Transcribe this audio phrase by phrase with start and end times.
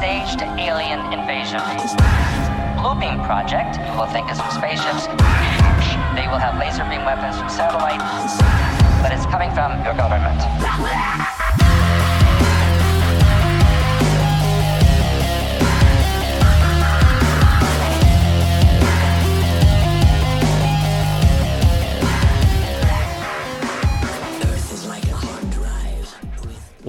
[0.00, 1.60] staged alien invasion.
[2.80, 5.06] Bluebeam Project you will think it's from spaceships.
[6.16, 8.40] They will have laser beam weapons from satellites,
[9.02, 11.39] but it's coming from your government.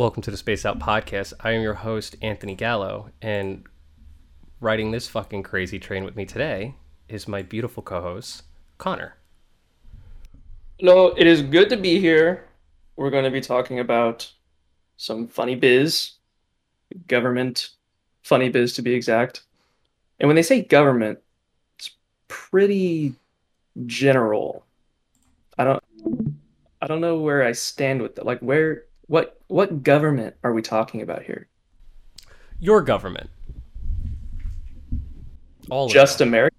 [0.02, 1.34] Welcome to the Space Out Podcast.
[1.42, 3.68] I am your host, Anthony Gallo, and
[4.60, 6.74] riding this fucking crazy train with me today
[7.08, 8.42] is my beautiful co host,
[8.80, 9.18] Connor.
[10.80, 12.48] Hello, it is good to be here.
[12.96, 14.28] We're going to be talking about
[14.98, 16.14] some funny biz,
[17.08, 17.70] government,
[18.24, 19.44] funny biz to be exact.
[20.20, 21.20] And when they say government,
[21.78, 21.92] it's
[22.28, 23.14] pretty
[23.86, 24.66] general.
[25.60, 25.84] I don't
[26.82, 28.26] I don't know where I stand with that.
[28.26, 31.50] Like where what what government are we talking about here?
[32.62, 33.30] Your government.
[35.70, 36.22] All Just.
[36.22, 36.56] America?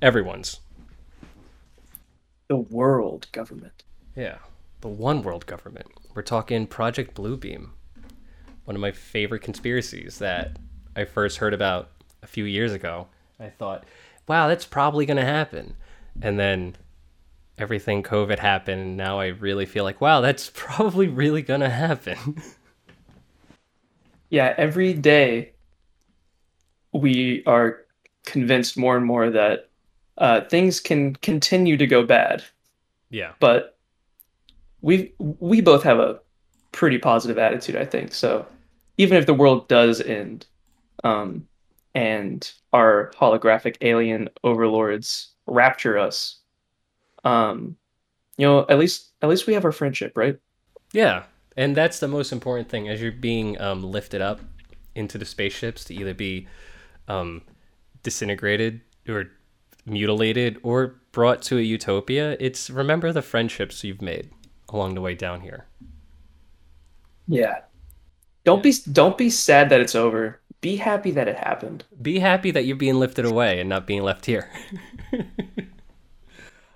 [0.00, 0.60] everyone's.
[2.48, 3.84] The world government.
[4.16, 4.38] Yeah.
[4.80, 5.88] The one world government.
[6.14, 7.70] We're talking Project Bluebeam.
[8.64, 10.56] One of my favorite conspiracies that
[10.96, 11.90] I first heard about
[12.22, 13.08] a few years ago.
[13.38, 13.84] I thought,
[14.26, 15.76] wow, that's probably going to happen.
[16.22, 16.76] And then
[17.58, 18.96] everything COVID happened.
[18.96, 22.42] Now I really feel like, wow, that's probably really going to happen.
[24.30, 25.52] Yeah, every day
[26.92, 27.80] we are
[28.26, 29.70] convinced more and more that
[30.18, 32.44] uh, things can continue to go bad,
[33.10, 33.32] yeah.
[33.40, 33.78] but
[34.80, 36.20] we we both have a
[36.72, 38.12] pretty positive attitude, I think.
[38.12, 38.46] So
[38.98, 40.46] even if the world does end,
[41.04, 41.46] um,
[41.94, 46.37] and our holographic alien overlords rapture us,
[47.24, 47.76] um,
[48.36, 50.38] you know, at least at least we have our friendship, right?
[50.92, 51.24] Yeah,
[51.56, 54.40] and that's the most important thing as you're being um, lifted up
[54.94, 56.46] into the spaceships to either be
[57.08, 57.42] um,
[58.02, 59.30] disintegrated or
[59.86, 62.36] mutilated or brought to a utopia.
[62.40, 64.30] It's remember the friendships you've made
[64.68, 65.66] along the way down here.
[67.26, 67.60] Yeah.
[68.44, 70.40] Don't be don't be sad that it's over.
[70.60, 71.84] Be happy that it happened.
[72.00, 74.50] Be happy that you're being lifted away and not being left here.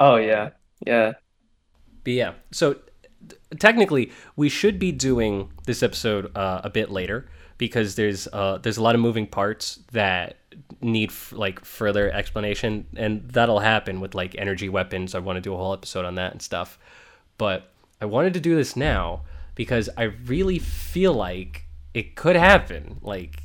[0.03, 0.51] Oh yeah.
[0.85, 1.13] Yeah.
[2.03, 2.75] But yeah, so
[3.61, 8.79] technically, we should be doing this episode uh, a bit later because there's uh, there's
[8.79, 10.39] a lot of moving parts that
[10.81, 15.15] need f- like further explanation, and that'll happen with like energy weapons.
[15.15, 16.81] I want to do a whole episode on that and stuff,
[17.39, 17.71] but
[18.01, 19.23] I wanted to do this now
[19.55, 23.45] because I really feel like it could happen, like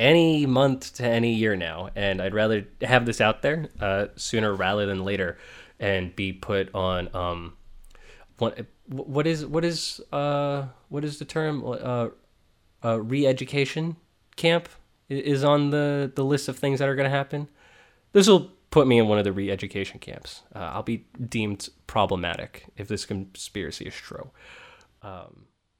[0.00, 4.52] any month to any year now, and I'd rather have this out there uh, sooner
[4.52, 5.38] rather than later,
[5.80, 7.54] and be put on um,
[8.38, 11.64] what what is what is uh what is the term?
[11.66, 12.08] Uh,
[12.84, 13.96] uh re-education
[14.36, 14.68] camp
[15.08, 17.48] is on the the list of things that are going to happen.
[18.12, 20.42] This will put me in one of the re-education camps.
[20.54, 24.30] Uh, i'll be deemed problematic if this conspiracy is true.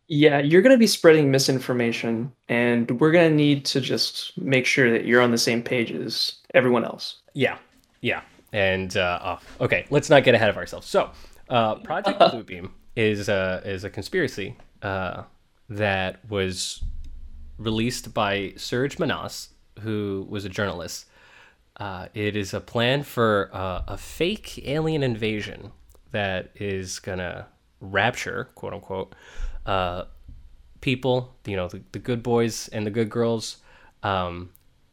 [0.09, 4.67] Yeah, you're going to be spreading misinformation and we're going to need to just make
[4.67, 7.21] sure that you're on the same page as everyone else.
[7.35, 7.59] Yeah,
[8.03, 10.87] yeah, and uh, oh, okay, let's not get ahead of ourselves.
[10.87, 11.11] So,
[11.49, 15.25] uh, Project Bluebeam is uh, is a conspiracy uh,
[15.69, 16.83] that was
[17.59, 19.49] released by Serge Monast,
[19.81, 21.07] who was a journalist.
[21.79, 25.73] Uh, it is a plan for uh, a fake alien invasion
[26.13, 27.47] that is gonna
[27.81, 29.15] rapture, quote unquote,
[29.67, 30.05] uh,
[30.81, 33.59] people, you know, the, the good boys and the good girls,
[34.03, 34.51] um,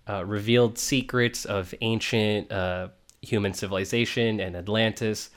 [0.09, 2.89] uh, revealed secrets of ancient uh,
[3.23, 5.29] human civilization and Atlantis,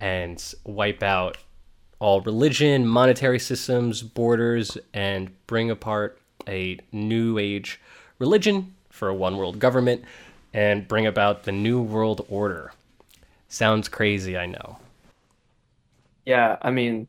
[0.00, 1.38] and wipe out
[1.98, 6.18] all religion, monetary systems, borders, and bring apart
[6.48, 7.80] a new age
[8.18, 10.02] religion for a one world government
[10.52, 12.72] and bring about the new world order.
[13.48, 14.78] Sounds crazy, I know.
[16.24, 17.08] Yeah, I mean,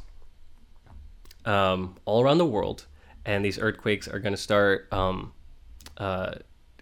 [1.45, 2.87] um, all around the world,
[3.27, 5.33] and these earthquakes are going to start um,
[5.99, 6.35] uh,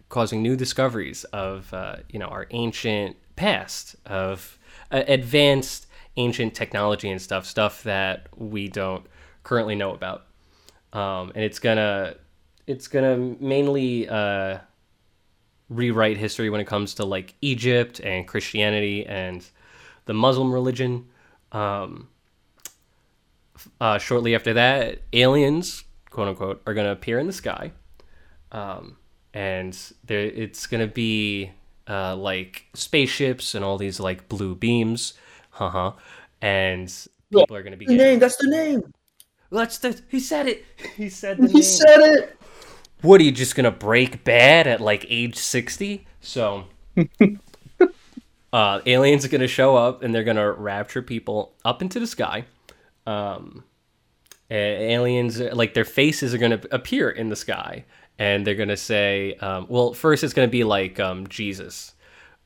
[0.09, 4.59] causing new discoveries of uh, you know our ancient past of
[4.91, 5.87] uh, advanced
[6.17, 9.07] ancient technology and stuff, stuff that we don't
[9.43, 10.27] currently know about,
[10.93, 12.15] um, and it's gonna
[12.67, 14.59] it's gonna mainly uh,
[15.69, 19.45] rewrite history when it comes to like Egypt and Christianity and
[20.05, 21.09] the Muslim religion.
[21.53, 22.09] Um,
[23.81, 27.73] uh, shortly after that, aliens, quote unquote, are going to appear in the sky.
[28.53, 28.97] Um,
[29.35, 31.51] and there, it's going to be
[31.89, 35.15] uh, like spaceships and all these like blue beams.
[35.51, 35.93] Haha.
[36.41, 36.93] And
[37.33, 37.87] people are going to be.
[37.87, 38.93] The name, that's the name.
[39.51, 40.01] That's the.
[40.09, 40.65] He said it.
[40.97, 41.63] He said the He name.
[41.63, 42.39] said it.
[43.03, 46.65] what are you just gonna break bad at like age 60 so
[48.53, 52.45] uh aliens are gonna show up and they're gonna rapture people up into the sky
[53.07, 53.65] um
[54.55, 57.85] aliens like their faces are gonna appear in the sky
[58.19, 61.95] and they're gonna say um, well first it's gonna be like um jesus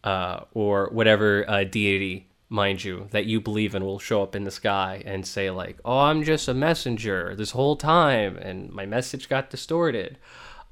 [0.04, 4.44] uh or whatever uh, deity mind you that you believe in will show up in
[4.44, 8.86] the sky and say like oh i'm just a messenger this whole time and my
[8.86, 10.16] message got distorted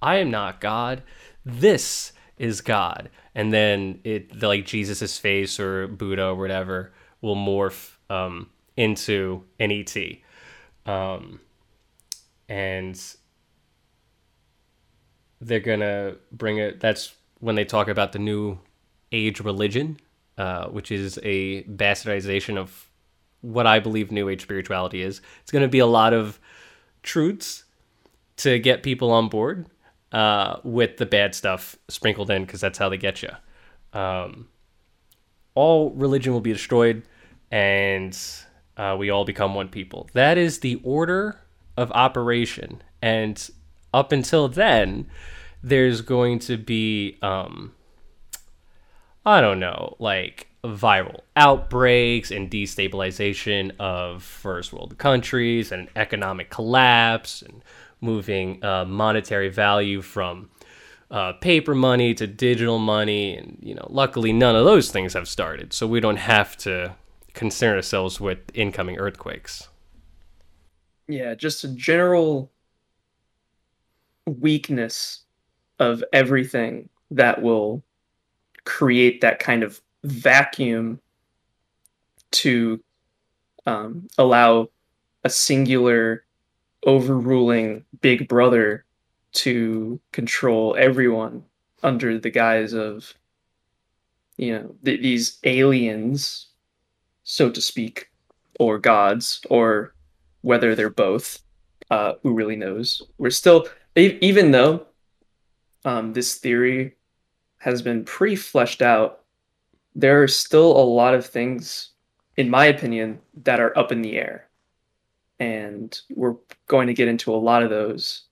[0.04, 1.02] I am not God.
[1.46, 3.08] This is God.
[3.34, 6.92] And then it the, like Jesus's face or Buddha or whatever
[7.22, 9.96] will morph um, into an ET.
[10.86, 11.40] Um,
[12.48, 13.00] and
[15.40, 16.81] they're gonna bring it.
[16.81, 18.58] That's when they talk about the new
[19.12, 19.98] age religion,
[20.38, 22.88] uh, which is a bastardization of
[23.40, 25.20] what I believe new age spirituality is.
[25.42, 26.38] It's gonna be a lot of
[27.02, 27.64] truths
[28.36, 29.66] to get people on board
[30.12, 33.31] uh, with the bad stuff sprinkled in because that's how they get you.
[33.92, 34.48] Um,
[35.54, 37.02] all religion will be destroyed,
[37.50, 38.19] and
[38.76, 40.08] uh, we all become one people.
[40.12, 41.40] That is the order
[41.76, 43.50] of operation, and
[43.92, 45.08] up until then,
[45.62, 47.72] there's going to be um,
[49.26, 57.42] I don't know, like viral outbreaks and destabilization of first world countries and economic collapse
[57.42, 57.62] and
[58.00, 60.50] moving uh, monetary value from
[61.10, 63.36] uh, paper money to digital money.
[63.36, 65.72] And, you know, luckily none of those things have started.
[65.72, 66.94] So we don't have to
[67.34, 69.69] concern ourselves with incoming earthquakes.
[71.06, 72.50] Yeah, just a general
[74.26, 75.25] weakness
[75.78, 77.82] of everything that will
[78.64, 81.00] create that kind of vacuum
[82.31, 82.82] to
[83.67, 84.69] um, allow
[85.24, 86.24] a singular
[86.86, 88.84] overruling big brother
[89.32, 91.44] to control everyone
[91.82, 93.14] under the guise of
[94.36, 96.48] you know th- these aliens
[97.24, 98.10] so to speak
[98.60, 99.94] or gods or
[100.43, 101.40] whether they're both
[101.90, 103.66] uh, who really knows we're still
[103.96, 104.86] even though
[105.84, 106.96] um, this theory
[107.58, 109.20] has been pretty fleshed out
[109.94, 111.90] there are still a lot of things
[112.36, 114.48] in my opinion that are up in the air
[115.40, 118.22] and we're going to get into a lot of those,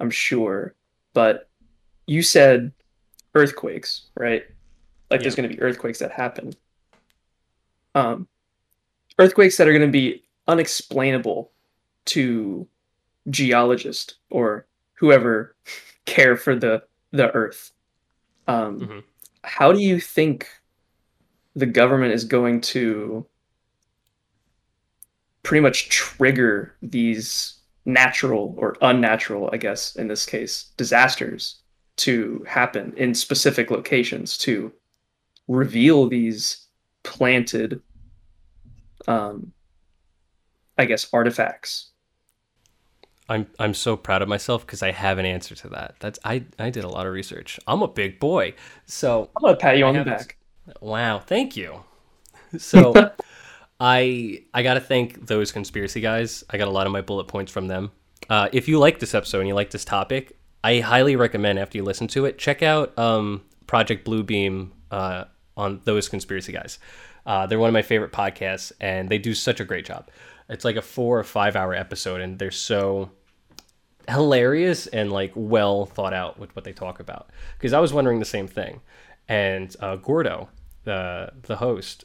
[0.00, 0.74] I'm sure.
[1.12, 1.48] But
[2.06, 2.72] you said
[3.34, 4.44] earthquakes, right?
[5.10, 6.52] Like there's going to be earthquakes that happen.
[7.94, 8.26] Um,
[9.18, 11.50] earthquakes that are going to be unexplainable
[12.06, 12.66] to
[13.30, 15.56] geologists or whoever
[16.04, 17.72] care for the the earth.
[18.46, 19.02] Um, Mhm.
[19.44, 20.48] How do you think
[21.54, 23.26] the government is going to
[25.42, 31.56] pretty much trigger these natural or unnatural, I guess, in this case, disasters
[31.96, 34.72] to happen in specific locations to
[35.46, 36.66] reveal these
[37.02, 37.80] planted,
[39.06, 39.52] um,
[40.78, 41.90] I guess, artifacts.
[43.28, 45.94] I'm I'm so proud of myself because I have an answer to that.
[46.00, 47.58] That's I I did a lot of research.
[47.66, 48.54] I'm a big boy,
[48.86, 50.36] so I'm gonna pat you on the back.
[50.80, 51.84] Wow, thank you.
[52.56, 52.92] So
[53.80, 56.44] I I gotta thank those conspiracy guys.
[56.50, 57.90] I got a lot of my bullet points from them.
[58.30, 61.78] Uh, if you like this episode and you like this topic, I highly recommend after
[61.78, 65.24] you listen to it, check out um, Project Bluebeam uh,
[65.56, 66.78] on those conspiracy guys.
[67.26, 70.10] Uh, they're one of my favorite podcasts, and they do such a great job.
[70.48, 73.10] It's like a four or five hour episode, and they're so
[74.08, 77.30] hilarious and like well thought out with what they talk about.
[77.56, 78.80] Because I was wondering the same thing,
[79.28, 80.48] and uh, Gordo,
[80.84, 82.04] the the host,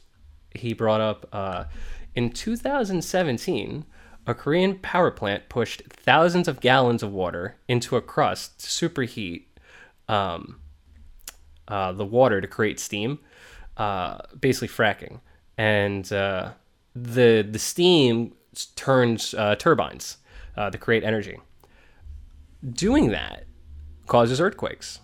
[0.54, 1.64] he brought up uh,
[2.14, 3.84] in 2017,
[4.26, 9.44] a Korean power plant pushed thousands of gallons of water into a crust to superheat
[10.08, 10.60] um,
[11.68, 13.18] uh, the water to create steam,
[13.80, 15.20] uh, basically fracking,
[15.56, 16.50] and uh,
[16.94, 18.34] the the steam
[18.76, 20.18] turns uh, turbines
[20.56, 21.40] uh, to create energy.
[22.72, 23.46] Doing that
[24.06, 25.00] causes earthquakes,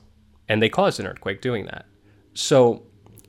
[0.46, 1.86] and they caused an earthquake doing that.
[2.34, 2.82] So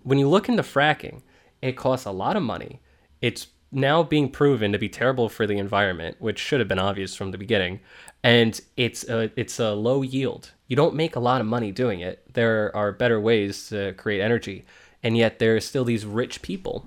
[0.04, 1.22] when you look into fracking,
[1.62, 2.82] it costs a lot of money.
[3.22, 7.16] It's now being proven to be terrible for the environment, which should have been obvious
[7.16, 7.80] from the beginning.
[8.22, 10.52] And it's a, it's a low yield.
[10.68, 12.34] You don't make a lot of money doing it.
[12.34, 14.66] There are better ways to create energy.
[15.04, 16.86] And yet there are still these rich people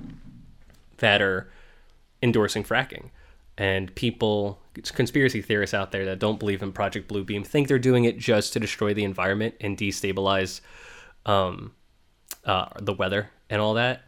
[0.99, 1.51] that are
[2.23, 3.11] endorsing fracking.
[3.57, 8.05] And people, conspiracy theorists out there that don't believe in Project Bluebeam, think they're doing
[8.05, 10.61] it just to destroy the environment and destabilize
[11.27, 11.73] um,
[12.45, 14.03] uh, the weather and all that.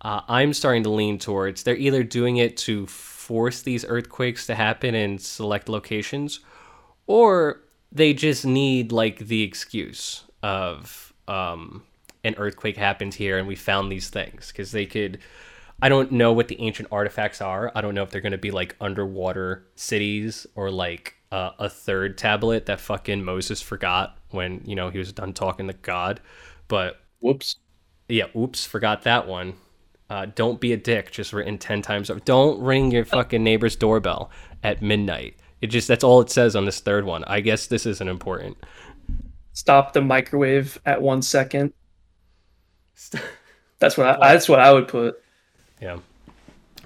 [0.00, 4.54] Uh, I'm starting to lean towards they're either doing it to force these earthquakes to
[4.54, 6.40] happen in select locations,
[7.06, 11.82] or they just need like the excuse of um,
[12.26, 15.18] an earthquake happened here and we found these things because they could.
[15.80, 17.70] I don't know what the ancient artifacts are.
[17.74, 21.68] I don't know if they're going to be like underwater cities or like uh, a
[21.68, 26.20] third tablet that fucking Moses forgot when you know he was done talking to God.
[26.68, 27.56] But Whoops.
[28.08, 29.54] yeah, oops, forgot that one.
[30.08, 31.10] Uh, don't be a dick.
[31.10, 32.10] Just written ten times.
[32.10, 32.20] over.
[32.20, 34.30] Don't ring your fucking neighbor's doorbell
[34.62, 35.36] at midnight.
[35.60, 37.24] It just that's all it says on this third one.
[37.24, 38.56] I guess this isn't important.
[39.52, 41.72] Stop the microwave at one second.
[43.78, 45.22] That's what I, that's what I would put.
[45.82, 45.98] Yeah.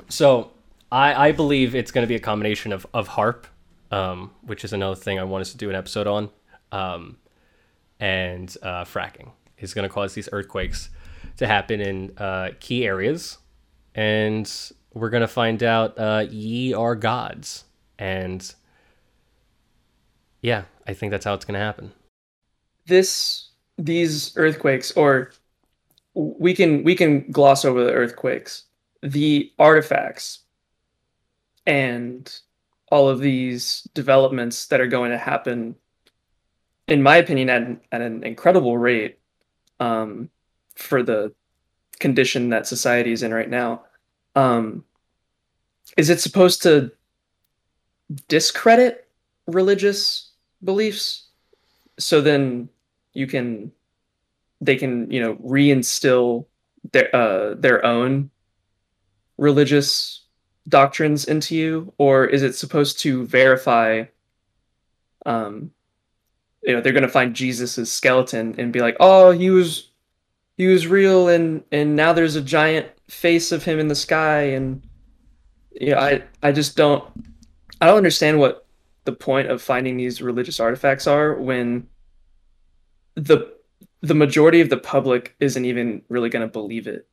[0.09, 0.51] So
[0.91, 3.45] I I believe it's going to be a combination of of HAARP,
[3.93, 6.31] um, which is another thing I want us to do an episode on,
[6.73, 7.17] um,
[8.01, 10.91] and uh, fracking is going to cause these earthquakes
[11.37, 13.39] to happen in uh, key areas,
[13.95, 14.51] and
[14.93, 17.65] we're going to find out uh, ye are gods,
[18.01, 18.53] and
[20.43, 21.93] yeah, I think that's how it's going to happen.
[22.87, 25.31] This these earthquakes, or
[26.15, 28.65] we can we can gloss over the earthquakes,
[29.03, 30.41] the artifacts,
[31.67, 32.41] and
[32.91, 35.77] all of these developments that are going to happen.
[36.89, 39.19] In my opinion, at an, at an incredible rate,
[39.79, 40.29] um,
[40.75, 41.33] for the
[42.01, 43.85] condition that society is in right now,
[44.35, 44.85] um,
[45.97, 46.91] is it supposed to
[48.29, 49.09] discredit
[49.47, 50.31] religious
[50.65, 51.29] beliefs?
[51.99, 52.69] So then
[53.13, 53.71] you can
[54.61, 56.47] they can you know reinstill
[56.93, 58.31] their uh, their own
[59.39, 60.25] religious
[60.69, 64.05] doctrines into you, or is it supposed to verify?
[65.27, 65.71] Um,
[66.63, 69.91] you know, they're going to find Jesus's skeleton and be like, "Oh, he was
[70.57, 74.43] he was real, and and now there's a giant face of him in the sky."
[74.43, 74.83] And
[75.73, 77.05] yeah, I I just don't
[77.81, 78.67] I don't understand what
[79.05, 81.89] the point of finding these religious artifacts are when
[83.15, 83.53] the
[84.01, 87.07] the majority of the public isn't even really going to believe it.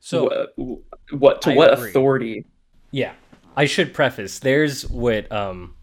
[0.00, 1.90] So what, what to I what agree.
[1.90, 2.44] authority?
[2.90, 3.14] Yeah,
[3.56, 4.38] I should preface.
[4.38, 5.74] There's what um,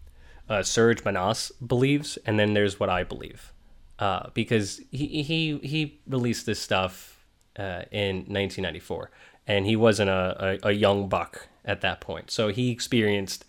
[0.47, 3.51] uh, Serge Monast believes, and then there's what I believe,
[3.99, 7.25] uh, because he he he released this stuff
[7.57, 9.09] uh, in 1994,
[9.47, 13.45] and he wasn't a, a, a young buck at that point, so he experienced,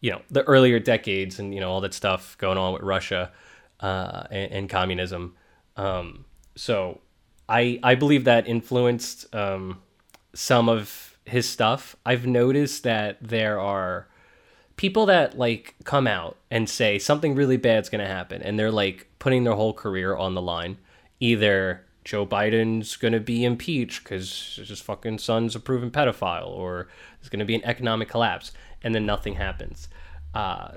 [0.00, 3.32] you know, the earlier decades and you know all that stuff going on with Russia
[3.80, 5.34] uh, and, and communism.
[5.76, 7.00] Um, so
[7.48, 9.82] I I believe that influenced um,
[10.34, 11.96] some of his stuff.
[12.06, 14.08] I've noticed that there are
[14.76, 18.70] people that like come out and say something really bad's going to happen and they're
[18.70, 20.78] like putting their whole career on the line.
[21.18, 26.88] Either Joe Biden's going to be impeached cuz his fucking son's a proven pedophile or
[27.18, 28.52] there's going to be an economic collapse
[28.82, 29.88] and then nothing happens.
[30.34, 30.72] Uh,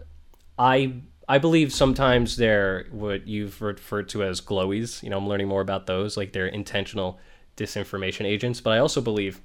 [0.57, 5.03] I I believe sometimes they're what you've referred to as glowies.
[5.03, 6.17] You know, I'm learning more about those.
[6.17, 7.19] Like they're intentional
[7.55, 8.59] disinformation agents.
[8.61, 9.39] But I also believe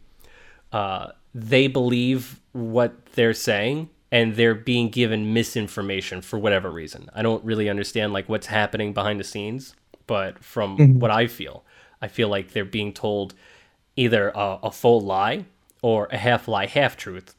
[0.72, 7.10] uh, they believe what they're saying, and they're being given misinformation for whatever reason.
[7.14, 9.74] I don't really understand like what's happening behind the scenes,
[10.06, 10.98] but from Mhm.
[11.00, 11.64] what I feel,
[12.00, 13.34] I feel like they're being told
[13.96, 15.44] either a, a full lie
[15.82, 17.34] or a half lie, half truth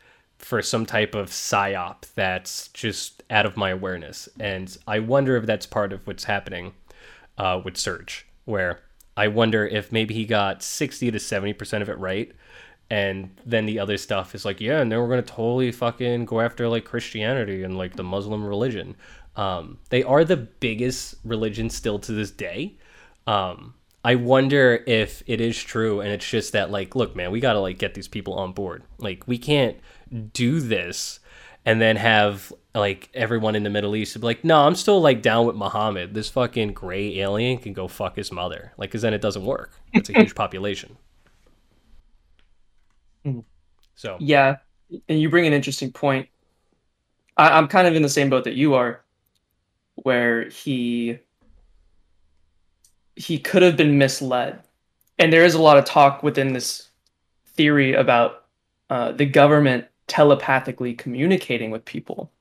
[0.46, 4.30] for some type of psyop that's just out of my awareness.
[4.40, 6.76] And I wonder if that's part of what's happening
[7.36, 8.82] uh, with Serge, where
[9.18, 12.32] I wonder if maybe he got 60 to 70% of it right.
[12.92, 16.26] And then the other stuff is like, yeah, and then we're going to totally fucking
[16.26, 18.96] go after like Christianity and like the Muslim religion.
[19.36, 22.76] Um, they are the biggest religion still to this day.
[23.26, 23.74] Um,
[24.04, 27.54] I wonder if it is true and it's just that like, look, man, we got
[27.54, 28.84] to like get these people on board.
[29.00, 29.78] Like, we can't
[30.16, 31.20] do this
[31.66, 35.22] and then have like everyone in the Middle East be like, no, I'm still like
[35.22, 36.14] down with Muhammad.
[36.14, 38.74] This fucking gray alien can go fuck his mother.
[38.78, 39.72] Like, cause then it doesn't work.
[39.94, 40.98] It's a huge population.
[43.26, 43.44] Mhm.
[43.96, 44.58] So Yeah,
[45.10, 46.30] and you bring an interesting point.
[47.38, 49.04] I, I'm kind of in the same boat that you are,
[49.96, 51.20] where he
[53.16, 54.62] he could have been misled,
[55.20, 56.90] and there is a lot of talk within this
[57.48, 58.46] theory about
[58.90, 62.32] uh, the government telepathically communicating with people.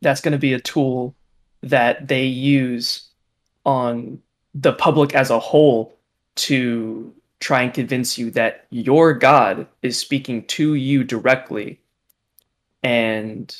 [0.00, 1.14] That's going to be a tool
[1.62, 3.08] that they use
[3.64, 4.20] on
[4.54, 5.98] the public as a whole
[6.36, 11.80] to try and convince you that your God is speaking to you directly
[12.82, 13.54] and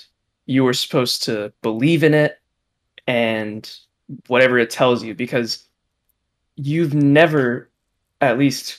[0.47, 2.39] you are supposed to believe in it
[3.07, 3.79] and
[4.29, 5.67] whatever it tells you because
[6.55, 7.69] you've never
[8.21, 8.79] at least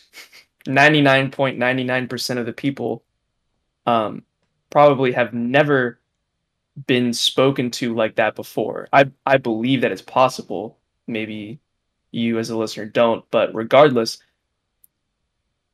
[0.65, 3.03] 99.99% of the people
[3.85, 4.23] um,
[4.77, 5.99] probably have never
[6.85, 8.87] been spoken to like that before.
[8.93, 10.77] I I believe that it's possible.
[11.07, 11.59] Maybe
[12.11, 14.19] you as a listener don't, but regardless,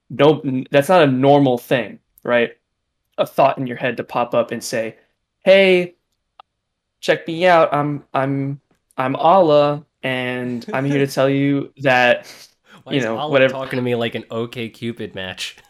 [0.10, 0.42] no
[0.72, 2.52] that's not a normal thing, right?
[3.18, 4.96] A thought in your head to pop up and say,
[5.44, 5.96] "Hey,
[7.02, 7.74] check me out.
[7.74, 8.62] I'm I'm
[8.96, 12.26] I'm Allah and I'm here to tell you that
[12.84, 15.58] why you know, Allah whatever- talking to me like an OK Cupid match?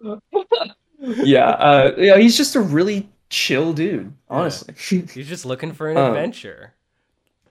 [1.02, 4.74] yeah, uh you know, he's just a really chill dude, honestly.
[5.14, 6.74] He's just looking for an Um, adventure.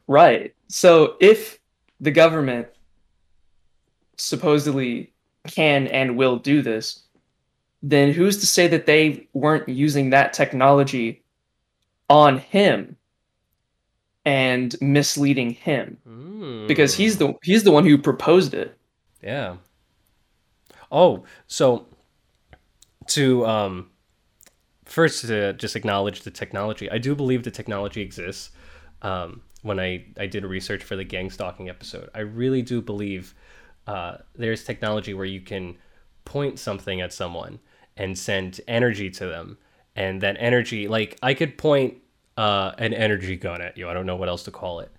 [0.07, 0.53] Right.
[0.67, 1.59] So if
[1.99, 2.67] the government
[4.17, 5.11] supposedly
[5.47, 7.03] can and will do this,
[7.81, 11.23] then who's to say that they weren't using that technology
[12.09, 12.95] on him
[14.25, 15.97] and misleading him?
[16.67, 18.77] Because he's the he's the one who proposed it.
[19.23, 19.55] Yeah.
[20.91, 21.87] Oh, so
[23.07, 23.89] to um
[24.85, 26.89] first to just acknowledge the technology.
[26.89, 28.51] I do believe the technology exists.
[29.01, 33.33] Um, when I I did research for the gang stalking episode, I really do believe
[33.87, 35.77] uh, there's technology where you can
[36.25, 37.59] point something at someone
[37.97, 39.57] and send energy to them,
[39.95, 41.97] and that energy, like I could point
[42.37, 43.89] uh, an energy gun at you.
[43.89, 44.91] I don't know what else to call it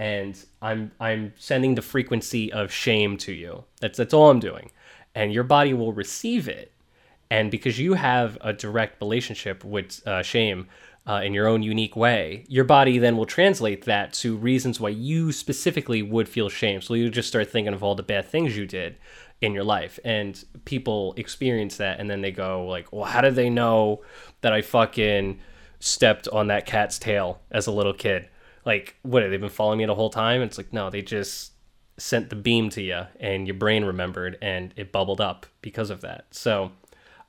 [0.00, 3.64] and I'm I'm sending the frequency of shame to you.
[3.80, 4.70] That's that's all I'm doing,
[5.14, 6.72] and your body will receive it.
[7.30, 10.68] And because you have a direct relationship with uh, shame
[11.06, 14.90] uh, in your own unique way, your body then will translate that to reasons why
[14.90, 16.80] you specifically would feel shame.
[16.80, 18.96] So you just start thinking of all the bad things you did
[19.40, 23.36] in your life, and people experience that, and then they go like, "Well, how did
[23.36, 24.02] they know
[24.42, 25.40] that I fucking
[25.78, 28.28] stepped on that cat's tail as a little kid?"
[28.64, 31.52] like what they've been following me the whole time it's like no they just
[31.98, 36.00] sent the beam to you and your brain remembered and it bubbled up because of
[36.00, 36.72] that so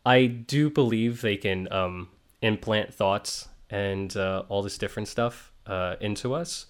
[0.05, 2.09] i do believe they can um,
[2.41, 6.65] implant thoughts and uh, all this different stuff uh, into us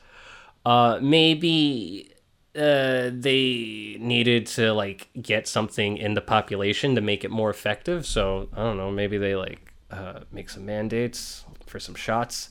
[0.65, 2.11] uh, maybe
[2.55, 8.05] uh, they needed to like get something in the population to make it more effective
[8.05, 12.49] so i don't know maybe they like uh, make some mandates for some shots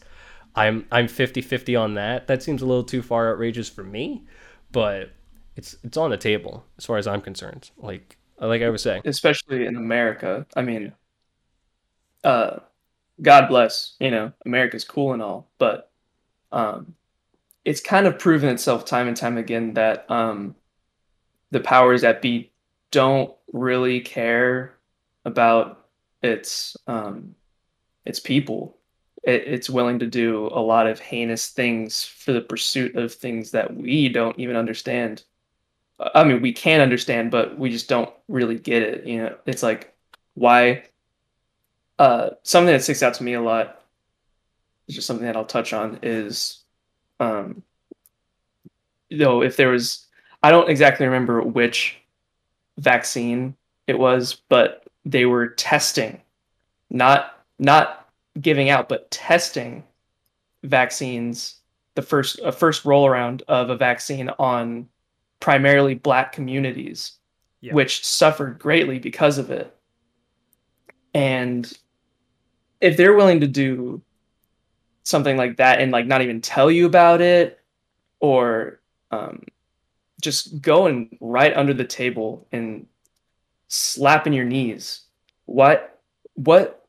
[0.55, 2.27] I'm I'm 50-50 on that.
[2.27, 4.25] That seems a little too far outrageous for me,
[4.73, 5.11] but
[5.57, 7.71] it's it's on the table as far as I'm concerned.
[7.79, 8.17] Like
[8.47, 9.03] like I was saying.
[9.05, 10.47] especially in America.
[10.57, 10.93] I mean,
[12.25, 12.59] uh,
[13.23, 15.91] God bless, you know, America's cool and all, but
[16.53, 16.95] um,
[17.65, 20.55] it's kind of proven itself time and time again that um,
[21.51, 22.51] the powers that be
[22.91, 24.75] don't really care
[25.25, 25.87] about
[26.23, 27.35] its um,
[28.05, 28.77] its people.
[29.23, 33.51] It, it's willing to do a lot of heinous things for the pursuit of things
[33.51, 35.25] that we don't even understand.
[36.15, 39.07] I mean, we can understand, but we just don't really get it.
[39.07, 39.95] You know, it's like
[40.35, 40.85] why.
[41.99, 43.83] Uh, something that sticks out to me a lot,
[44.89, 46.63] is just something that I'll touch on is,
[47.19, 47.63] um,
[49.11, 50.07] know, if there was,
[50.43, 51.99] I don't exactly remember which
[52.79, 53.55] vaccine
[53.87, 56.21] it was, but they were testing,
[56.89, 58.09] not not
[58.41, 59.85] giving out, but testing
[60.63, 61.57] vaccines.
[61.97, 64.89] The first a first roll around of a vaccine on
[65.41, 67.13] primarily black communities,
[67.61, 67.75] Yeah.
[67.75, 69.75] which suffered greatly because of it.
[71.15, 71.71] And
[72.81, 74.03] if they're willing to do
[75.03, 77.59] something like that and like not even tell you about it
[78.21, 79.43] or um,
[80.23, 82.87] just going right under the table and
[83.69, 85.03] slapping your knees
[85.47, 86.01] what
[86.35, 86.87] what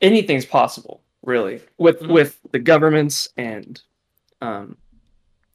[0.00, 2.08] anything's possible really with Mhm.
[2.12, 3.80] with the governments and
[4.40, 4.76] um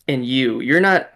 [0.09, 1.09] and you you're not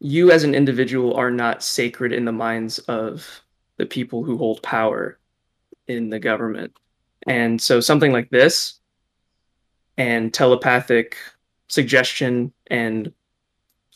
[0.00, 3.42] you as an individual are not sacred in the minds of
[3.76, 5.18] the people who hold power
[5.86, 6.72] in the government.
[7.26, 8.80] And so something like this
[9.96, 11.16] and telepathic
[11.68, 13.12] suggestion and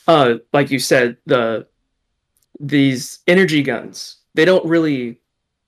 [0.07, 1.67] uh like you said the
[2.61, 5.19] these energy guns they don't really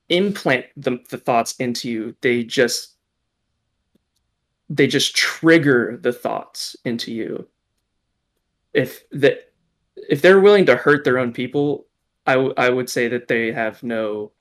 [0.09, 2.15] implant the, the thoughts into you.
[2.21, 2.93] They just
[4.69, 7.47] they just trigger the thoughts into you.
[8.73, 9.46] If that
[10.09, 11.85] if they're willing to hurt their own people
[12.25, 14.31] I, w- I would say that they have no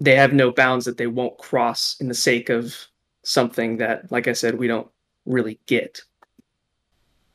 [0.00, 2.74] they have no bounds that they won't cross in the sake of
[3.22, 4.88] something that like i said we don't
[5.24, 6.00] really get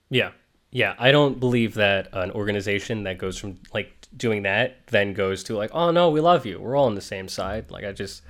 [0.09, 0.31] Yeah.
[0.71, 0.95] Yeah.
[0.97, 5.55] I don't believe that an organization that goes from like doing that then goes to
[5.57, 6.59] like, oh no, we love you.
[6.59, 7.71] We're all on the same side.
[7.71, 8.21] Like I just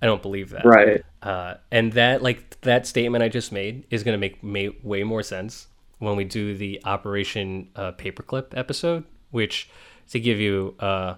[0.00, 0.64] I don't believe that.
[0.64, 5.02] right Uh, and that like that statement I just made is gonna make ma- way
[5.02, 5.66] more sense
[5.98, 9.68] when we do the Operation uh, Paperclip episode, which
[10.10, 11.16] to give you uh,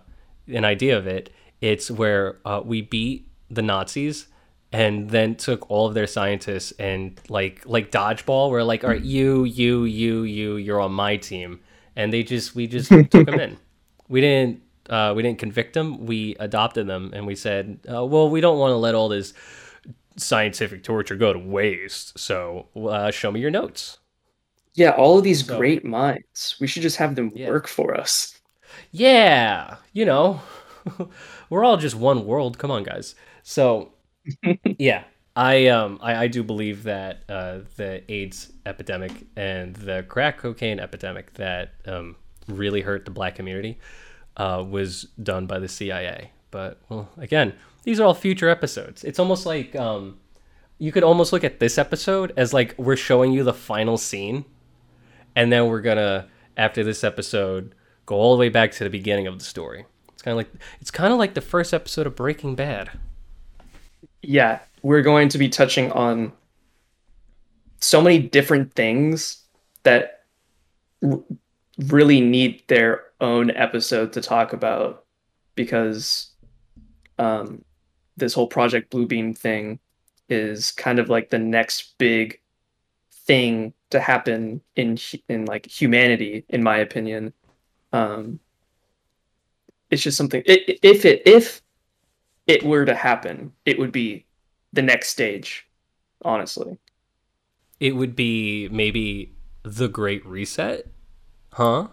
[0.48, 4.26] an idea of it, it's where uh, we beat the Nazis
[4.72, 9.02] and then took all of their scientists and like like dodgeball we're like all right
[9.02, 11.60] you you you you you're on my team.
[11.96, 13.58] And they just we just took them in.
[14.08, 18.30] We didn't uh, we didn't convict them we adopted them and we said uh, well
[18.30, 19.34] we don't want to let all this
[20.16, 22.18] scientific torture go to waste.
[22.18, 23.98] So uh, show me your notes
[24.74, 26.56] yeah all of these So- great minds.
[26.60, 27.48] We should just have them Yeah.
[27.48, 28.38] work for us.
[28.92, 30.40] Yeah you know
[31.50, 32.58] we're all just one world.
[32.58, 33.14] Come on guys.
[33.42, 33.92] So
[34.78, 35.04] yeah
[35.36, 40.78] i um I, I do believe that uh the aids epidemic and the crack cocaine
[40.80, 42.16] epidemic that um
[42.48, 43.78] really hurt the black community
[44.36, 47.54] uh was done by the cia but well again
[47.84, 49.04] these are all future episodes.
[49.04, 50.18] It's almost like um
[50.78, 54.44] you could almost look at this episode as like we're showing you the final scene
[55.36, 57.74] and then we're gonna after this episode
[58.06, 59.86] go all the way back to the beginning of the story.
[60.12, 62.90] It's kind of like it's kind of like the first episode of breaking bad.
[64.22, 66.32] Yeah we're going to be touching on
[67.80, 69.44] so many different things
[69.82, 70.24] that
[71.02, 71.20] r-
[71.78, 75.04] really need their own episode to talk about
[75.54, 76.30] because
[77.18, 77.64] um,
[78.16, 79.78] this whole project bluebeam thing
[80.28, 82.39] is kind of like the next big
[83.30, 87.32] thing to happen in in like humanity in my opinion.
[87.92, 88.40] Um
[89.90, 91.62] it's just something i- i- if it if
[92.46, 94.26] it were to happen it would be
[94.72, 95.66] the next stage
[96.22, 96.72] honestly.
[97.78, 100.86] It would be maybe the great reset?
[101.52, 101.88] Huh?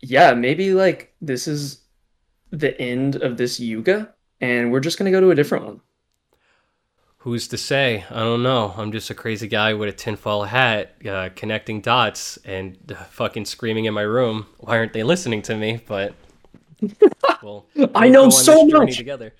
[0.00, 1.62] Yeah maybe like this is
[2.50, 3.98] the end of this yuga
[4.40, 5.80] and we're just going to go to a different one
[7.22, 8.04] who's to say?
[8.10, 8.74] I don't know.
[8.76, 13.44] I'm just a crazy guy with a tinfoil hat uh, connecting dots and uh, fucking
[13.44, 14.46] screaming in my room.
[14.58, 15.80] Why aren't they listening to me?
[15.86, 16.14] But
[17.42, 18.96] well I know so much.
[18.96, 19.34] together.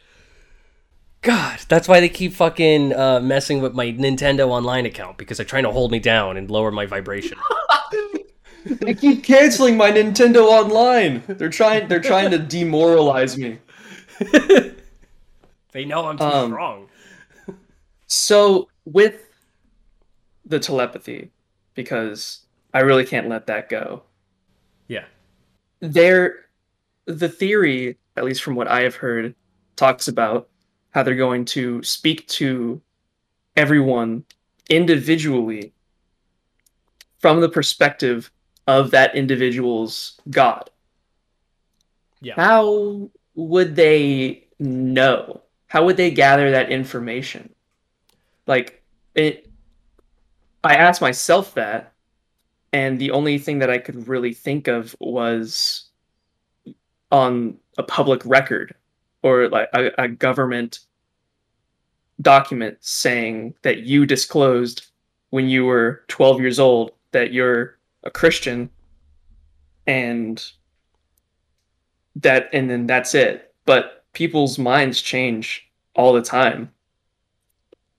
[1.23, 5.47] God that's why they keep fucking uh, messing with my nintendo online account because they're
[5.47, 7.39] trying to hold me down and lower my vibration.
[8.65, 11.25] They keep canceling my nintendo online.
[11.27, 13.59] They're trying they're trying to demoralize me.
[15.73, 16.89] They know i'm too Um, strong
[18.15, 19.31] So with
[20.45, 21.31] the telepathy,
[21.73, 22.45] because
[22.75, 24.03] I really can't let that go.
[24.87, 25.07] yeah
[25.81, 26.45] There,
[27.07, 29.35] the theory, at least from what I have heard,
[29.77, 30.51] talks about
[30.91, 32.83] how they're going to speak to
[33.57, 34.25] everyone
[34.69, 35.73] individually
[37.19, 38.31] from the perspective
[38.67, 40.69] of that individual's god.
[42.21, 45.41] yeah How would they know?
[45.69, 47.55] How would they gather that information?
[48.47, 48.83] Like
[49.15, 49.49] it
[50.65, 51.93] I asked myself that
[52.73, 55.89] and the only thing that I could really think of was
[57.11, 58.75] on a public record
[59.23, 60.81] or like a, a government
[62.21, 64.87] document saying that you disclosed
[65.31, 68.71] when you were 12 years old that you're a Christian
[69.87, 70.45] and
[72.17, 73.55] that and then that's it.
[73.65, 76.71] But people's minds change all the time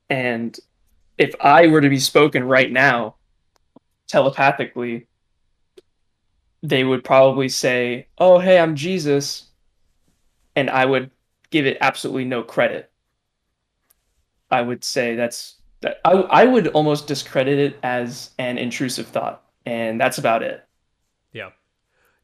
[0.10, 0.58] And
[1.18, 3.16] if I were to be spoken right now,
[4.08, 5.08] telepathically,
[6.62, 9.50] they would probably say, "Oh, hey, I'm Jesus,"
[10.56, 11.12] and I would
[11.50, 12.92] give it absolutely no credit.
[14.50, 16.00] I would say that's that.
[16.06, 20.64] I I would almost discredit it as an intrusive thought, and that's about it.
[21.32, 21.50] Yeah,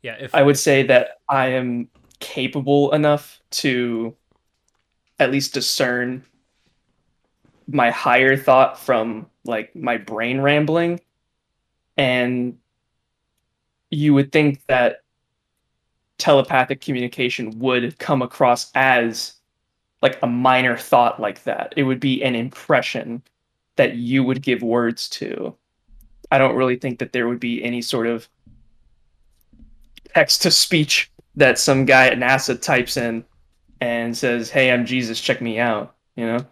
[0.01, 0.15] yeah.
[0.19, 1.89] If I would say that I am
[2.19, 4.15] capable enough to
[5.19, 6.23] at least discern
[7.71, 10.99] my higher thought from like my brain rambling.
[11.97, 12.58] And
[13.89, 15.03] you would think that
[16.17, 19.34] telepathic communication would come across as
[20.01, 21.73] like a minor thought like that.
[21.75, 23.21] It would be an impression
[23.75, 25.55] that you would give words to.
[26.32, 28.27] I don't really think that there would be any sort of
[30.13, 33.23] text to speech that some guy at nasa types in
[33.82, 36.45] and says hey i'm jesus check me out you know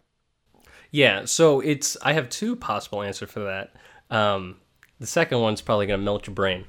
[0.97, 3.75] Yeah, so it's I have two possible answers for that.
[4.09, 4.55] Um,
[4.99, 6.65] the second one's probably gonna melt your brain.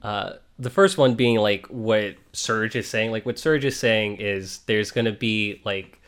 [0.00, 3.10] Uh, the first one being like what Serge is saying.
[3.10, 6.00] Like what Serge is saying is there's gonna be like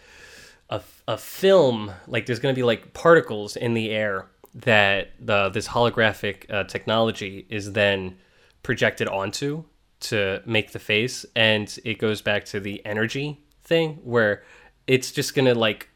[0.71, 5.67] a, a film, like there's gonna be like particles in the air that the this
[5.67, 8.17] holographic uh, technology is then
[8.63, 9.65] projected onto
[9.99, 14.45] to make the face, and it goes back to the energy thing where
[14.87, 15.89] it's just gonna like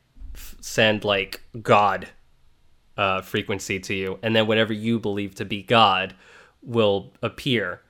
[0.61, 2.09] send like God
[2.97, 6.15] uh, frequency to you, and then whatever you believe to be God
[6.63, 7.81] will appear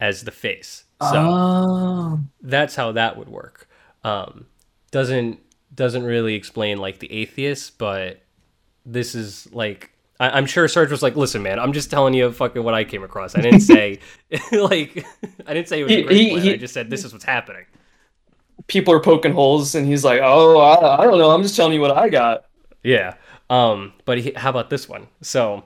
[0.00, 0.84] as the face.
[1.00, 3.68] So oh that's how that would work.
[4.04, 4.46] Um,
[4.90, 5.40] doesn't
[5.74, 8.20] doesn't really explain like the atheists, but
[8.86, 12.30] this is like I, I'm sure Serge was like, "Listen, man, I'm just telling you
[12.32, 13.34] fucking what I came across.
[13.36, 13.98] I didn't say
[14.52, 15.04] like
[15.46, 16.42] I didn't say it was a He- great he- plan.
[16.42, 17.64] he- I just said this is what's happening."
[18.66, 21.72] People are poking holes and he's like oh i, I don't know i'm just telling
[21.74, 22.44] you what i got
[22.82, 23.14] Yeah.
[23.50, 25.08] Um, but he, how about this one?
[25.20, 25.64] So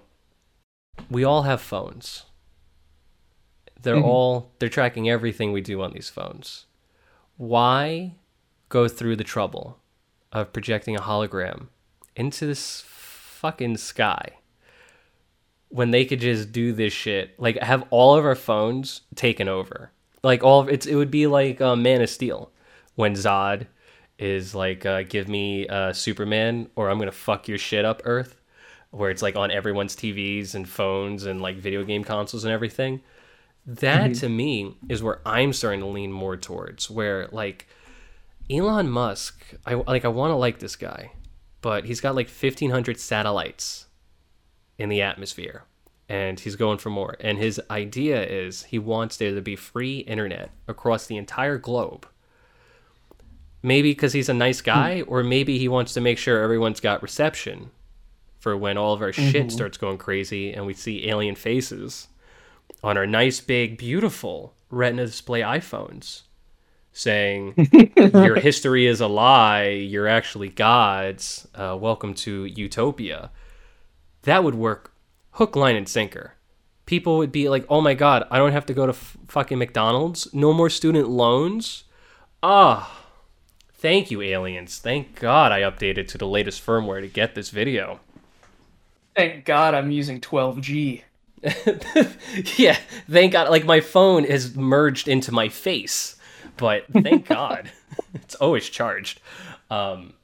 [1.11, 2.24] we all have phones.
[3.81, 4.05] They're Mhm.
[4.05, 6.66] all they're tracking everything we do on these phones.
[7.37, 8.14] Why
[8.68, 9.79] go through the trouble
[10.33, 11.68] of projecting a hologram
[12.16, 14.38] into this fucking sky
[15.68, 17.38] when they could just do this shit?
[17.38, 19.92] Like have all of our phones taken over.
[20.24, 22.51] Like all of it's it would be like uh, Man of Steel
[22.99, 23.69] when Zod
[24.19, 28.41] is like uh, give me uh, Superman or I'm gonna fuck your shit up Earth,
[28.91, 33.01] where it's like on everyone's TVs and phones and like video game consoles and everything.
[33.65, 37.69] That to me is where I'm starting to lean more towards where like
[38.51, 41.13] Elon Musk, I like I want to like this guy,
[41.61, 43.87] but he's got like 1500 satellites
[44.77, 45.63] in the atmosphere
[46.09, 47.15] and he's going for more.
[47.21, 52.09] And his idea is he wants there to be free internet across the entire globe.
[53.62, 57.03] Maybe because he's a nice guy, or maybe he wants to make sure everyone's got
[57.03, 57.71] reception
[58.38, 62.07] for when all of our shit starts going crazy and we see alien faces
[62.85, 66.23] on our nice, big, beautiful Retina display iPhones
[66.92, 67.55] saying,
[67.97, 73.31] Your history is a lie, you're actually gods, uh, welcome to Utopia.
[74.23, 74.92] That would work
[75.33, 76.35] hook, line, and sinker.
[76.87, 79.59] People would be like, oh my god, I don't have to go to f- fucking
[79.59, 80.33] McDonald's.
[80.33, 81.85] No more student loans.
[82.42, 83.08] Ah,
[83.79, 84.79] thank you, aliens.
[84.79, 88.01] Thank God I updated to the latest firmware to get this video.
[89.17, 91.03] thank god i'm using 12g
[92.57, 92.77] yeah,
[93.09, 93.51] thank God.
[93.51, 96.17] Like my phone is merged into my face,
[96.57, 97.71] but thank God,
[98.14, 99.21] it's always charged.
[99.71, 100.14] Um,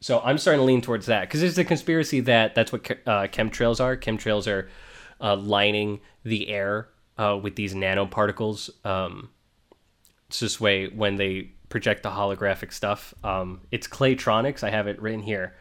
[0.00, 3.26] so I'm starting to lean towards that because there's a conspiracy that that's what uh,
[3.28, 3.96] chemtrails are.
[3.96, 4.68] Chemtrails are
[5.20, 8.70] uh, lining the air uh, with these nanoparticles.
[8.86, 9.30] Um,
[10.28, 13.12] it's this way when they project the holographic stuff.
[13.24, 14.62] Um, it's Claytronics.
[14.62, 15.56] I have it written here.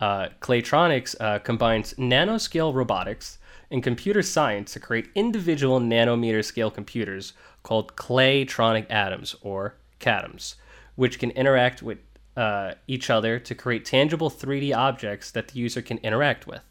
[0.00, 3.36] Uh, Claytronics uh, combines nanoscale robotics
[3.70, 10.54] and computer science to create individual nanometer scale computers called Claytronic atoms or CATOMs,
[10.96, 11.98] which can interact with
[12.34, 16.62] uh, each other to create tangible 3D objects that the user can interact with.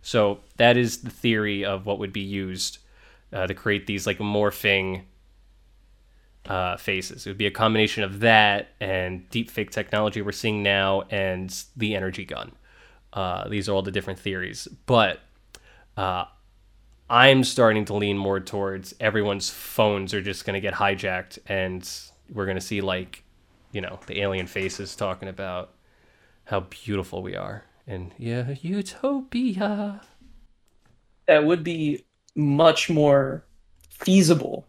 [0.00, 2.78] So that is the theory of what would be used
[3.32, 5.06] uh, to create these like morphing
[6.46, 7.26] uh, faces.
[7.26, 11.94] It would be a combination of that and deepfake technology we're seeing now and the
[11.94, 12.52] energy gun.
[13.12, 15.20] Uh, these are all the different theories, but
[15.96, 16.24] uh,
[17.08, 21.88] I'm starting to lean more towards everyone's phones are just going to get hijacked, and
[22.32, 23.22] we're going to see like,
[23.72, 25.74] you know, the alien faces talking about
[26.46, 30.00] how beautiful we are, and yeah, utopia.
[31.26, 32.04] that would be
[32.34, 33.44] much more
[33.90, 34.66] feasible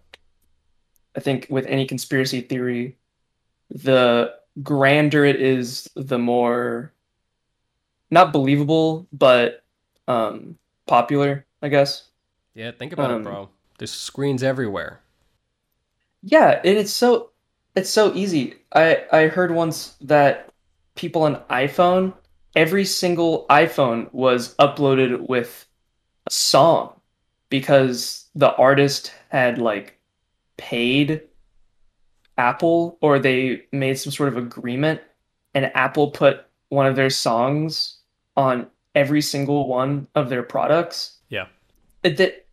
[1.15, 2.97] i think with any conspiracy theory
[3.69, 6.93] the grander it is the more
[8.09, 9.63] not believable, but
[10.07, 12.09] um, popular, I guess.
[12.53, 13.49] Yeah, think about Um, it, bro.
[13.77, 15.01] There's screens everywhere.
[16.21, 17.31] Yeah, and it's so
[17.75, 18.55] it's so easy.
[18.73, 20.49] I I heard once that
[20.95, 22.13] people on iPhone,
[22.55, 25.67] every single iPhone was uploaded with
[26.27, 26.99] a song
[27.49, 29.94] because the artist had like
[30.57, 31.21] paid
[32.37, 35.01] Apple or they made some sort of agreement
[35.53, 37.97] and Apple put one of their songs
[38.35, 41.17] on every single one of their products.
[41.29, 41.47] Yeah.
[42.03, 42.45] It,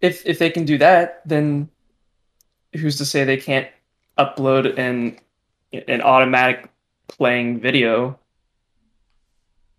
[0.00, 1.68] if if they can do that, then
[2.74, 3.68] who's to say they can't
[4.18, 5.18] upload an
[5.72, 6.70] an automatic
[7.08, 8.18] playing video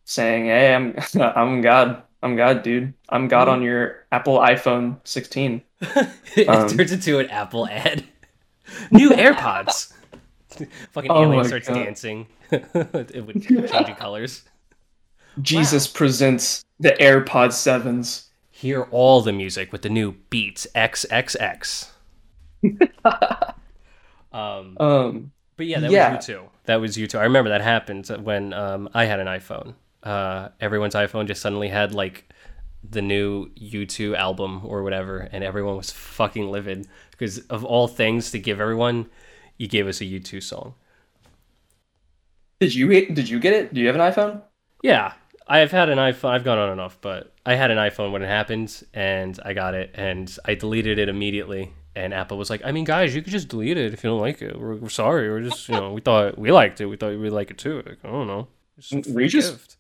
[0.06, 2.02] saying, "Hey, I'm I'm God.
[2.24, 2.94] I'm God, dude.
[3.10, 5.62] I'm God on your Apple iPhone 16."
[6.36, 8.04] it Um, turns into an Apple ad.
[8.92, 9.94] New AirPods.
[10.92, 11.76] Fucking Oh alien starts God.
[11.76, 12.28] dancing.
[12.52, 14.44] it would change colors.
[15.42, 18.26] Jesus presents the AirPod 7s.
[18.50, 21.90] Hear all the music with the new Beats XXX.
[24.32, 26.16] um, Um but yeah, that yeah.
[26.16, 26.42] was you too.
[26.66, 27.18] That was you too.
[27.20, 29.74] I remember that happened when um, I had an iPhone.
[30.04, 32.30] Uh, everyone's iPhone just suddenly had like
[32.90, 38.32] the new U2 album or whatever, and everyone was fucking livid because of all things
[38.32, 39.08] to give everyone,
[39.58, 40.76] you gave us a U2 song.
[42.60, 43.74] did you did you get it?
[43.74, 44.42] Do you have an iPhone?
[44.84, 45.14] Yeah,
[45.48, 46.30] I've had an iPhone.
[46.30, 49.54] I've gone on and off, but I had an iPhone when it happened, and I
[49.54, 51.74] got it, and I deleted it immediately.
[51.96, 54.22] And Apple was like, "I mean, guys, you could just delete it if you don't
[54.22, 54.60] like it.
[54.60, 55.30] We're, we're sorry.
[55.30, 56.86] We're just, you know, we thought we liked it.
[56.86, 57.78] We thought you would like it too.
[57.78, 58.48] Like, I don't know.
[59.10, 59.78] We just- gift.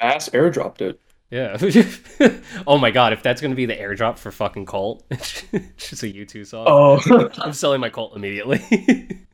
[0.00, 1.00] Mass airdropped it.
[1.30, 1.56] Yeah.
[2.66, 5.42] oh my god, if that's gonna be the airdrop for fucking Colt, it's
[5.76, 6.66] just a U2 song.
[6.68, 7.30] Oh.
[7.38, 9.24] I'm selling my Colt immediately.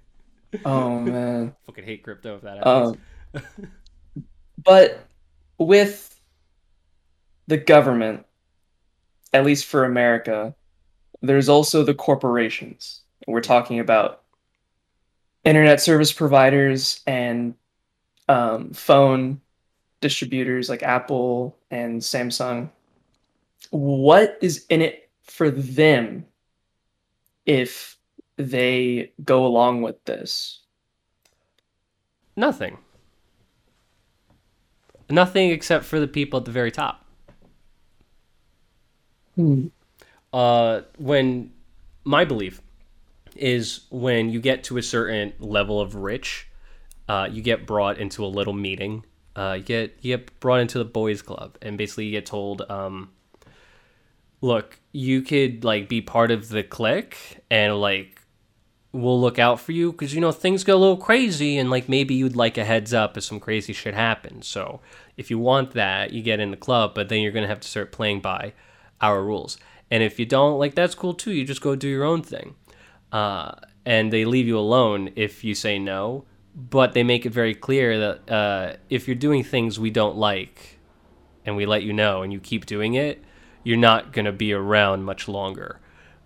[0.64, 1.54] oh man.
[1.64, 2.96] fucking hate crypto if that happens.
[3.34, 3.68] Um,
[4.62, 5.06] but
[5.58, 6.20] with
[7.46, 8.26] the government,
[9.32, 10.54] at least for America,
[11.22, 13.00] there's also the corporations.
[13.26, 14.22] We're talking about
[15.44, 17.54] internet service providers and
[18.28, 19.40] um, phone
[20.00, 22.70] distributors like Apple and Samsung.
[23.70, 26.26] What is in it for them
[27.44, 27.96] if
[28.36, 30.60] they go along with this?
[32.36, 32.78] Nothing.
[35.08, 37.04] Nothing except for the people at the very top.
[40.32, 41.52] Uh, when
[42.04, 42.60] my belief
[43.36, 46.48] is when you get to a certain level of rich,
[47.08, 49.04] uh, you get brought into a little meeting.
[49.34, 52.62] Uh, you get you get brought into the boys' club, and basically you get told,
[52.70, 53.10] um,
[54.40, 58.22] "Look, you could like be part of the clique, and like
[58.92, 61.88] we'll look out for you because you know things get a little crazy, and like
[61.88, 64.46] maybe you'd like a heads up if some crazy shit happens.
[64.46, 64.80] So
[65.16, 67.68] if you want that, you get in the club, but then you're gonna have to
[67.68, 68.54] start playing by
[69.00, 69.58] our rules.
[69.90, 71.32] And if you don't, like that's cool too.
[71.32, 72.54] You just go do your own thing."
[73.12, 73.52] uh,
[73.84, 76.24] and they leave you alone if you say no.
[76.56, 80.78] But they make it very clear that uh, if you're doing things we don't like,
[81.44, 83.22] and we let you know, and you keep doing it,
[83.62, 85.80] you're not gonna be around much longer,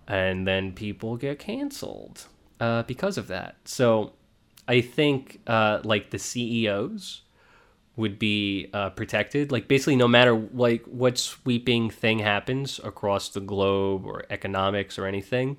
[0.07, 2.27] and then people get canceled
[2.61, 3.57] uh, because of that.
[3.65, 4.13] So
[4.67, 7.23] I think uh, like the CEOs
[7.97, 9.51] would be uh, protected.
[9.51, 15.05] Like basically, no matter like what sweeping thing happens across the globe or economics or
[15.05, 15.57] anything,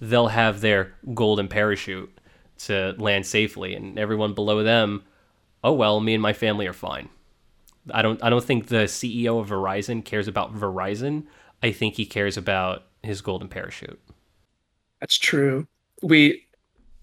[0.00, 2.19] they'll have their golden parachute
[2.66, 5.02] to land safely, and everyone below them,
[5.64, 7.08] oh well, me and my family are fine.
[7.92, 11.24] I don't I don't think the CEO of Verizon cares about Verizon.
[11.62, 14.00] I think he cares about his golden parachute.
[15.00, 15.66] That's true.
[16.02, 16.46] We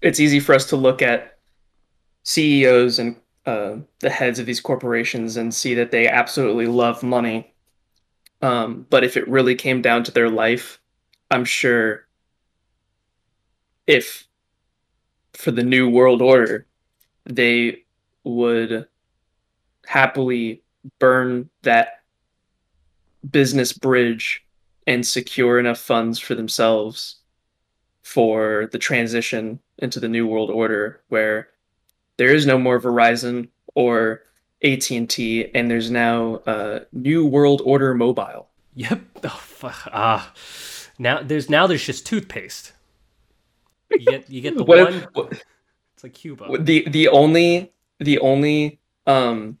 [0.00, 1.38] it's easy for us to look at
[2.22, 3.16] CEOs and
[3.46, 7.52] uh, the heads of these corporations and see that they absolutely love money.
[8.42, 10.78] Um, but if it really came down to their life,
[11.30, 12.06] I'm sure
[13.86, 14.27] if
[15.38, 16.66] for the new world order,
[17.24, 17.84] they
[18.24, 18.88] would
[19.86, 20.60] happily
[20.98, 22.02] burn that
[23.30, 24.44] business bridge
[24.88, 27.20] and secure enough funds for themselves
[28.02, 31.48] for the transition into the new world order where
[32.16, 34.22] there is no more Verizon or
[34.64, 38.48] AT&T and there's now uh, new world order mobile.
[38.74, 39.00] Yep.
[39.22, 39.88] Oh, fuck.
[39.92, 40.32] Ah.
[40.98, 42.72] Now there's now there's just toothpaste.
[43.90, 44.94] You get you get the What one.
[44.94, 45.32] if, what-
[45.94, 46.46] It's like Cuba.
[46.58, 49.58] the the only the only um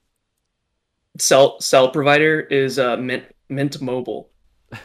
[1.18, 4.30] cell cell provider is uh, Mint Mint Mobile.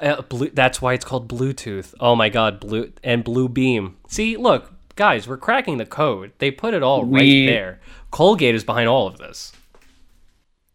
[0.00, 1.94] Uh, blue, that's why it's called Bluetooth.
[2.00, 3.98] Oh my God, blue and Blue Beam.
[4.08, 6.32] See, look, guys, we're cracking the code.
[6.38, 7.80] They put it all We- right there.
[8.10, 9.52] Colgate is behind all of this.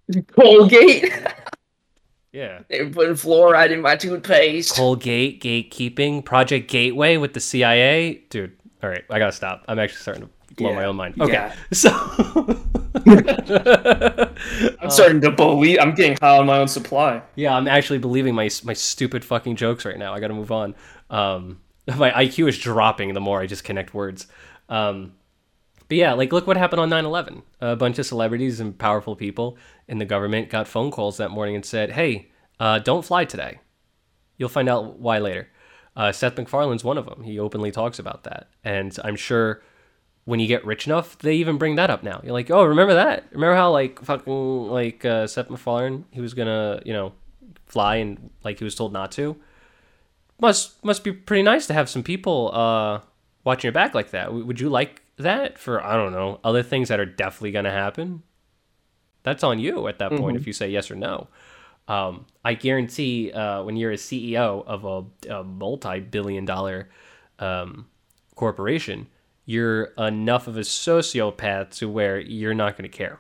[0.34, 1.12] Colgate.
[2.32, 2.62] Yeah.
[2.68, 4.76] they were putting fluoride in my toothpaste.
[4.76, 8.24] Colgate, gatekeeping, Project Gateway with the CIA.
[8.30, 9.64] Dude, all right, I gotta stop.
[9.68, 11.20] I'm actually starting to blow my own mind.
[11.20, 11.56] Okay, yeah.
[11.72, 11.90] so.
[14.82, 15.80] I'm starting to believe.
[15.80, 17.22] I'm getting high on my own supply.
[17.36, 20.14] Yeah, I'm actually believing my my stupid fucking jokes right now.
[20.14, 20.76] I got to move on.
[21.10, 21.62] Um,
[21.98, 24.28] my IQ is dropping the more I just connect words.
[24.70, 25.14] Um,
[25.88, 27.44] but yeah, like look what happened on 9/11.
[27.62, 29.58] A bunch of celebrities and powerful people
[29.88, 32.30] in the government got phone calls that morning and said, "Hey,
[32.60, 33.60] uh, don't fly today."
[34.38, 35.50] You'll find out why later.
[35.96, 37.24] Uh, Seth MacFarlane's one of them.
[37.24, 39.64] He openly talks about that, and I'm sure
[40.26, 42.20] when you get rich enough, they even bring that up now.
[42.24, 43.24] You're like, oh, remember that?
[43.32, 47.14] Remember how like fucking like uh, Seth MacFarlane, he was gonna you know
[47.66, 49.38] fly and like he was told not to.
[50.40, 53.00] Must must be pretty nice to have some people uh,
[53.44, 54.26] watching your back like that.
[54.26, 57.72] W- Would you like that for I don't know other things that are definitely gonna
[57.72, 58.22] happen?
[59.28, 61.28] That's on you at that point if you say yes or no.
[61.90, 66.90] Um, I guarantee uh, when you're a CEO of a, a multi-billion-dollar
[67.40, 67.88] um,
[68.36, 69.08] corporation,
[69.46, 73.20] you're enough of a sociopath to where you're not going to care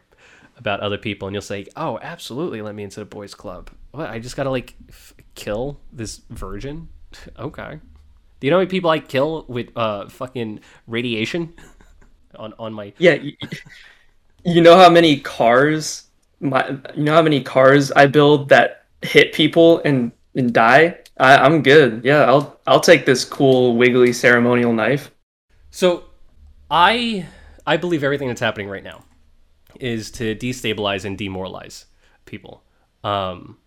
[0.57, 4.09] about other people, and you'll say, "Oh, absolutely, let me into the boys' club." What?
[4.09, 6.87] I just gotta like f- kill this virgin?
[7.39, 7.79] okay.
[8.39, 11.53] Do you know how many people I kill with uh fucking radiation
[12.35, 13.17] on on my Yeah.
[14.47, 16.05] You, know how many cars
[16.39, 20.99] my you know how many cars I build that hit people and and die?
[21.19, 22.01] I, I'm good.
[22.05, 25.11] Yeah, I'll I'll take this cool wiggly ceremonial knife.
[25.69, 26.05] So,
[26.71, 27.27] I
[27.65, 29.03] I believe everything that's happening right now
[29.81, 31.85] is to destabilize and demoralize
[32.25, 32.63] people.
[33.03, 33.57] Um,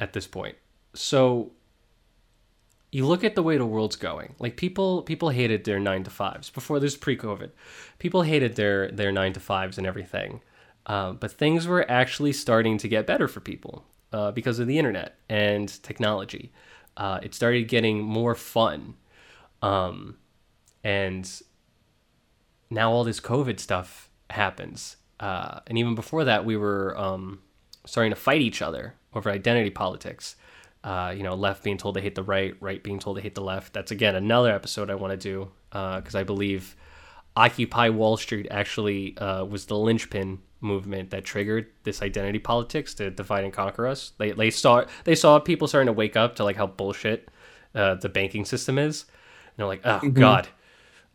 [0.00, 0.56] at this point,
[0.94, 1.52] so
[2.92, 4.34] you look at the way the world's going.
[4.38, 7.50] Like people people hated their nine to fives before this pre-COVID.
[7.98, 10.40] People hated their their nine to fives and everything.
[10.86, 14.78] Um, but things were actually starting to get better for people uh, because of the
[14.78, 16.52] internet and technology.
[16.96, 18.94] Uh, it started getting more fun.
[19.62, 20.16] Um,
[20.82, 21.30] and
[22.70, 24.96] now all this COVID stuff happens.
[25.20, 27.40] Uh, and even before that, we were um,
[27.84, 30.36] starting to fight each other over identity politics.
[30.82, 33.34] Uh, you know, left being told to hate the right, right being told to hate
[33.34, 33.74] the left.
[33.74, 36.74] That's again another episode I want to do because I believe
[37.36, 43.10] Occupy Wall Street actually uh, was the linchpin movement that triggered this identity politics to
[43.10, 44.12] divide and conquer us.
[44.18, 47.28] They they saw they saw people starting to wake up to like how bullshit
[47.74, 49.02] uh, the banking system is.
[49.02, 50.48] And they're like, oh god,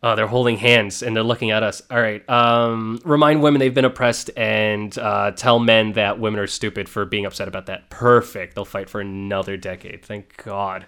[0.02, 1.82] uh, they're holding hands and they're looking at us.
[1.90, 6.46] All right, um, remind women they've been oppressed and uh, tell men that women are
[6.46, 7.90] stupid for being upset about that.
[7.90, 8.54] Perfect.
[8.54, 10.04] They'll fight for another decade.
[10.04, 10.86] Thank God.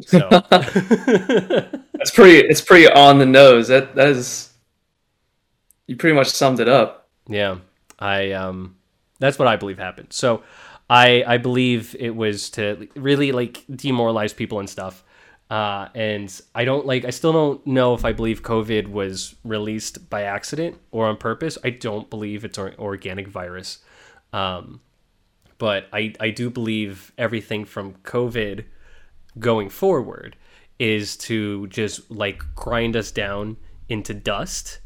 [0.00, 0.28] So
[2.02, 2.46] That's pretty.
[2.46, 3.68] It's pretty on the nose.
[3.68, 4.50] That that is.
[5.86, 7.08] You pretty much summed it up.
[7.28, 7.58] yeah,
[7.98, 8.76] I um,
[9.18, 10.12] that's what I believe happened.
[10.12, 10.42] So
[10.88, 15.04] I I believe it was to really like demoralize people and stuff.
[15.52, 17.04] Uh, and I don't like.
[17.04, 21.58] I still don't know if I believe COVID was released by accident or on purpose.
[21.62, 23.80] I don't believe it's an organic virus.
[24.32, 24.80] Um,
[25.58, 28.64] but I I do believe everything from COVID
[29.38, 30.36] going forward
[30.78, 33.58] is to just like grind us down
[33.90, 34.80] into dust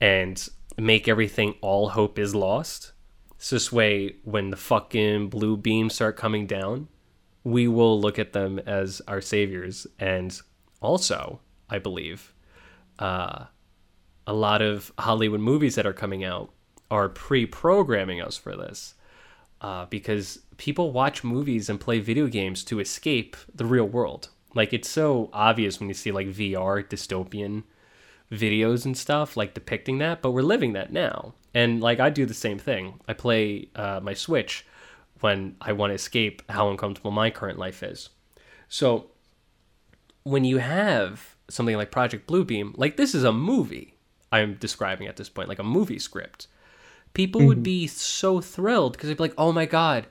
[0.00, 2.90] and make everything all hope is lost.
[3.38, 6.88] So this way, when the fucking blue beams start coming down,
[7.44, 9.86] we will look at them as our saviors.
[9.98, 10.38] And
[10.80, 12.34] also, I believe,
[12.98, 13.44] uh,
[14.26, 16.52] a lot of Hollywood movies that are coming out
[16.90, 18.94] are pre-programming us for this.
[19.60, 24.28] Uh, because people watch movies and play video games to escape the real world.
[24.54, 27.64] Like it's so obvious when you see like VR dystopian
[28.30, 31.34] videos and stuff like depicting that, but we're living that now.
[31.54, 33.00] And like I do the same thing.
[33.08, 34.64] I play uh, my Switch
[35.20, 38.10] when I want to escape how uncomfortable my current life is.
[38.68, 39.10] So
[40.22, 43.94] when you have something like Project Bluebeam, like this is a movie
[44.30, 46.48] I'm describing at this point, like a movie script.
[47.14, 47.62] People would mm-hmm.
[47.62, 50.06] be so thrilled because they'd be like, "Oh my god,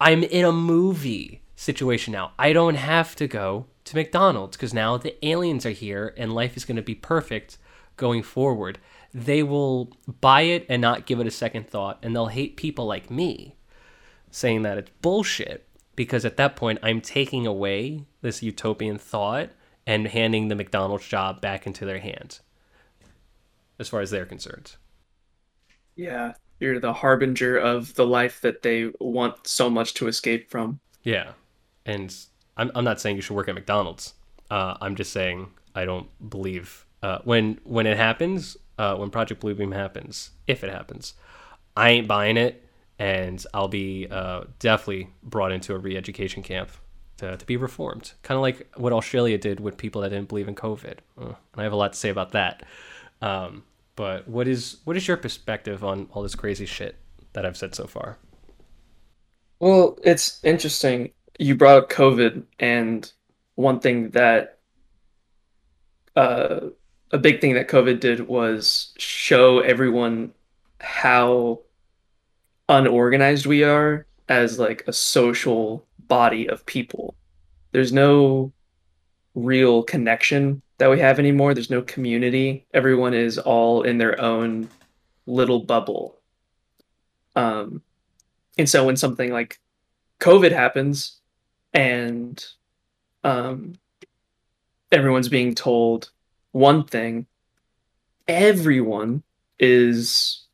[0.00, 2.32] I'm in a movie situation now.
[2.38, 6.56] I don't have to go to McDonald's because now the aliens are here and life
[6.56, 7.58] is going to be perfect
[7.96, 8.78] going forward.
[9.14, 12.86] They will buy it and not give it a second thought, and they'll hate people
[12.86, 13.56] like me
[14.30, 15.66] saying that it's bullshit
[15.96, 19.50] because at that point I'm taking away this utopian thought
[19.86, 22.40] and handing the McDonald's job back into their hands
[23.78, 24.76] as far as they're concerned.
[25.96, 30.80] Yeah, you're the harbinger of the life that they want so much to escape from.
[31.02, 31.32] Yeah.
[31.86, 32.14] And
[32.56, 34.14] I'm, I'm not saying you should work at McDonald's.
[34.50, 39.42] Uh, I'm just saying I don't believe uh, when when it happens, uh, when Project
[39.42, 41.14] Bluebeam happens, if it happens,
[41.76, 42.67] I ain't buying it,
[42.98, 46.70] and I'll be uh, definitely brought into a re-education camp
[47.18, 50.48] to, to be reformed, kind of like what Australia did with people that didn't believe
[50.48, 50.98] in COVID.
[51.20, 52.64] Uh, and I have a lot to say about that.
[53.20, 53.64] Um,
[53.96, 56.96] but what is what is your perspective on all this crazy shit
[57.32, 58.16] that I've said so far?
[59.58, 61.10] Well, it's interesting.
[61.38, 63.10] You brought up COVID, and
[63.56, 64.58] one thing that
[66.14, 66.60] uh,
[67.10, 70.32] a big thing that COVID did was show everyone
[70.80, 71.60] how
[72.68, 77.14] unorganized we are as like a social body of people.
[77.72, 78.52] There's no
[79.34, 81.54] real connection that we have anymore.
[81.54, 82.66] There's no community.
[82.74, 84.68] Everyone is all in their own
[85.26, 86.18] little bubble.
[87.36, 87.82] Um,
[88.56, 89.60] and so when something like
[90.20, 91.20] COVID happens
[91.72, 92.44] and
[93.24, 93.74] um,
[94.90, 96.10] everyone's being told
[96.52, 97.26] one thing,
[98.26, 99.22] everyone
[99.58, 100.46] is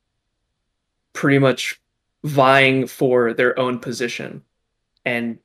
[1.12, 1.80] pretty much
[2.24, 4.42] vying for their own position.
[5.04, 5.38] And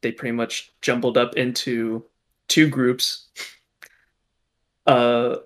[0.00, 2.04] they pretty much jumbled up into
[2.48, 3.28] two groups.
[4.86, 5.36] Uh,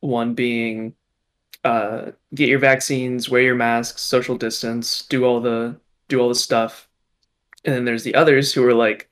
[0.00, 0.94] one being
[1.64, 6.34] uh, get your vaccines, wear your masks, social distance, do all the do all the
[6.34, 6.88] stuff.
[7.64, 9.08] And then there's the others who are like,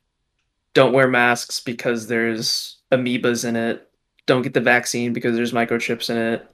[0.74, 3.88] don't wear masks because there's amoebas in it.
[4.26, 6.50] Don't get the vaccine because there's microchips in it.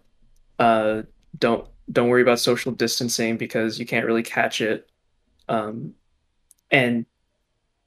[0.59, 1.03] Uh,
[1.39, 4.89] don't don't worry about social distancing because you can't really catch it.
[5.49, 5.95] Um,
[6.70, 7.07] and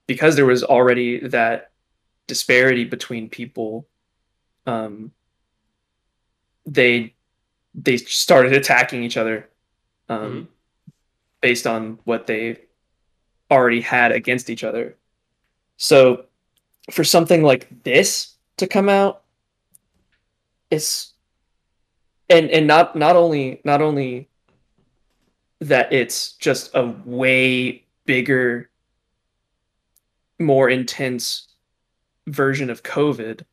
[0.05, 1.71] because there was already that
[2.27, 3.87] disparity between people,
[4.65, 5.11] um,
[6.65, 7.13] they
[7.73, 9.49] they started attacking each other
[10.09, 10.43] um, mm-hmm.
[11.41, 12.57] based on what they
[13.51, 14.95] already had against each other.
[15.77, 16.25] So
[16.91, 19.23] for something like this to come out,
[20.69, 21.13] it's
[22.29, 24.29] and and not not only not only
[25.59, 28.69] that it's just a way bigger
[30.39, 31.47] more intense
[32.27, 33.43] version of covid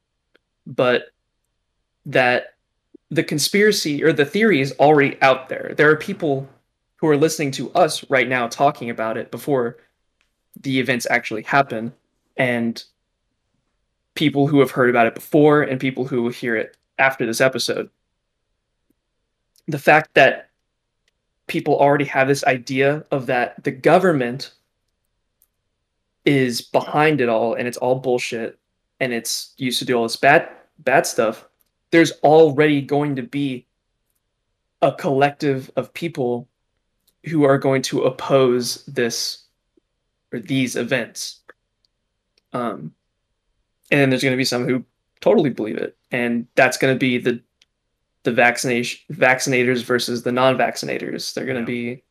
[0.67, 1.07] but
[2.07, 2.55] that
[3.11, 5.73] the conspiracy or the theory is already out there.
[5.77, 6.49] There are people
[6.97, 9.77] who are listening to us right now talking about it before
[10.61, 11.93] the events actually happen
[12.37, 12.83] and
[14.15, 17.41] people who have heard about it before and people who will hear it after this
[17.41, 17.91] episode
[19.69, 20.51] the fact that
[21.47, 24.53] people already have this idea of that the government
[26.25, 28.59] is behind it all and it's all bullshit
[29.01, 30.49] and it's used to do all this bad
[30.79, 31.47] bad stuff
[31.91, 33.67] there's already going to be
[34.83, 36.49] a collective of people
[37.25, 39.45] who are going to oppose this
[40.33, 41.41] or these events.
[42.53, 42.93] Um
[43.93, 44.85] and then there's going to be some who
[45.21, 45.97] totally believe it.
[46.11, 47.41] And that's going to be the
[48.25, 51.33] the vaccination vaccinators versus the non-vaccinators.
[51.33, 51.95] They're going to yeah.
[51.95, 52.05] be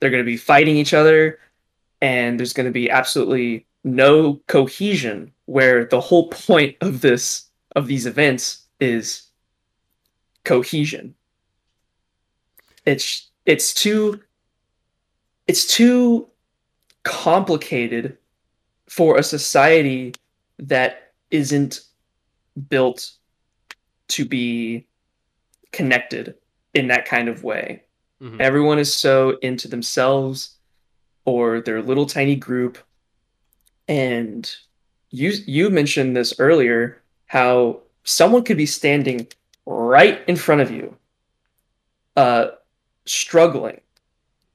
[0.00, 1.38] they're going to be fighting each other
[2.00, 7.46] and there's going to be absolutely no cohesion where the whole point of this
[7.76, 9.28] of these events is
[10.44, 11.14] cohesion.
[12.86, 14.20] It's it's too
[15.46, 16.28] it's too
[17.02, 18.16] complicated
[18.88, 20.14] for a society
[20.58, 21.80] that isn't
[22.68, 23.12] built
[24.08, 24.86] to be
[25.72, 26.34] connected
[26.74, 27.82] in that kind of way.
[28.22, 28.40] Mm-hmm.
[28.40, 30.56] Everyone is so into themselves
[31.24, 32.78] or their little tiny group.
[33.86, 34.50] And
[35.10, 39.26] you you mentioned this earlier how someone could be standing
[39.66, 40.96] right in front of you
[42.16, 42.48] uh
[43.04, 43.80] struggling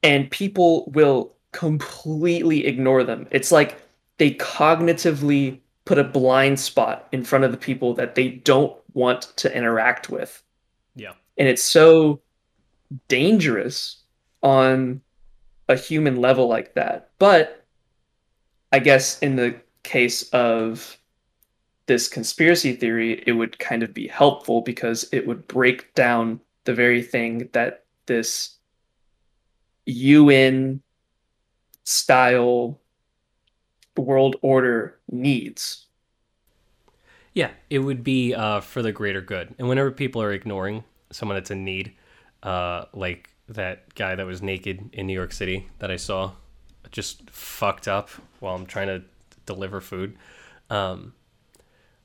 [0.04, 3.26] and people will completely ignore them.
[3.30, 3.80] It's like
[4.18, 9.22] they cognitively put a blind spot in front of the people that they don't want
[9.36, 10.42] to interact with.
[10.94, 11.12] Yeah.
[11.36, 12.20] And it's so
[13.08, 14.02] dangerous
[14.42, 15.00] on
[15.68, 17.10] a human level like that.
[17.18, 17.64] But
[18.72, 20.98] I guess in the case of
[21.86, 26.74] this conspiracy theory, it would kind of be helpful because it would break down the
[26.74, 28.56] very thing that this
[29.86, 30.80] UN
[31.84, 32.80] style
[33.96, 35.83] world order needs.
[37.34, 39.54] Yeah, it would be uh, for the greater good.
[39.58, 41.92] And whenever people are ignoring someone that's in need,
[42.44, 46.32] uh, like that guy that was naked in New York City that I saw,
[46.92, 48.08] just fucked up
[48.38, 49.02] while I'm trying to
[49.46, 50.16] deliver food.
[50.70, 51.12] Um,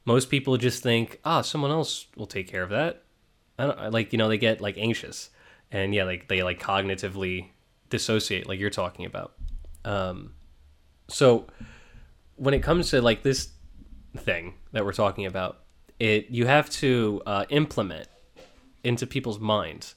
[0.03, 3.03] most people just think, ah, oh, someone else will take care of that.
[3.59, 5.29] I don't like, you know, they get like anxious,
[5.71, 7.49] and yeah, like they like cognitively
[7.89, 9.33] dissociate, like you're talking about.
[9.85, 10.33] Um,
[11.07, 11.47] so
[12.35, 13.49] when it comes to like this
[14.17, 15.59] thing that we're talking about,
[15.99, 18.07] it you have to uh, implement
[18.83, 19.95] into people's minds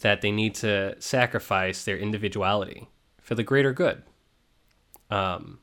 [0.00, 2.88] that they need to sacrifice their individuality
[3.20, 4.02] for the greater good.
[5.10, 5.58] Um,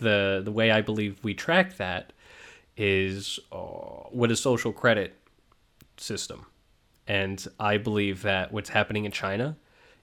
[0.00, 2.12] the the way I believe we track that
[2.76, 5.14] is uh, with a social credit
[5.96, 6.46] system,
[7.06, 9.56] and I believe that what's happening in China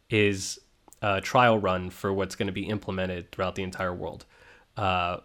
[0.10, 0.60] is
[1.01, 4.26] a trial run for what's going to be implemented throughout the entire world.
[4.76, 5.18] Uh,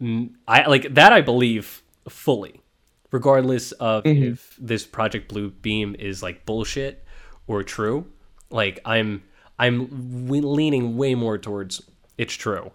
[0.00, 1.12] I like that.
[1.12, 2.60] I believe fully,
[3.10, 4.32] regardless of Mhm.
[4.32, 7.04] if this Project Blue Beam is like bullshit
[7.46, 8.06] or true.
[8.50, 9.22] Like I'm,
[9.58, 9.88] I'm
[10.28, 11.82] leaning way more towards
[12.16, 12.72] it's true.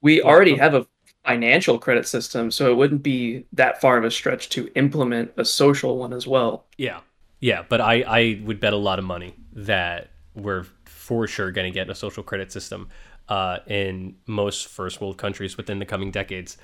[0.00, 0.86] We already have a
[1.24, 5.44] financial credit system, so it wouldn't be that far of a stretch to implement a
[5.44, 6.66] social one as well.
[6.78, 7.00] Yeah,
[7.40, 7.64] yeah.
[7.68, 11.74] But I, I would bet a lot of money that we're for sure going to
[11.74, 12.88] get a social credit system
[13.28, 16.58] uh, in most first world countries within the coming decades.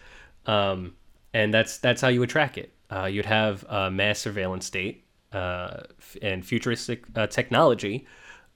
[0.47, 0.95] Um,
[1.33, 2.73] and that's that's how you would track it.
[2.91, 8.07] Uh, you'd have a mass surveillance state uh, f- and futuristic uh, technology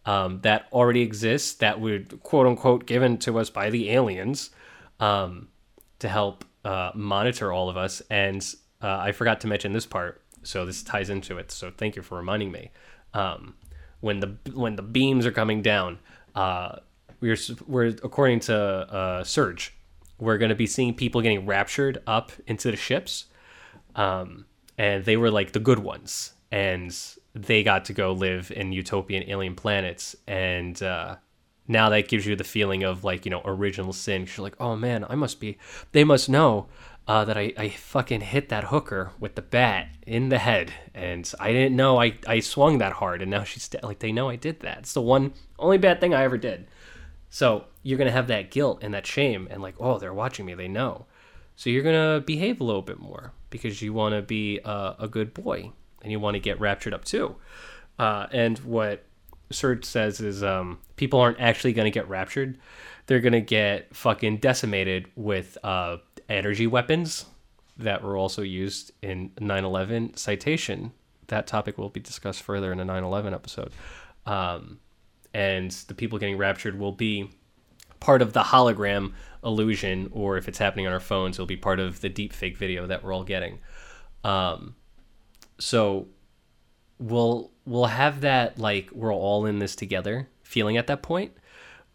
[0.07, 4.51] um, that already exists that would quote unquote given to us by the aliens
[5.01, 5.49] um,
[5.99, 8.01] to help uh, monitor all of us.
[8.11, 8.43] And
[8.81, 11.51] uh, I forgot to mention this part, so this ties into it.
[11.51, 12.71] So thank you for reminding me.
[13.13, 13.55] Um,
[14.01, 15.99] when the when the beams are coming down,
[16.35, 16.79] uh,
[17.21, 19.75] we're we're according to uh, Serge,
[20.19, 23.27] we're going to be seeing people getting raptured up into the ships,
[23.95, 24.47] um,
[24.77, 26.97] and they were like the good ones, and
[27.35, 31.17] they got to go live in utopian alien planets, and uh,
[31.67, 34.27] now that gives you the feeling of like you know original sin.
[34.27, 35.59] You're like, oh man, I must be.
[35.93, 36.69] They must know
[37.09, 41.31] uh, that I, I fucking hit that hooker with the bat in the head, and
[41.41, 43.83] I didn't know I, I swung that hard, and now she's dead.
[43.83, 44.79] Like they know I did that.
[44.79, 46.67] It's the one only bad thing I ever did.
[47.31, 50.55] So you're gonna have that guilt and that shame, and like, oh, they're watching me.
[50.55, 51.07] They know.
[51.57, 55.09] So you're gonna behave a little bit more because you want to be a, a
[55.09, 55.73] good boy
[56.03, 57.37] and you want to get raptured up too.
[57.99, 59.05] Uh, and what
[59.51, 62.59] Serge says is um, people aren't actually gonna get raptured;
[63.07, 65.97] they're gonna get fucking decimated with uh,
[66.29, 67.27] energy weapons
[67.77, 70.93] that were also used in 9/11 citation.
[71.29, 73.73] That topic will be discussed further in a 9/11 episode.
[74.27, 74.81] Um,
[75.39, 77.31] and the people getting raptured will be
[78.01, 79.13] part of the hologram
[79.45, 82.57] illusion, or if it's happening on our phones, it'll be part of the deep fake
[82.57, 83.61] video that we're all getting.
[84.25, 84.75] Um,
[85.61, 86.09] so
[86.99, 91.31] we'll we'll have that like we're all in this together feeling at that point.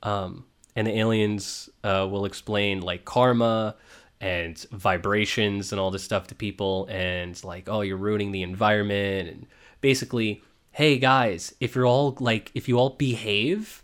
[0.04, 0.46] Um,
[0.78, 3.76] and the aliens uh, will explain like karma
[4.22, 9.28] and vibrations and all this stuff to people and like oh you're ruining the environment
[9.28, 9.48] and
[9.82, 10.41] basically
[10.74, 13.84] hey guys if you're all like if you all behave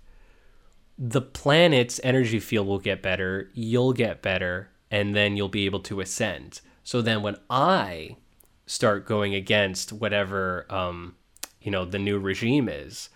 [1.00, 5.80] the planet's energy field will get better, you'll get better, and then you'll be able
[5.80, 6.60] to ascend.
[6.84, 8.18] So then when I
[8.66, 11.16] start going against whatever um,
[11.62, 13.10] you know, the new regime is,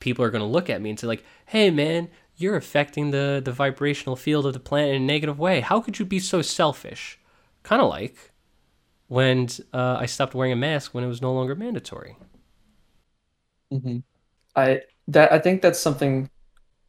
[0.00, 3.52] people are gonna look at me and say, like, hey man, you're affecting the the
[3.52, 5.60] vibrational field of the planet in a negative way.
[5.60, 7.20] How could you be so selfish?
[7.62, 8.32] Kinda like
[9.06, 12.16] when uh, I stopped wearing a mask when it was no longer mandatory.
[13.72, 13.98] Mm-hmm.
[14.56, 16.30] I that I think that's something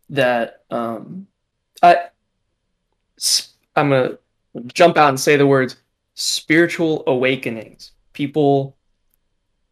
[0.09, 1.27] that um
[1.84, 2.09] I
[3.75, 4.17] I'm gonna
[4.73, 5.77] jump out and say the words
[6.15, 7.91] spiritual awakenings.
[8.13, 8.77] People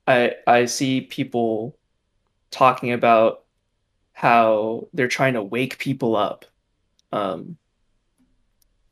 [0.08, 1.78] I I see people
[2.52, 3.44] talking about
[4.14, 6.46] how they're trying to wake people up.
[7.12, 7.58] Um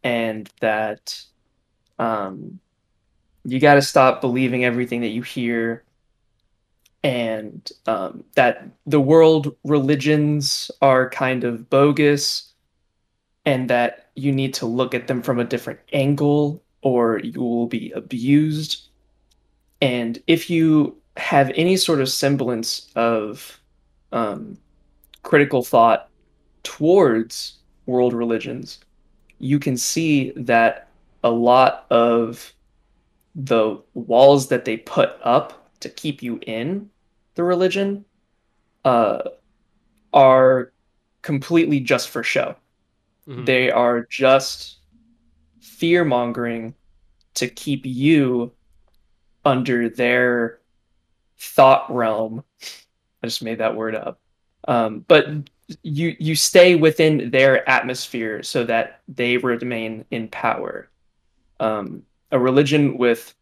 [0.03, 1.21] and that
[1.99, 2.59] um
[3.45, 5.84] you got to stop believing everything that you hear
[7.05, 12.51] and um, that the world religions are kind of bogus
[13.45, 17.67] and that you need to look at them from a different angle or you will
[17.67, 18.87] be abused.
[19.83, 23.61] And if you have any sort of semblance of
[24.11, 24.57] um,
[25.21, 26.09] critical thought
[26.63, 28.79] towards world religions
[29.37, 30.87] you can see that
[31.23, 32.51] a lot of
[33.35, 36.89] the walls that they put up to keep you in
[37.35, 38.05] the religion
[38.83, 39.19] uh,
[40.13, 40.71] are
[41.21, 42.55] completely just for show.
[43.27, 43.45] Mhm.
[43.45, 44.77] They are just
[45.59, 46.75] fear mongering
[47.35, 48.51] to keep you
[49.43, 50.59] under their
[51.37, 52.43] thought realm.
[53.23, 54.19] I just made that word up.
[54.67, 55.27] Um, but
[55.81, 60.89] you you stay within their atmosphere so that they remain in power.
[61.59, 63.33] Um, a religion with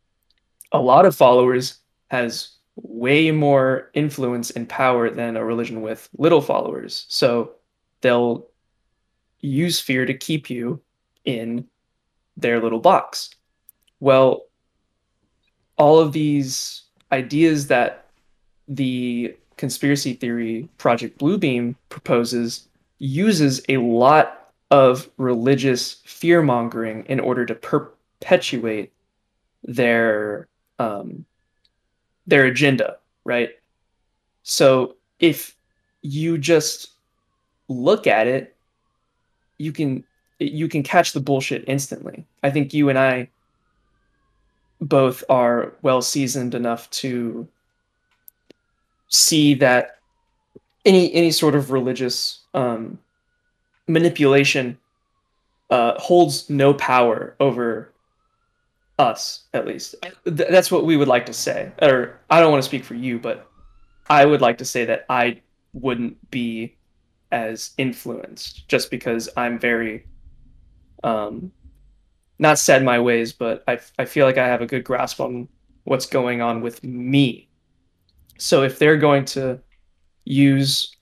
[0.71, 1.79] a lot of followers
[2.09, 7.05] has way more influence and power than a religion with little followers.
[7.07, 7.53] So
[8.01, 8.47] they'll
[9.39, 10.81] use fear to keep you
[11.25, 11.67] in
[12.37, 13.29] their little box.
[13.99, 14.45] Well,
[15.77, 18.07] all of these ideas that
[18.67, 22.67] the conspiracy theory Project Bluebeam proposes
[22.99, 28.91] uses a lot of religious fear mongering in order to perpetuate
[29.63, 30.47] their
[30.79, 31.25] um,
[32.27, 33.49] their agenda, right?
[34.43, 35.55] So if
[36.01, 36.91] you just
[37.67, 38.55] look at it,
[39.57, 40.03] you can
[40.39, 42.25] you can catch the bullshit instantly.
[42.41, 43.29] I think you and I
[44.81, 47.47] both are well seasoned enough to
[49.07, 49.99] see that
[50.85, 52.99] any any sort of religious um,
[53.87, 54.77] manipulation
[55.69, 57.92] uh, holds no power over
[58.99, 59.95] us, at least.
[60.25, 61.71] Th- that's what we would like to say.
[61.81, 63.49] Or I don't want to speak for you, but
[64.09, 65.41] I would like to say that I
[65.73, 66.75] wouldn't be
[67.31, 70.05] as influenced just because I'm very
[71.03, 71.51] um,
[72.39, 75.19] not set in my ways, but I, I feel like I have a good grasp
[75.19, 75.47] on
[75.83, 77.49] what's going on with me.
[78.37, 79.59] So if they're going to
[80.25, 80.95] use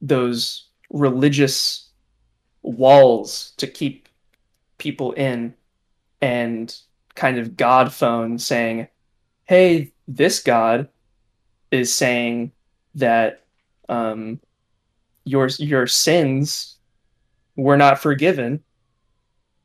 [0.00, 1.90] those religious
[2.62, 4.08] walls to keep
[4.78, 5.54] people in
[6.20, 6.76] and
[7.18, 8.88] kind of God phone saying,
[9.44, 10.88] hey, this God
[11.70, 12.52] is saying
[12.94, 13.44] that
[13.88, 14.40] um,
[15.24, 16.76] your your sins
[17.56, 18.62] were not forgiven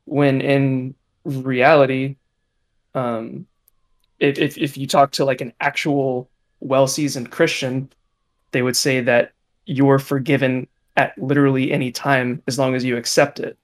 [0.04, 0.94] when in
[1.24, 2.16] reality
[2.94, 3.46] um,
[4.18, 6.28] if, if, if you talk to like an actual
[6.60, 7.88] well-seasoned christian
[8.52, 9.32] they would say that
[9.66, 13.58] you're forgiven at literally any time as long as you accept it.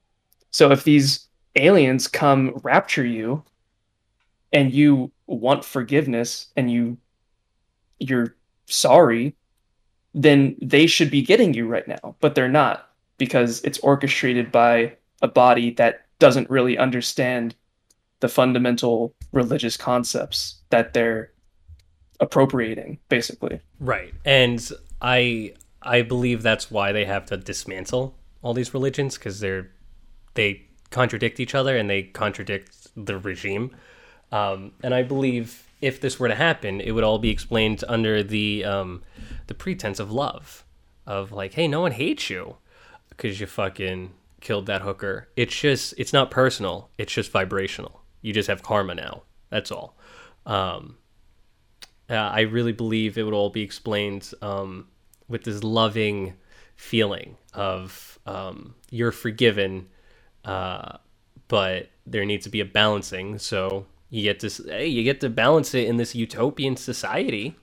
[0.51, 3.43] So if these aliens come rapture you
[4.51, 6.97] and you want forgiveness and you
[7.99, 8.35] you're
[8.65, 9.35] sorry
[10.13, 14.91] then they should be getting you right now but they're not because it's orchestrated by
[15.21, 17.55] a body that doesn't really understand
[18.19, 21.31] the fundamental religious concepts that they're
[22.19, 23.59] appropriating basically.
[23.79, 24.13] Right.
[24.25, 24.67] And
[25.01, 29.71] i i believe that's why they have to dismantle all these religions because they're
[30.35, 33.75] they contradict each other and they contradict the regime
[34.31, 38.23] um, and i believe if this were to happen it would all be explained under
[38.23, 39.01] the um,
[39.47, 40.65] the pretense of love
[41.07, 42.57] of like hey no one hates you
[43.09, 44.11] because you fucking
[44.41, 48.95] killed that hooker it's just it's not personal it's just vibrational you just have karma
[48.95, 49.23] now.
[49.49, 49.97] That's all.
[50.45, 50.97] Um,
[52.09, 54.87] uh, I really believe it would all be explained um,
[55.27, 56.35] with this loving
[56.75, 59.87] feeling of um, you're forgiven,
[60.45, 60.97] uh,
[61.47, 63.37] but there needs to be a balancing.
[63.39, 67.55] So you get to hey, you get to balance it in this utopian society.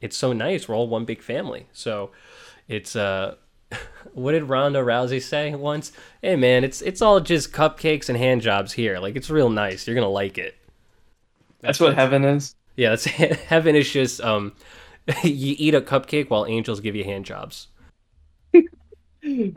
[0.00, 0.68] It's so nice.
[0.68, 1.66] We're all one big family.
[1.72, 2.10] So
[2.68, 3.36] it's uh
[4.12, 5.92] what did Ronda Rousey say once?
[6.20, 8.98] Hey man, it's it's all just cupcakes and hand jobs here.
[8.98, 9.86] Like it's real nice.
[9.86, 10.56] You're gonna like it.
[11.60, 12.56] That's, that's what heaven is.
[12.76, 13.04] Yeah, that's
[13.46, 14.52] heaven is just um,
[15.22, 17.68] you eat a cupcake while angels give you hand jobs.
[19.22, 19.54] that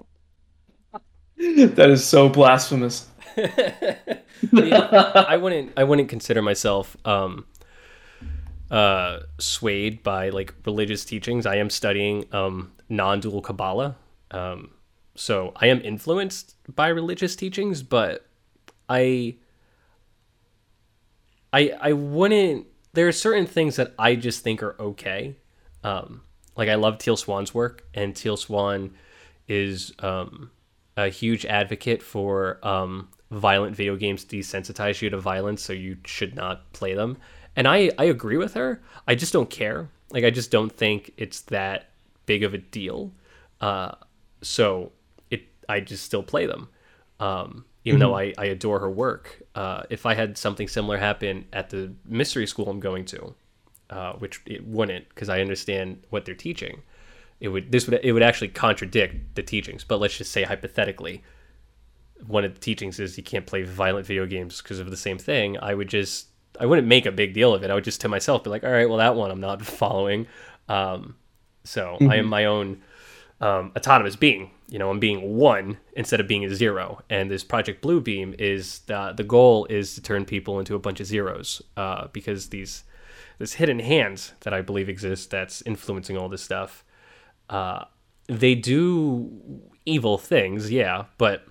[1.37, 3.07] is so blasphemous.
[4.51, 7.45] yeah, I wouldn't I wouldn't consider myself um
[8.71, 11.45] uh swayed by like religious teachings.
[11.45, 13.95] I am studying um non-dual Kabbalah.
[14.31, 14.71] Um,
[15.15, 18.25] so I am influenced by religious teachings, but
[18.87, 19.35] I,
[21.51, 22.67] I, I wouldn't.
[22.93, 25.35] There are certain things that I just think are okay.
[25.83, 26.21] Um,
[26.55, 28.91] like I love Teal Swan's work, and Teal Swan
[29.47, 30.51] is um,
[30.95, 36.35] a huge advocate for um, violent video games desensitize you to violence, so you should
[36.35, 37.17] not play them.
[37.55, 38.81] And I, I agree with her.
[39.07, 39.89] I just don't care.
[40.11, 41.89] Like I just don't think it's that
[42.25, 43.11] big of a deal.
[43.59, 43.91] Uh,
[44.41, 44.91] so
[45.29, 46.69] it I just still play them,
[47.19, 48.09] um, even mm-hmm.
[48.09, 49.41] though I, I adore her work.
[49.55, 53.33] Uh, if I had something similar happen at the mystery school I'm going to,
[53.89, 56.83] uh, which it wouldn't because I understand what they're teaching,
[57.39, 59.83] it would this would it would actually contradict the teachings.
[59.83, 61.23] But let's just say hypothetically,
[62.25, 65.17] one of the teachings is you can't play violent video games because of the same
[65.17, 65.57] thing.
[65.61, 66.27] I would just
[66.59, 67.69] I wouldn't make a big deal of it.
[67.69, 70.27] I would just to myself be like, all right, well that one I'm not following.
[70.67, 71.15] Um,
[71.63, 72.09] so mm-hmm.
[72.09, 72.29] I am mm-hmm.
[72.29, 72.81] my own
[73.41, 74.51] um, autonomous being.
[74.69, 77.01] You know, I'm being one instead of being a zero.
[77.09, 80.99] And this Project Bluebeam is the the goal is to turn people into a bunch
[80.99, 82.83] of zeros uh, because these
[83.37, 86.83] this hidden hand that I believe exists that's influencing all this stuff.
[87.49, 87.85] Uh,
[88.27, 91.45] they do evil things, yeah, but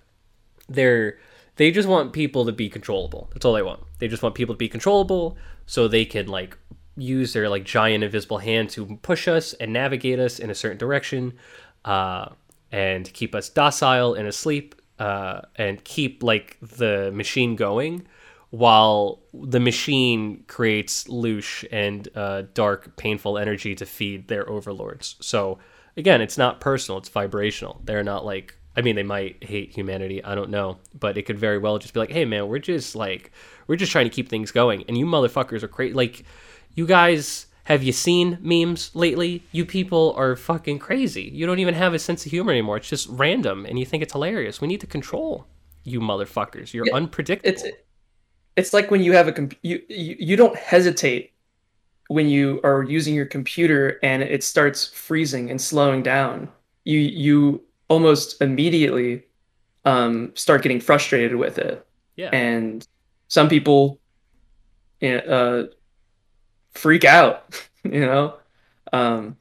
[0.68, 1.18] they're
[1.56, 3.30] they just want people to be controllable.
[3.32, 3.80] That's all they want.
[3.98, 6.56] They just want people to be controllable so they can like
[6.96, 10.78] use their like giant invisible hand to push us and navigate us in a certain
[10.78, 11.34] direction
[11.84, 12.30] uh,
[12.72, 18.06] and keep us docile and asleep uh, and keep like the machine going
[18.50, 25.16] while the machine creates loosh and uh, dark, painful energy to feed their overlords.
[25.20, 25.58] So
[25.96, 27.80] again, it's not personal; it's vibrational.
[27.84, 28.56] They're not like.
[28.77, 30.22] I mean, they might hate humanity.
[30.22, 32.95] I don't know, but it could very well just be like, "Hey, man, we're just
[32.95, 33.33] like,
[33.66, 35.95] we're just trying to keep things going, and you motherfuckers are crazy.
[35.95, 36.24] Like,
[36.74, 39.43] you guys." Have you seen memes lately?
[39.51, 41.24] You people are fucking crazy.
[41.24, 42.77] You don't even have a sense of humor anymore.
[42.77, 44.61] It's just random and you think it's hilarious.
[44.61, 45.49] We need to control
[45.83, 46.72] you motherfuckers.
[46.72, 47.51] You're Yeah, unpredictable.
[47.51, 47.64] It's
[48.57, 51.33] it's like when you have a comp- you, you you don't hesitate
[52.09, 56.51] when you are using your computer and it starts freezing and slowing down.
[56.85, 59.24] You you almost immediately
[59.84, 61.87] um, start getting frustrated with it.
[62.16, 62.30] yeah.
[62.32, 62.87] and
[63.28, 64.01] some people
[65.03, 65.64] uh,
[66.72, 68.34] freak out you know
[68.93, 69.37] um,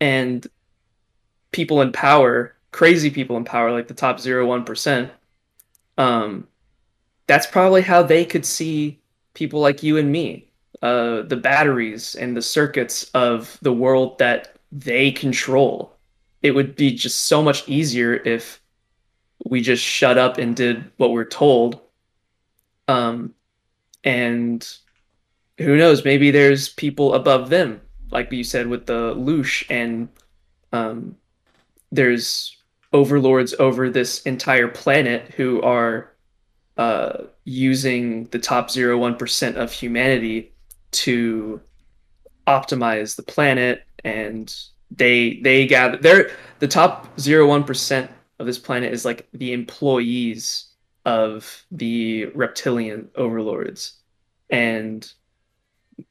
[0.00, 0.46] and
[1.52, 5.10] people in power crazy people in power like the top 0.1%
[5.98, 6.46] um,
[7.26, 8.98] that's probably how they could see
[9.34, 10.46] people like you and me
[10.82, 15.96] uh, the batteries and the circuits of the world that they control
[16.42, 18.60] it would be just so much easier if
[19.44, 21.80] we just shut up and did what we're told
[22.90, 23.34] um,
[24.02, 24.66] and
[25.58, 26.04] who knows?
[26.04, 27.80] Maybe there's people above them,
[28.10, 30.08] like you said with the Loosh, and
[30.72, 31.16] um,
[31.92, 32.56] there's
[32.92, 36.12] overlords over this entire planet who are
[36.76, 40.52] uh, using the top 0.1% of humanity
[40.92, 41.60] to
[42.48, 44.52] optimize the planet and
[44.90, 46.30] they they gather they're
[46.60, 50.66] the top 0.1% of this planet is like the employees
[51.06, 53.94] of the reptilian overlords.
[54.50, 55.10] And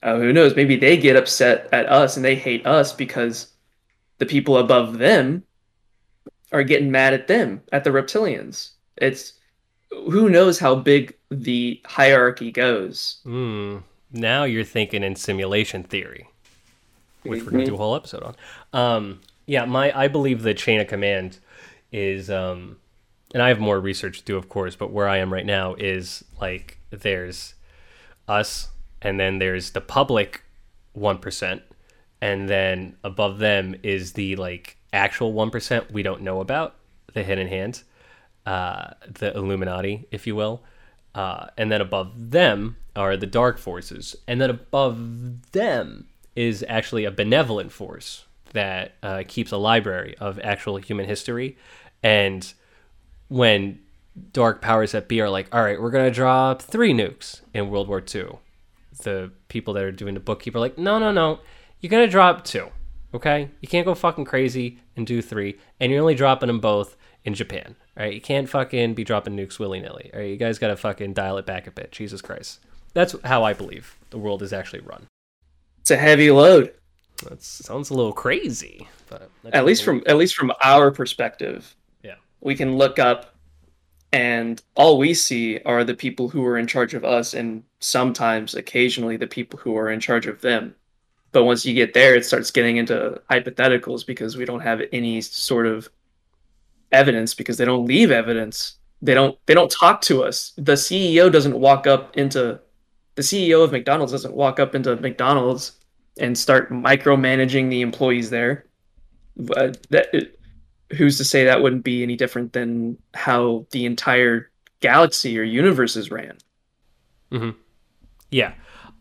[0.03, 3.53] uh, who knows maybe they get upset at us and they hate us because
[4.17, 5.43] the people above them
[6.51, 8.71] are getting mad at them at the reptilians.
[8.97, 9.33] It's
[9.91, 13.21] who knows how big the hierarchy goes.
[13.25, 16.27] Mm, now you're thinking in simulation theory,
[17.23, 18.35] which we're gonna do a whole episode on.
[18.73, 21.39] Um, yeah, my I believe the chain of command
[21.91, 22.77] is, um,
[23.33, 25.75] and I have more research to do, of course, but where I am right now
[25.75, 27.55] is like there's
[28.27, 28.69] us,
[29.01, 30.43] and then there's the public
[30.93, 31.61] one percent,
[32.21, 36.75] and then above them is the like actual one percent we don't know about,
[37.13, 37.83] the hidden hand,
[38.45, 40.61] uh, the Illuminati, if you will.
[41.15, 44.15] Uh, and then above them are the dark forces.
[44.27, 46.07] And then above them
[46.39, 48.23] is actually a benevolent force
[48.53, 51.57] that uh, keeps a library of actual human history.
[52.01, 52.53] And
[53.27, 53.81] when
[54.31, 57.69] dark powers that be are like, all right, we're going to drop three nukes in
[57.69, 58.37] World War II,
[59.03, 61.41] the people that are doing the bookkeeper are like, no, no, no,
[61.81, 62.69] you're going to drop two.
[63.13, 63.49] Okay?
[63.59, 65.59] You can't go fucking crazy and do three.
[65.81, 67.75] And you're only dropping them both in Japan.
[67.97, 68.13] All right?
[68.13, 70.09] You can't fucking be dropping nukes willy nilly.
[70.13, 70.29] All right?
[70.29, 71.91] You guys got to fucking dial it back a bit.
[71.91, 72.59] Jesus Christ.
[72.93, 75.05] That's how I believe the world is actually run.
[75.89, 76.71] It's a heavy load.
[77.27, 82.15] That sounds a little crazy, but at least from at least from our perspective Yeah.
[82.41, 83.33] we can look up
[84.13, 88.53] and all we see are the people who are in charge of us and sometimes
[88.53, 90.75] occasionally the people who are in charge of them.
[91.31, 95.21] But once you get there it starts getting into hypotheticals because we don't have any
[95.21, 95.89] sort of
[96.91, 98.77] evidence because they don't leave evidence.
[99.01, 100.53] They don't they don't talk to us.
[100.55, 102.59] The ceo doesn't walk up into
[103.15, 105.73] the ceo of mcdonald's doesn't walk up into mcdonald's
[106.19, 108.65] and start micromanaging the employees there
[109.37, 110.07] but that
[110.97, 114.49] who's to say that wouldn't be any different than how the entire
[114.81, 116.37] galaxy or universe is ran
[118.31, 118.53] Yeah.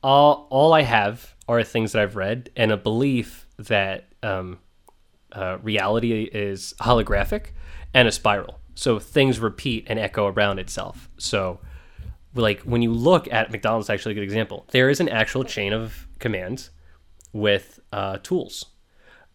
[0.02, 4.58] All all I have are things that I've read and a belief that um,
[5.32, 7.48] uh, reality is holographic
[7.94, 8.60] and a spiral.
[8.74, 11.08] So things repeat and echo around itself.
[11.18, 11.60] So
[12.34, 14.66] like when you look at McDonald's, actually a good example.
[14.70, 16.70] There is an actual chain of commands
[17.32, 18.66] with uh, tools.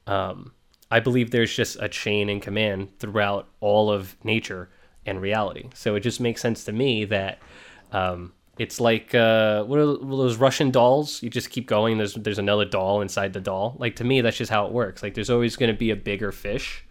[0.08, 0.54] Um,
[0.92, 4.70] I believe there's just a chain in command throughout all of nature
[5.06, 5.70] and reality.
[5.74, 7.40] So it just makes sense to me that
[7.92, 11.24] um, it's like uh, what are those Russian dolls?
[11.24, 11.98] You just keep going.
[11.98, 13.76] There's there's another doll inside the doll.
[13.80, 15.02] Like to me, that's just how it works.
[15.02, 16.86] Like there's always going to be a bigger fish,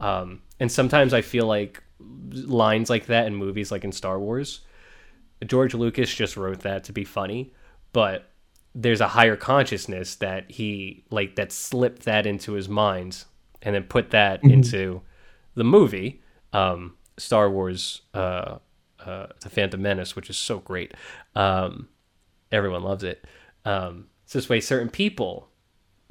[0.00, 4.60] um, and sometimes I feel like lines like that in movies, like in Star Wars.
[5.44, 7.52] George Lucas just wrote that to be funny,
[7.92, 8.31] but
[8.74, 13.24] there's a higher consciousness that he like that slipped that into his mind
[13.60, 15.02] and then put that into
[15.54, 18.58] the movie um, Star Wars uh,
[19.04, 20.94] uh, The Phantom Menace, which is so great.
[21.34, 21.88] Um,
[22.50, 23.24] everyone loves it.
[23.64, 25.48] Um, so this way, certain people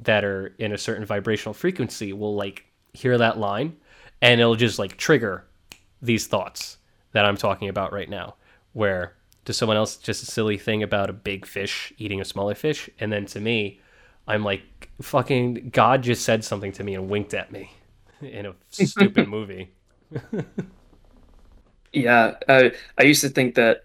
[0.00, 3.76] that are in a certain vibrational frequency will like hear that line,
[4.20, 5.44] and it'll just like trigger
[6.00, 6.78] these thoughts
[7.12, 8.34] that I'm talking about right now,
[8.72, 12.54] where to someone else just a silly thing about a big fish eating a smaller
[12.54, 13.80] fish and then to me
[14.26, 17.72] i'm like fucking god just said something to me and winked at me
[18.20, 19.72] in a stupid movie
[21.92, 23.82] Yeah, I I used to think that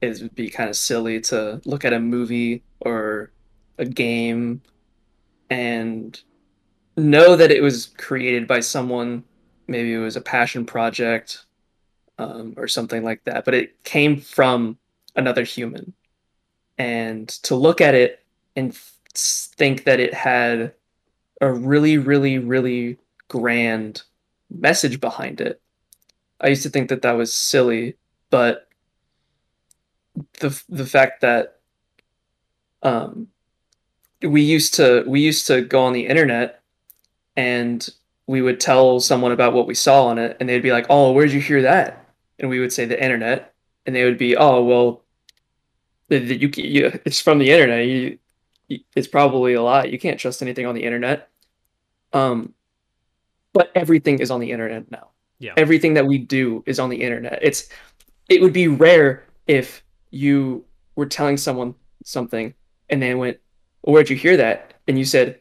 [0.00, 3.32] it would be kind of silly to look at a movie or
[3.78, 4.62] a game
[5.50, 6.20] and
[6.96, 9.24] know that it was created by someone.
[9.68, 11.46] Maybe it was a passion project
[12.18, 14.78] um, or something like that, but it came from
[15.16, 15.92] another human.
[16.78, 18.24] And to look at it
[18.56, 18.74] and
[19.14, 20.74] think that it had
[21.40, 22.98] a really, really, really
[23.28, 24.02] grand
[24.50, 25.60] message behind it
[26.40, 27.96] I used to think that that was silly,
[28.30, 28.68] but
[30.40, 31.60] the the fact that
[32.82, 33.28] um,
[34.22, 36.60] we used to we used to go on the internet
[37.36, 37.88] and
[38.26, 41.12] we would tell someone about what we saw on it, and they'd be like, "Oh,
[41.12, 42.06] where'd you hear that?"
[42.38, 43.54] And we would say the internet,
[43.86, 45.03] and they would be, "Oh, well,
[46.08, 47.86] you, you it's from the internet.
[47.86, 48.18] You,
[48.96, 49.90] it's probably a lot.
[49.90, 51.28] You can't trust anything on the internet."
[52.12, 52.54] Um,
[53.52, 55.08] but everything is on the internet now.
[55.38, 55.52] Yeah.
[55.56, 57.38] Everything that we do is on the internet.
[57.42, 57.68] It's
[58.28, 60.64] it would be rare if you
[60.96, 61.74] were telling someone
[62.04, 62.54] something
[62.88, 63.38] and they went,
[63.82, 65.40] well, "Where'd you hear that?" And you said,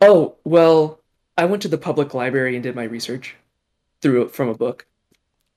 [0.00, 1.00] "Oh, well,
[1.36, 3.34] I went to the public library and did my research
[4.00, 4.86] through from a book."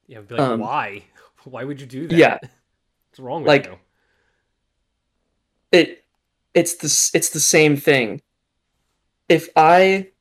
[0.08, 1.04] yeah like Um, why
[1.46, 2.38] why would you do that yeah.
[3.10, 3.78] what's wrong with Like- you
[5.76, 6.06] It
[6.54, 8.22] it's the it's the same thing.
[9.28, 10.12] If I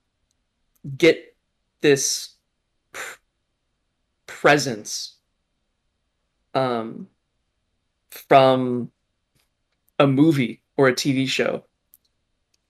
[0.99, 1.37] get
[1.81, 2.35] this
[2.91, 3.19] pr-
[4.27, 5.15] presence
[6.55, 7.07] um
[8.11, 8.91] from
[10.01, 11.65] a movie or a TV show,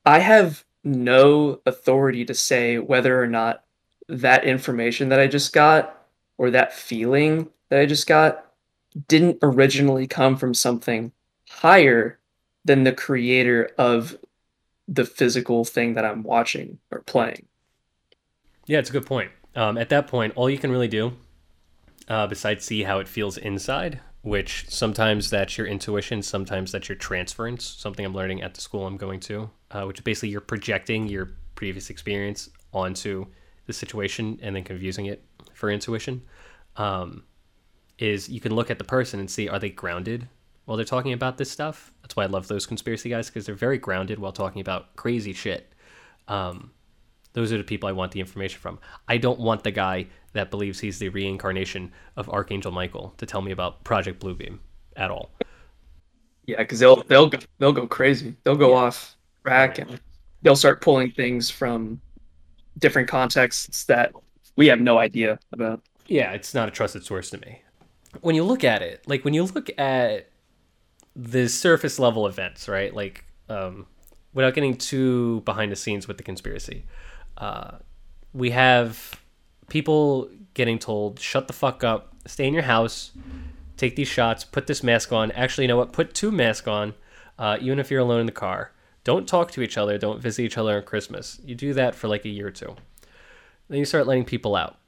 [0.04, 3.64] I have no authority to say whether or not
[4.08, 6.06] that information that I just got
[6.36, 8.44] or that feeling that I just got
[9.08, 11.12] didn't originally come from something
[11.48, 12.18] higher
[12.64, 14.16] than the creator of
[14.88, 17.46] the physical thing that I'm watching or playing.
[18.66, 19.30] Yeah, it's a good point.
[19.54, 21.12] Um, at that point, all you can really do,
[22.08, 26.96] uh, besides see how it feels inside, which sometimes that's your intuition, sometimes that's your
[26.96, 31.08] transference, something I'm learning at the school I'm going to, uh, which basically you're projecting
[31.08, 33.26] your previous experience onto
[33.66, 36.22] the situation and then confusing it for intuition.
[36.76, 37.24] Um,
[37.98, 40.28] is you can look at the person and see are they grounded
[40.64, 41.93] while they're talking about this stuff.
[42.04, 45.32] That's why I love those conspiracy guys because they're very grounded while talking about crazy
[45.32, 45.72] shit.
[46.28, 46.70] Um,
[47.32, 48.78] those are the people I want the information from.
[49.08, 53.40] I don't want the guy that believes he's the reincarnation of Archangel Michael to tell
[53.40, 54.58] me about Project Bluebeam
[54.96, 55.30] at all.
[56.44, 58.36] Yeah, because they'll they'll go, they'll go crazy.
[58.44, 59.98] They'll go off track and
[60.42, 62.02] they'll start pulling things from
[62.76, 64.12] different contexts that
[64.56, 65.80] we have no idea about.
[66.06, 67.62] Yeah, it's not a trusted source to me.
[68.20, 70.28] When you look at it, like when you look at
[71.16, 72.94] the surface level events, right?
[72.94, 73.86] Like, um,
[74.32, 76.84] without getting too behind the scenes with the conspiracy,
[77.38, 77.78] uh,
[78.32, 79.20] we have
[79.68, 83.12] people getting told, shut the fuck up, stay in your house,
[83.76, 85.30] take these shots, put this mask on.
[85.32, 85.92] Actually, you know what?
[85.92, 86.94] Put two masks on,
[87.38, 88.72] uh, even if you're alone in the car.
[89.04, 89.98] Don't talk to each other.
[89.98, 91.38] Don't visit each other on Christmas.
[91.44, 92.74] You do that for like a year or two.
[93.68, 94.78] Then you start letting people out.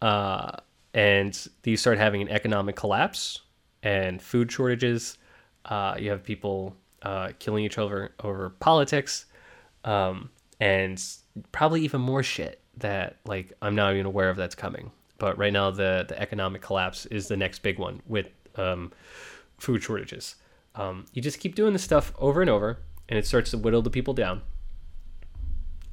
[0.00, 0.56] Uh,
[0.94, 3.40] and you start having an economic collapse
[3.82, 5.18] and food shortages.
[5.64, 9.26] Uh, you have people uh, killing each other over politics,
[9.84, 11.02] um, and
[11.52, 14.90] probably even more shit that like I'm not even aware of that's coming.
[15.18, 18.92] But right now, the the economic collapse is the next big one with um,
[19.58, 20.36] food shortages.
[20.74, 23.82] Um, you just keep doing this stuff over and over, and it starts to whittle
[23.82, 24.42] the people down.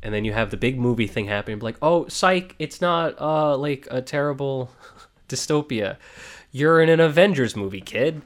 [0.04, 3.56] And then you have the big movie thing happening, like, oh, psych, it's not uh
[3.58, 4.72] like a terrible
[5.30, 5.98] dystopia.
[6.52, 8.22] You're in an Avengers movie, kid.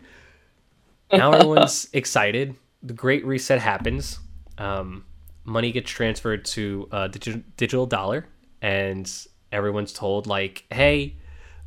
[1.12, 2.56] Now everyone's excited.
[2.84, 4.20] The Great Reset happens.
[4.58, 5.06] Um,
[5.44, 8.26] money gets transferred to uh, digi- digital dollar,
[8.62, 9.10] and
[9.52, 11.18] everyone's told like, "Hey,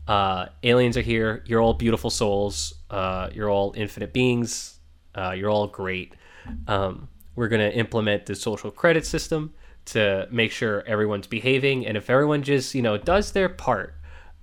[0.07, 1.43] uh, aliens are here.
[1.47, 2.74] You're all beautiful souls.
[2.91, 4.78] Uh, you're all infinite beings.
[5.14, 6.14] Uh, you're all great.
[6.66, 9.55] Um, we're gonna implement the social credit system
[9.86, 13.95] to make sure everyone's behaving, and if everyone just you know does their part,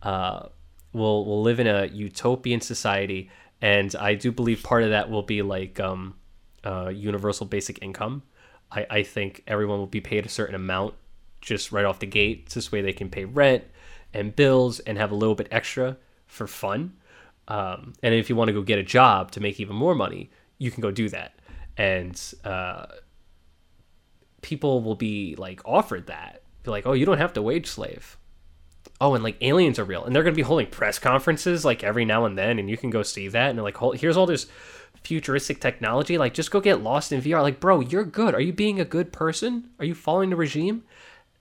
[0.02, 0.48] uh,
[0.94, 3.30] we'll we'll live in a utopian society."
[3.62, 6.16] And I do believe part of that will be like um,
[6.64, 8.24] uh, universal basic income.
[8.72, 10.96] I, I think everyone will be paid a certain amount
[11.42, 12.50] just right off the gate.
[12.50, 13.64] This way they can pay rent
[14.14, 15.98] and bills and have a little bit extra
[16.28, 16.94] for fun.
[17.48, 20.32] Um, and if you want to go get a job to make even more money,
[20.58, 21.34] you can go do that.
[21.78, 22.88] And uh,
[24.42, 26.42] people will be like offered that.
[26.64, 28.18] Be like, oh, you don't have to wage slave.
[29.02, 32.06] Oh, and like aliens are real, and they're gonna be holding press conferences like every
[32.06, 34.48] now and then, and you can go see that, and like, here's all this
[35.04, 36.18] futuristic technology.
[36.18, 37.42] Like, just go get lost in VR.
[37.42, 38.34] Like, bro, you're good.
[38.34, 39.70] Are you being a good person?
[39.80, 40.84] Are you following the regime?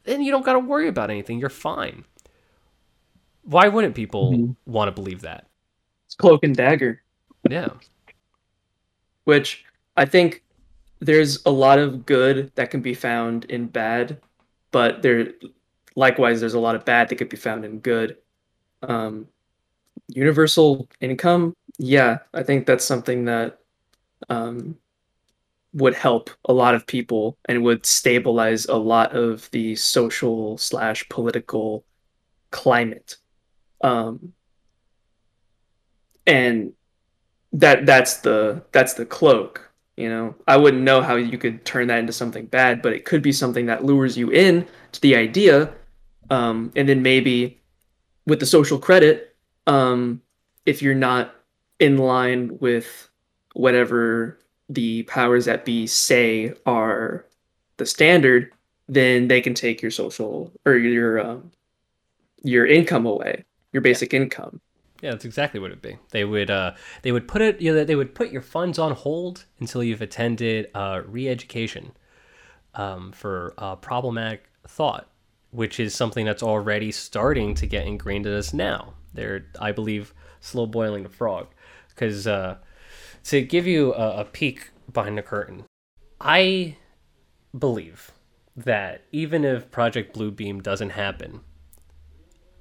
[0.04, 1.38] Then you don't got to worry about anything.
[1.38, 2.04] You're fine.
[3.42, 4.52] Why wouldn't people Mm-hmm.
[4.66, 5.46] want to believe that?
[6.06, 7.02] It's cloak and dagger.
[7.48, 7.68] Yeah.
[9.24, 9.64] which
[9.96, 10.42] I think
[11.00, 14.20] there's a lot of good that can be found in bad,
[14.70, 15.32] but there
[15.96, 18.16] likewise there's a lot of bad that could be found in good.
[18.82, 19.28] Um,
[20.08, 23.58] universal income, yeah, I think that's something that
[24.28, 24.76] um,
[25.72, 31.08] would help a lot of people and would stabilize a lot of the social slash
[31.08, 31.84] political
[32.50, 33.16] climate.
[33.80, 34.32] Um,
[36.26, 36.72] and
[37.52, 41.86] that that's the that's the cloak you know i wouldn't know how you could turn
[41.86, 45.14] that into something bad but it could be something that lures you in to the
[45.14, 45.72] idea
[46.30, 47.60] um, and then maybe
[48.26, 50.20] with the social credit um,
[50.66, 51.34] if you're not
[51.80, 53.08] in line with
[53.54, 57.26] whatever the powers that be say are
[57.76, 58.52] the standard
[58.88, 61.50] then they can take your social or your um,
[62.42, 63.44] your income away
[63.74, 64.60] your basic income.
[65.02, 65.98] Yeah, that's exactly what it'd be.
[66.12, 68.92] They would uh, they would put it you know they would put your funds on
[68.92, 71.92] hold until you've attended uh, re-education
[72.74, 75.10] um, for uh, problematic thought,
[75.54, 78.94] which is something that's already starting to get ingrained in us now.
[79.12, 81.46] They're I believe slow boiling the frog
[81.88, 82.56] because uh,
[83.24, 85.64] to give you a, a peek behind the curtain,
[86.20, 86.76] I
[87.56, 88.10] believe
[88.56, 91.40] that even if Project Bluebeam doesn't happen,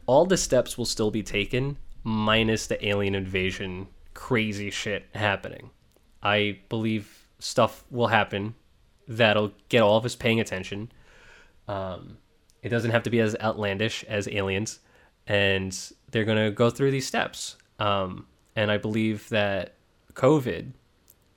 [0.06, 5.72] all the steps will still be taken minus the alien invasion crazy shit happening.
[6.22, 8.54] I believe stuff will happen
[9.08, 10.92] that'll get all of us paying attention.
[11.68, 12.18] Um,
[12.64, 14.80] it doesn't have to be as outlandish as aliens,
[15.28, 15.78] and
[16.10, 17.58] they're going to go through these steps.
[17.78, 19.76] Um, and I believe that
[20.14, 20.72] COVID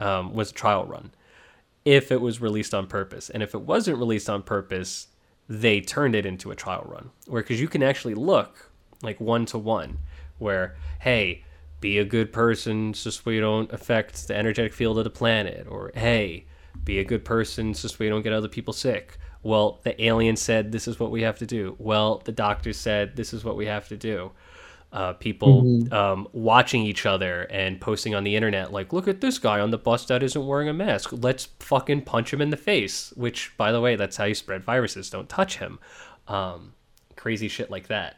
[0.01, 1.11] um, was a trial run
[1.85, 3.31] if it was released on purpose.
[3.31, 5.09] And if it wasn't released on purpose,
[5.49, 7.11] they turned it into a trial run.
[7.27, 8.71] Where, because you can actually look
[9.03, 9.99] like one to one,
[10.39, 11.45] where, hey,
[11.81, 15.67] be a good person so you don't affect the energetic field of the planet.
[15.69, 16.47] Or, hey,
[16.85, 19.19] be a good person so you don't get other people sick.
[19.47, 21.77] Well, the alien said this is what we have to do.
[21.79, 24.33] Well, the doctor said this is what we have to do.
[24.93, 29.39] Uh, people um, watching each other and posting on the internet, like, look at this
[29.39, 31.11] guy on the bus that isn't wearing a mask.
[31.13, 33.13] Let's fucking punch him in the face.
[33.15, 35.11] Which, by the way, that's how you spread viruses.
[35.11, 35.79] Don't touch him.
[36.27, 36.73] Um,
[37.15, 38.17] crazy shit like that.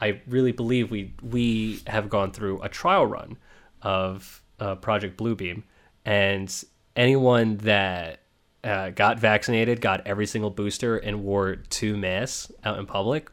[0.00, 3.36] I really believe we we have gone through a trial run
[3.82, 5.64] of uh, Project Bluebeam,
[6.06, 6.64] and
[6.96, 8.20] anyone that
[8.62, 13.30] uh, got vaccinated, got every single booster, and wore two masks out in public,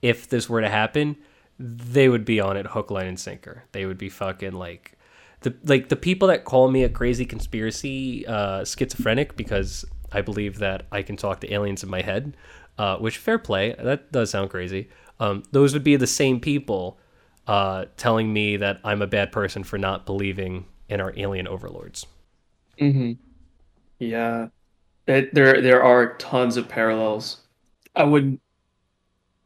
[0.00, 1.16] if this were to happen,
[1.58, 3.64] they would be on it hook, line, and sinker.
[3.72, 4.98] They would be fucking like
[5.40, 10.58] the like the people that call me a crazy conspiracy uh, schizophrenic because I believe
[10.58, 12.36] that I can talk to aliens in my head.
[12.78, 14.88] Uh, which fair play, that does sound crazy.
[15.20, 16.98] Um, those would be the same people
[17.46, 22.06] uh, telling me that I'm a bad person for not believing in our alien overlords.
[22.80, 23.12] Mm-hmm.
[24.02, 24.48] Yeah,
[25.06, 27.42] it, there there are tons of parallels.
[27.94, 28.40] I wouldn't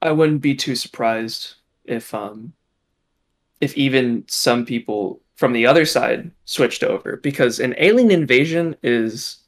[0.00, 2.54] I wouldn't be too surprised if um
[3.60, 9.38] if even some people from the other side switched over because an alien invasion is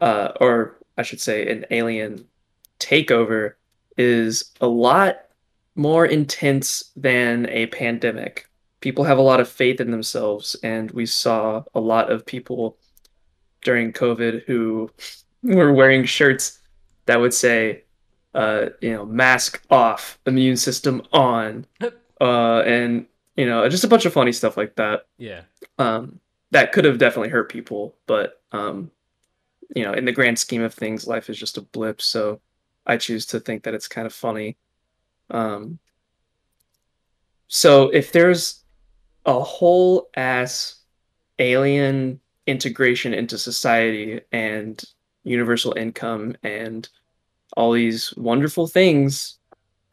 [0.00, 2.24] uh or I should say an alien
[2.78, 3.54] takeover
[3.96, 5.22] is a lot
[5.74, 8.48] more intense than a pandemic.
[8.80, 12.78] People have a lot of faith in themselves and we saw a lot of people
[13.62, 14.90] during COVID who
[15.42, 16.60] were wearing shirts
[17.06, 17.84] that would say,
[18.34, 21.66] uh, you know, mask off, immune system on,
[22.20, 23.06] uh, and
[23.36, 25.06] you know, just a bunch of funny stuff like that.
[25.18, 25.42] Yeah.
[25.78, 26.20] Um,
[26.50, 28.90] that could have definitely hurt people, but um,
[29.74, 32.02] you know, in the grand scheme of things, life is just a blip.
[32.02, 32.40] So
[32.86, 34.56] I choose to think that it's kind of funny.
[35.30, 35.78] Um,
[37.46, 38.64] so if there's
[39.26, 40.76] a whole ass
[41.38, 42.20] alien
[42.50, 44.84] integration into society and
[45.24, 46.88] universal income and
[47.56, 49.38] all these wonderful things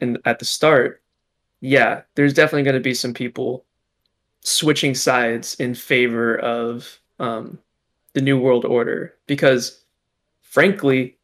[0.00, 1.02] and at the start
[1.60, 3.64] yeah there's definitely going to be some people
[4.40, 7.58] switching sides in favor of um,
[8.14, 9.84] the new world order because
[10.40, 11.18] frankly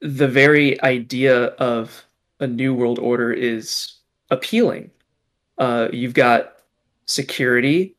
[0.00, 2.04] the very idea of
[2.40, 3.94] a new world order is
[4.30, 4.90] appealing.
[5.58, 6.54] Uh, you've got
[7.06, 7.94] security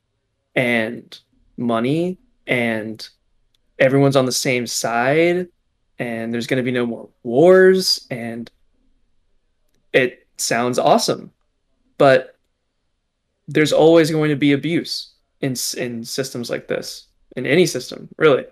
[0.56, 1.20] and
[1.58, 2.18] money
[2.48, 3.08] and
[3.80, 5.48] everyone's on the same side
[6.00, 8.50] and there's going to be no more wars and
[9.94, 11.32] it sounds awesome,
[11.98, 12.38] but
[13.48, 18.46] there's always going to be abuse in in systems like this, in any system, really.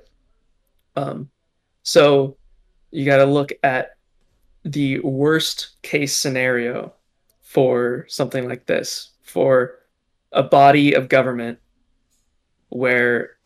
[0.95, 1.29] Um,
[1.83, 2.37] so
[2.91, 3.95] you got to look at
[4.63, 6.93] the worst case scenario
[7.41, 9.79] for something like this, for
[10.31, 11.57] a body of government
[12.69, 13.38] where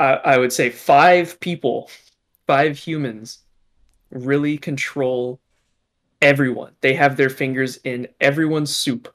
[0.00, 1.90] I, I would say five people,
[2.46, 3.40] five humans
[4.10, 5.38] really control
[6.22, 6.72] everyone.
[6.80, 9.14] They have their fingers in everyone's soup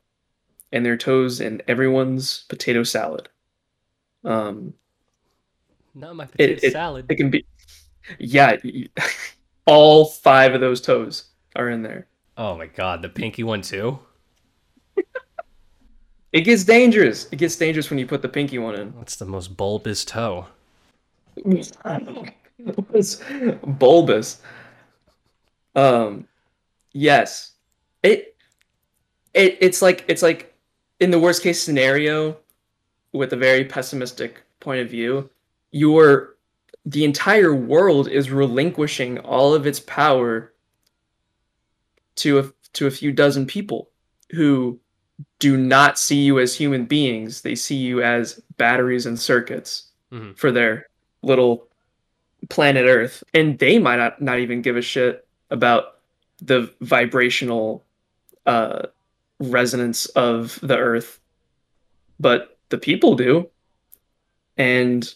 [0.72, 3.30] and their toes in everyone's potato salad.
[4.24, 4.74] Um,
[5.96, 7.06] Not my potato it, it, salad.
[7.10, 7.46] it can be,
[8.20, 8.56] yeah,
[9.66, 11.26] all five of those toes
[11.56, 12.08] are in there.
[12.38, 14.00] oh my god, the pinky one too.
[16.32, 17.30] It gets dangerous.
[17.32, 18.94] It gets dangerous when you put the pinky one in.
[18.94, 20.48] What's the most bulbous toe?
[22.92, 23.22] Was
[23.66, 24.42] bulbous.
[25.76, 26.28] Um,
[26.94, 27.52] yes,
[28.04, 28.36] it
[29.34, 30.54] it it's like it's like
[31.00, 32.38] in the worst case scenario,
[33.12, 35.30] with a very pessimistic point of view,
[35.72, 36.36] your
[36.86, 40.54] the entire world is relinquishing all of its power
[42.18, 43.90] to a to a few dozen people
[44.32, 44.80] who
[45.40, 47.42] do not see you as human beings.
[47.42, 50.38] They see you as batteries and circuits Mhm.
[50.38, 50.88] for their
[51.26, 51.68] little
[52.50, 55.98] planet Earth, and they might not, not even give a shit about
[56.42, 57.84] the vibrational
[58.46, 58.84] uh,
[59.40, 61.20] resonance of the Earth,
[62.20, 63.50] but the people do.
[64.58, 65.12] And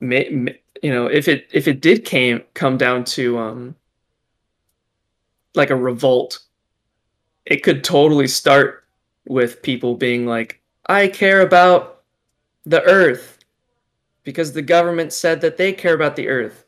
[0.00, 3.74] may, may, you know, if it if it did came come down to um,
[5.54, 6.40] like a revolt,
[7.44, 8.84] it could totally start
[9.26, 12.02] with people being like, "I care about
[12.64, 13.35] the Earth."
[14.26, 16.64] Because the government said that they care about the earth.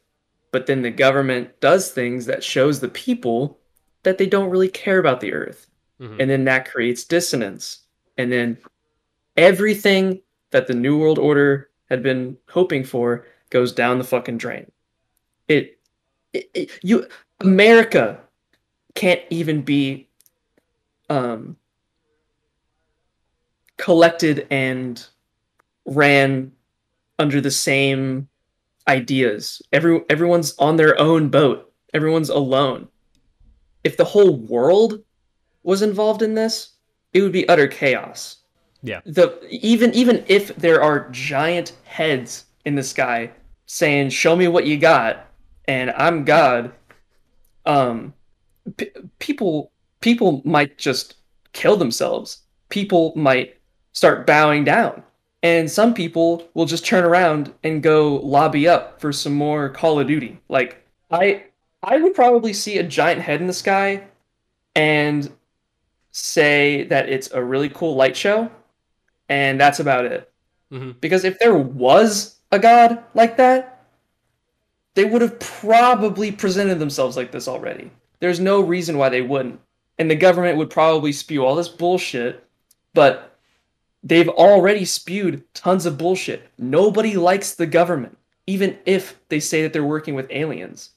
[0.52, 3.58] But then the government does things that shows the people
[4.04, 5.66] that they don't really care about the earth.
[6.00, 6.20] Mhm.
[6.20, 7.80] and then that creates dissonance.
[8.16, 8.56] And then
[9.36, 10.22] everything
[10.52, 14.70] that the new world order had been hoping for goes down the fucking drain.
[15.48, 15.80] It,
[16.32, 17.06] it, it you
[17.40, 18.20] america
[18.94, 20.08] can't even be
[21.10, 21.56] um
[23.76, 25.04] collected and
[25.86, 26.52] ran
[27.18, 28.28] under the same
[28.86, 29.60] ideas.
[29.72, 31.72] Every everyone's on their own boat.
[31.94, 32.88] Everyone's alone.
[33.84, 35.02] If the whole world
[35.62, 36.70] was involved in this,
[37.12, 38.36] it would be utter chaos.
[38.82, 39.00] Yeah.
[39.04, 43.30] The even even if there are giant heads in the sky
[43.66, 45.26] saying, "Show me what you got,"
[45.66, 46.72] and I'm God,
[47.66, 48.14] um,
[48.76, 51.16] p- people people might just
[51.52, 52.42] kill themselves.
[52.68, 53.56] People might
[53.92, 55.02] start bowing down
[55.42, 60.00] and some people will just turn around and go lobby up for some more Call
[60.00, 60.40] of Duty.
[60.48, 61.44] Like I
[61.82, 64.04] I would probably see a giant head in the sky
[64.74, 65.30] and
[66.12, 68.50] say that it's a really cool light show
[69.28, 70.30] and that's about it.
[70.72, 71.00] Mhm.
[71.00, 73.84] Because if there was a god like that,
[74.94, 77.90] they would have probably presented themselves like this already.
[78.20, 79.60] There's no reason why they wouldn't.
[79.98, 82.44] And the government would probably spew all this bullshit,
[82.94, 83.37] but
[84.02, 86.48] they've already spewed tons of bullshit.
[86.58, 88.16] Nobody likes the government,
[88.46, 90.90] even if they say that they're working with aliens.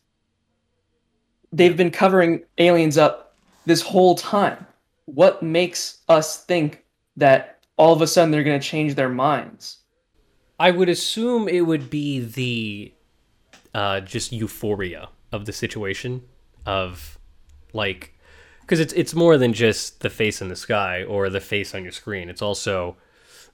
[1.51, 4.65] They've been covering aliens up this whole time.
[5.05, 6.83] What makes us think
[7.17, 9.79] that all of a sudden they're going to change their minds?
[10.59, 12.93] I would assume it would be the
[13.73, 16.23] uh, just euphoria of the situation
[16.65, 17.17] of
[17.73, 18.10] like
[18.71, 21.83] because it's it's more than just the face in the sky or the face on
[21.83, 22.29] your screen.
[22.29, 22.95] It's also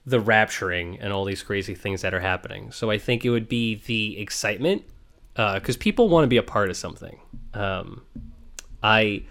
[0.05, 2.71] the rapturing and all these crazy things that are happening.
[2.71, 4.83] So I think it would be the excitement
[5.33, 7.19] because people want to be a part of something.
[7.55, 8.03] Um,
[8.83, 9.23] I,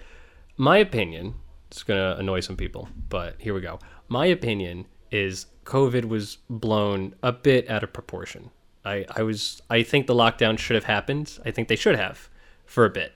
[0.56, 1.34] my opinion,
[1.70, 3.78] it's gonna annoy some people, but here we go.
[4.08, 8.50] My opinion is COVID was blown a bit out of proportion.
[8.84, 11.38] I, I was I think the lockdown should have happened.
[11.44, 12.28] I think they should have
[12.64, 13.12] for a bit,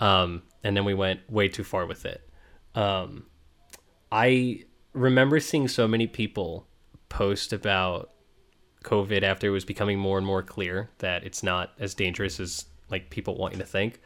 [0.00, 2.28] um, and then we went way too far with it.
[2.74, 3.26] Um,
[4.12, 6.66] I remember seeing so many people
[7.08, 8.10] post about
[8.84, 12.64] COVID after it was becoming more and more clear that it's not as dangerous as
[12.90, 14.00] like people want you to think.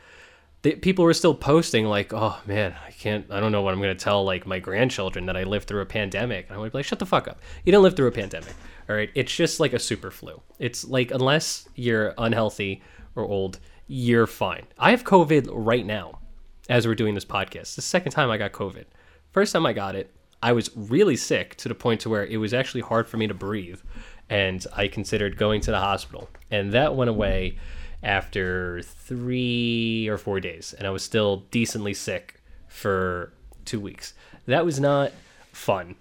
[0.63, 3.27] People were still posting like, "Oh man, I can't.
[3.31, 5.87] I don't know what I'm gonna tell like my grandchildren that I lived through a
[5.87, 7.39] pandemic." And I would be like, "Shut the fuck up!
[7.65, 8.55] You didn't live through a pandemic.
[8.89, 10.41] All right, it's just like a super flu.
[10.59, 12.83] It's like unless you're unhealthy
[13.15, 14.67] or old, you're fine.
[14.79, 16.21] I have COVID right now,
[16.69, 17.75] as we're doing this podcast.
[17.75, 18.85] The second time I got COVID.
[19.33, 20.11] First time I got it,
[20.43, 23.27] I was really sick to the point to where it was actually hard for me
[23.27, 23.81] to breathe,
[24.29, 26.29] and I considered going to the hospital.
[26.51, 27.59] And that went away
[28.03, 33.33] after three or four days, and I was still decently sick for
[33.65, 34.13] two weeks.
[34.47, 35.13] That was not
[35.53, 35.97] fun.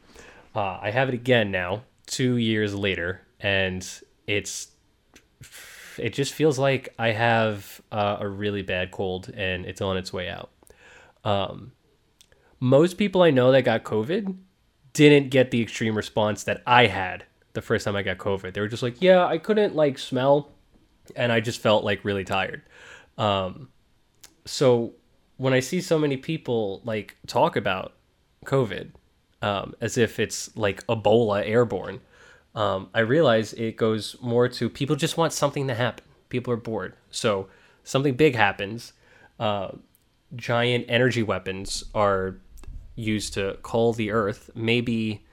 [0.55, 3.87] Uh, I have it again now, two years later, and
[4.27, 4.67] it's
[5.97, 10.11] it just feels like I have uh, a really bad cold and it's on its
[10.11, 10.49] way out.
[11.23, 11.71] Um,
[12.59, 14.35] most people I know that got COVID
[14.93, 18.53] didn't get the extreme response that I had the first time I got COVID.
[18.53, 20.51] They were just like, yeah, I couldn't like smell,
[21.15, 22.61] and I just felt like really tired.
[23.17, 23.69] Um,
[24.45, 24.93] so
[25.37, 27.93] when I see so many people like talk about
[28.45, 28.91] COVID
[29.41, 32.01] um, as if it's like Ebola airborne,
[32.55, 36.05] um, I realize it goes more to people just want something to happen.
[36.29, 36.95] People are bored.
[37.11, 37.47] So
[37.83, 38.93] something big happens.
[39.39, 39.71] Uh,
[40.35, 42.37] giant energy weapons are
[42.95, 44.49] used to call the Earth.
[44.55, 45.25] Maybe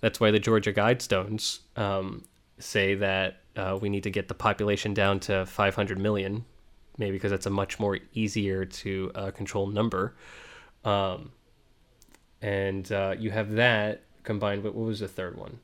[0.00, 2.24] that's why the Georgia Guidestones um,
[2.58, 6.44] say that uh, we need to get the population down to 500 million.
[6.98, 10.14] Maybe because that's a much more easier to uh, control number.
[10.84, 11.32] Um,
[12.40, 15.58] and uh, you have that combined with what was the third one?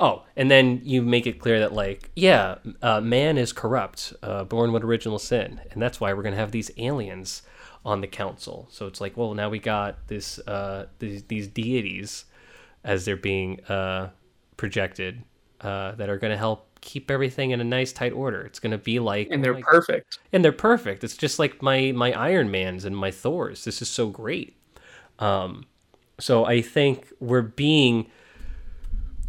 [0.00, 4.44] Oh, and then you make it clear that like, yeah, uh, man is corrupt, uh,
[4.44, 7.42] born with original sin, and that's why we're gonna have these aliens
[7.84, 8.68] on the council.
[8.70, 12.24] So it's like, well, now we got this uh, these, these deities
[12.84, 14.10] as they're being uh,
[14.56, 15.22] projected
[15.60, 18.42] uh, that are gonna help keep everything in a nice tight order.
[18.42, 20.18] It's gonna be like, and they're like, perfect.
[20.32, 21.04] and they're perfect.
[21.04, 23.64] It's just like my my Iron Mans and my Thors.
[23.64, 24.56] This is so great.
[25.18, 25.66] Um,
[26.20, 28.06] so I think we're being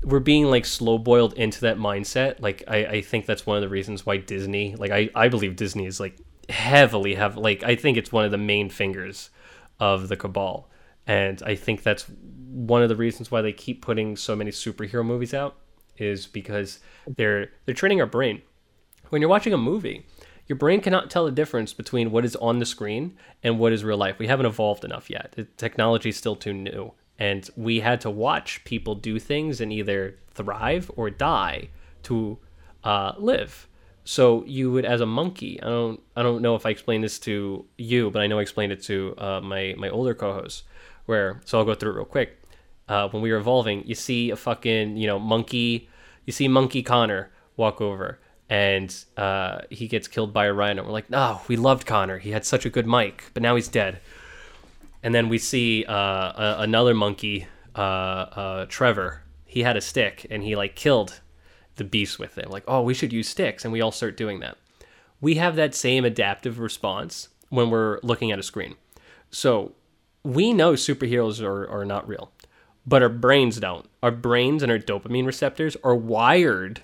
[0.03, 2.39] we're being like slow boiled into that mindset.
[2.39, 5.55] Like I, I think that's one of the reasons why Disney, like I, I believe
[5.55, 6.17] Disney is like
[6.49, 9.30] heavily have like I think it's one of the main fingers
[9.80, 10.69] of the cabal.
[11.07, 12.05] And I think that's
[12.51, 15.57] one of the reasons why they keep putting so many superhero movies out
[15.97, 18.41] is because they're they're training our brain.
[19.09, 20.05] When you're watching a movie,
[20.47, 23.84] your brain cannot tell the difference between what is on the screen and what is
[23.84, 24.19] real life.
[24.19, 25.34] We haven't evolved enough yet.
[25.35, 29.73] The technology is still too new and we had to watch people do things and
[29.73, 31.69] either thrive or die
[32.03, 32.39] to
[32.84, 33.67] uh, live.
[34.10, 37.19] So you would, as a monkey, I don't, I don't know if I explained this
[37.19, 40.64] to you, but I know I explained it to uh, my my older co-hosts.
[41.06, 42.41] Where, so I'll go through it real quick.
[42.88, 45.90] Uh, when we were evolving, you see a fucking, you know, monkey,
[46.26, 48.19] you see Monkey Conner walk over,
[48.49, 50.84] and uh, he gets killed by a rhino.
[50.84, 52.18] We're like, no, we loved Conner.
[52.18, 54.02] He had such a good mic, but now he's dead
[55.03, 59.23] and then we see uh, a, another monkey, uh, uh, Trevor.
[59.45, 61.22] He had a stick and he like killed
[61.80, 62.49] the beast with it.
[62.51, 64.57] Like, oh, we should use sticks, and we all start doing that.
[65.19, 68.76] We have that same adaptive response when we're looking at a screen.
[69.31, 69.73] So
[70.23, 72.31] we know superheroes are, are not real,
[72.85, 73.89] but our brains don't.
[74.03, 76.84] Our brains and our dopamine receptors are wired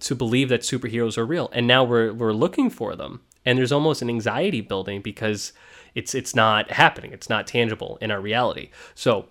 [0.00, 3.20] to believe that superheroes are real, and now we're we're looking for them.
[3.44, 5.52] And there's almost an anxiety building because
[5.94, 7.12] it's it's not happening.
[7.12, 8.70] It's not tangible in our reality.
[8.94, 9.26] So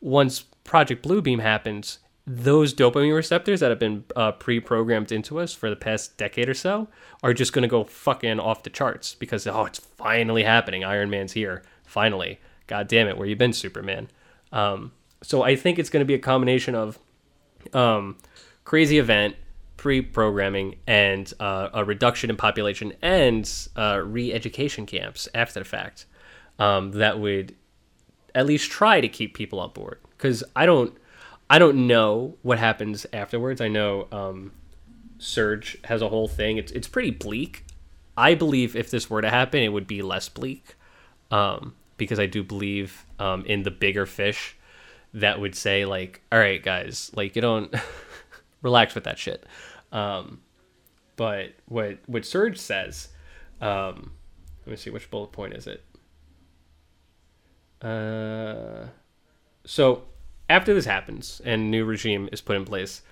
[0.00, 1.98] once Project Bluebeam happens,
[2.32, 6.54] those dopamine receptors that have been uh, pre-programmed into us for the past decade or
[6.54, 6.86] so
[7.24, 10.84] are just going to go fucking off the charts because oh, it's finally happening.
[10.84, 12.38] Iron Man's here, finally.
[12.68, 14.08] God damn it, where you been, Superman?
[14.52, 14.92] Um,
[15.24, 17.00] so I think it's going to be a combination of
[17.72, 18.16] um,
[18.62, 19.34] crazy event,
[19.76, 26.06] pre-programming, and uh, a reduction in population and uh, re-education camps after the fact
[26.60, 27.56] um, that would
[28.36, 29.98] at least try to keep people on board.
[30.16, 30.96] Because I don't,
[31.50, 33.60] I don't know what happens afterwards.
[33.60, 34.52] I know um,
[35.18, 36.58] Serge has a whole thing.
[36.58, 37.64] It's it's pretty bleak.
[38.16, 40.76] I believe if this were to happen, it would be less bleak,
[41.32, 44.56] um, because I do believe um, in the bigger fish
[45.12, 47.74] that would say like, all right, guys, like you don't
[48.62, 49.44] relax with that shit.
[49.90, 50.42] Um,
[51.16, 53.08] but what what Serge says,
[53.60, 54.12] um,
[54.66, 55.84] let me see which bullet point is it.
[57.82, 58.86] Uh,
[59.64, 60.04] so
[60.50, 63.02] after this happens and new regime is put in place,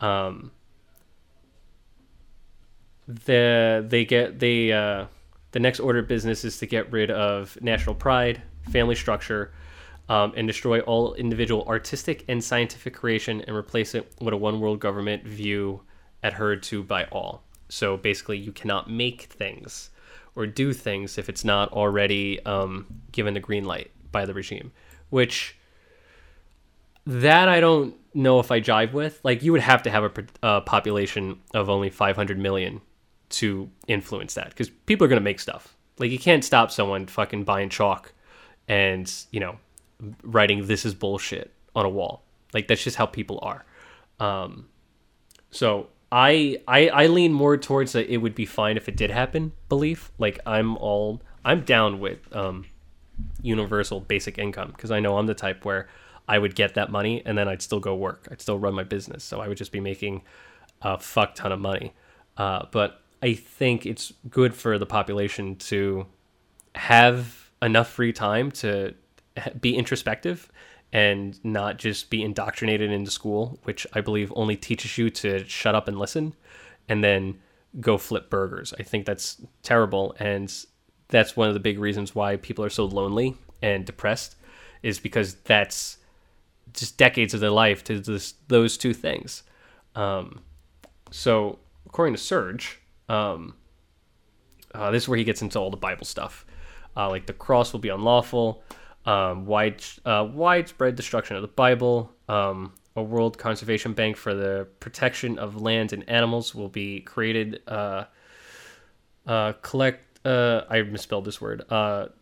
[0.00, 0.50] um,
[3.06, 5.06] the they get they uh,
[5.52, 9.52] the next order of business is to get rid of national pride, family structure,
[10.08, 14.58] um, and destroy all individual artistic and scientific creation and replace it with a one
[14.58, 15.82] world government view
[16.24, 17.42] adhered to by all.
[17.68, 19.90] So basically, you cannot make things
[20.34, 24.72] or do things if it's not already um, given the green light by the regime,
[25.10, 25.55] which
[27.06, 29.20] that I don't know if I jive with.
[29.22, 30.12] Like, you would have to have a,
[30.42, 32.80] a population of only 500 million
[33.28, 35.76] to influence that because people are going to make stuff.
[35.98, 38.12] Like, you can't stop someone fucking buying chalk
[38.68, 39.58] and, you know,
[40.22, 42.22] writing this is bullshit on a wall.
[42.52, 43.64] Like, that's just how people are.
[44.18, 44.68] Um,
[45.50, 49.10] so I, I I lean more towards that it would be fine if it did
[49.10, 50.12] happen belief.
[50.18, 52.66] Like I'm all I'm down with um
[53.42, 55.88] universal basic income because I know I'm the type where
[56.28, 58.28] I would get that money and then I'd still go work.
[58.30, 59.24] I'd still run my business.
[59.24, 60.22] So I would just be making
[60.82, 61.92] a fuck ton of money.
[62.36, 66.06] Uh, but I think it's good for the population to
[66.74, 68.94] have enough free time to
[69.60, 70.50] be introspective
[70.92, 75.74] and not just be indoctrinated into school, which I believe only teaches you to shut
[75.74, 76.34] up and listen
[76.88, 77.38] and then
[77.80, 78.72] go flip burgers.
[78.78, 80.14] I think that's terrible.
[80.18, 80.52] And
[81.08, 84.36] that's one of the big reasons why people are so lonely and depressed
[84.82, 85.98] is because that's
[86.76, 89.42] just decades of their life to this, those two things.
[89.94, 90.40] Um,
[91.10, 93.54] so, according to Serge, um,
[94.74, 96.44] uh, this is where he gets into all the Bible stuff.
[96.96, 98.62] Uh, like the cross will be unlawful,
[99.04, 104.66] um, wide, uh, widespread destruction of the Bible, um, a World Conservation Bank for the
[104.80, 107.62] protection of land and animals will be created.
[107.66, 108.04] Uh,
[109.26, 110.02] uh, collect.
[110.26, 111.64] Uh, I misspelled this word.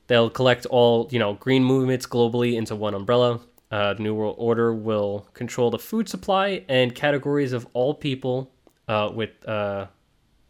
[0.08, 3.40] they'll collect all you know green movements globally into one umbrella.
[3.74, 8.50] The New World Order will control the food supply and categories of all people
[8.88, 9.30] with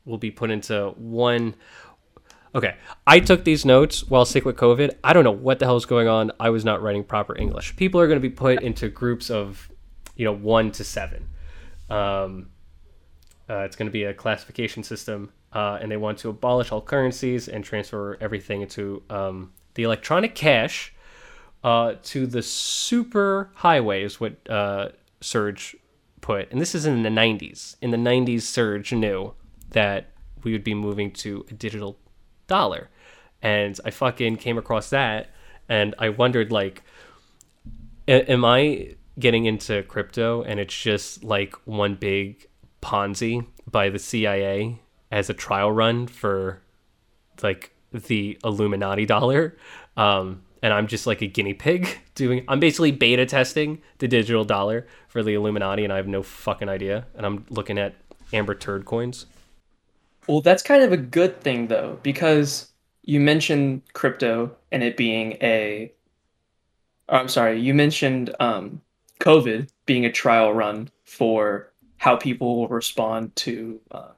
[0.05, 1.55] will be put into one.
[2.55, 2.77] Okay,
[3.07, 4.95] I took these notes while sick with COVID.
[5.03, 6.31] I don't know what the hell is going on.
[6.39, 7.75] I was not writing proper English.
[7.77, 9.69] People are going to be put into groups of,
[10.15, 11.29] you know, one to seven.
[11.91, 12.51] Um,
[13.51, 16.81] uh, it's going to be a classification system, uh, and they want to abolish all
[16.81, 20.94] currencies and transfer everything into um, the electronic cash
[21.65, 25.75] uh, to the super highway, is what uh, Serge
[26.21, 26.51] put.
[26.53, 27.77] And this is in the 90s.
[27.81, 29.35] In the 90s, Serge knew
[29.71, 30.11] that
[30.45, 31.99] we would be moving to a digital
[32.47, 32.91] dollar.
[33.43, 35.31] And I fucking came across that
[35.69, 36.83] and I wondered like
[38.07, 42.47] am I getting into crypto and it's just like one big
[42.83, 44.81] Ponzi by the CIA
[45.11, 46.63] as a trial run for
[47.43, 49.57] like the Illuminati dollar.
[49.97, 54.45] Um, and I'm just like a guinea pig doing I'm basically beta testing the digital
[54.45, 57.07] dollar for the Illuminati and I have no fucking idea.
[57.15, 57.95] And I'm looking at
[58.33, 59.27] Amber Turd coins.
[60.27, 62.73] Well, that's kind of a good thing though, because
[63.03, 65.93] you mentioned crypto and it being a.
[67.11, 68.81] Oh, I'm sorry, you mentioned um,
[69.21, 74.13] COVID being a trial run for how people will respond to, uh,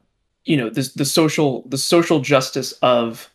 [0.44, 3.28] you know, the the social the social justice of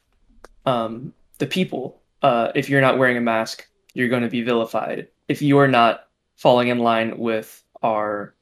[0.65, 2.00] um, the people.
[2.21, 5.07] Uh, if you're not wearing a mask, you're going to be vilified.
[5.27, 8.35] If you are not falling in line with our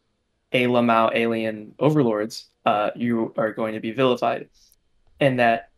[0.51, 4.49] a Lamau alien overlords, uh, you are going to be vilified.
[5.19, 5.69] And that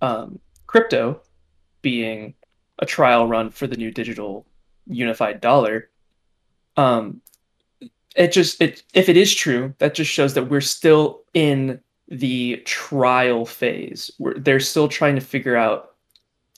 [0.00, 1.20] um, crypto,
[1.82, 2.34] being
[2.78, 4.46] a trial run for the new digital
[4.86, 5.90] unified dollar,
[6.76, 7.20] um,
[8.14, 12.56] it just it if it is true, that just shows that we're still in the
[12.64, 14.10] trial phase.
[14.18, 15.91] We're, they're still trying to figure out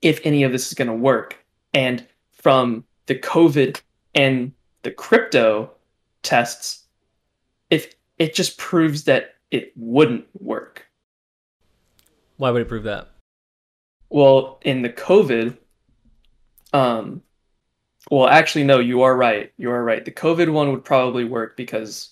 [0.05, 1.44] if any of this is going to work.
[1.72, 3.81] And from the COVID
[4.14, 4.52] and
[4.82, 5.70] the crypto
[6.22, 6.85] tests,
[7.70, 10.86] if it just proves that it wouldn't work.
[12.36, 13.10] Why would it prove that?
[14.10, 15.56] Well, in the COVID,
[16.72, 17.22] um,
[18.10, 19.52] well, actually, no, you are right.
[19.56, 20.05] You are right.
[20.05, 22.10] The COVID one would probably work because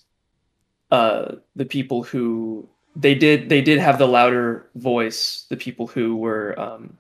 [0.90, 5.46] uh, the people who they did they did have the louder voice.
[5.50, 6.96] The people who were um,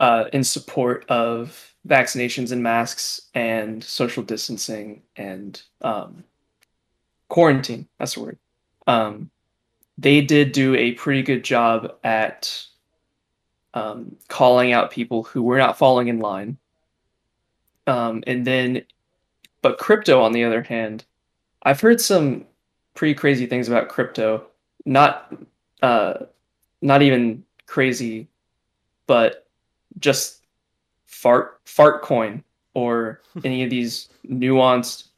[0.00, 6.24] uh, in support of vaccinations and masks and social distancing and um,
[7.28, 7.88] quarantine.
[7.98, 8.38] That's the word.
[8.86, 9.30] Um,
[9.96, 12.64] they did do a pretty good job at
[13.74, 16.56] um, calling out people who were not falling in line.
[17.86, 18.84] Um, and then,
[19.62, 21.04] but crypto, on the other hand,
[21.62, 22.44] I've heard some
[22.94, 24.46] pretty crazy things about crypto.
[24.84, 25.34] Not,
[25.82, 26.14] uh,
[26.80, 28.28] not even crazy,
[29.06, 29.47] but
[29.98, 30.46] just
[31.06, 32.42] fart fart coin
[32.74, 35.08] or any of these nuanced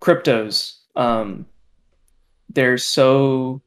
[0.00, 0.78] cryptos.
[0.94, 1.46] Um,
[2.48, 3.60] they're so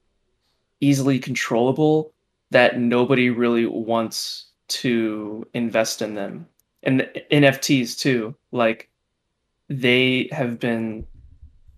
[0.81, 2.14] easily controllable
[2.52, 6.48] that nobody really wants to invest in them.
[6.84, 8.90] And the NFTs too, like
[9.68, 11.06] they have been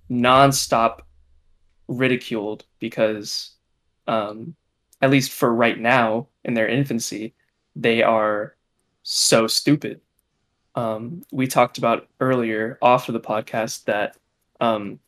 [0.10, 1.02] nonstop
[1.88, 3.52] ridiculed because
[4.08, 4.56] um,
[5.02, 7.34] at least for right now in their infancy,
[7.76, 8.56] they are
[9.03, 10.02] so stupid.
[10.76, 14.15] Um, we talked about earlier off of the podcast that
[14.60, 14.99] um,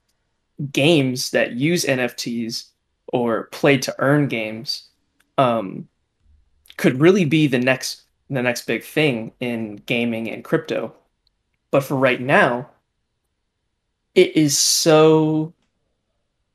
[0.71, 2.65] games that use NFTs
[3.07, 4.89] or play to earn games
[5.37, 5.87] um,
[6.77, 10.93] could really be the next the next big thing in gaming and crypto.
[11.71, 12.69] But for right now,
[14.15, 15.53] it is so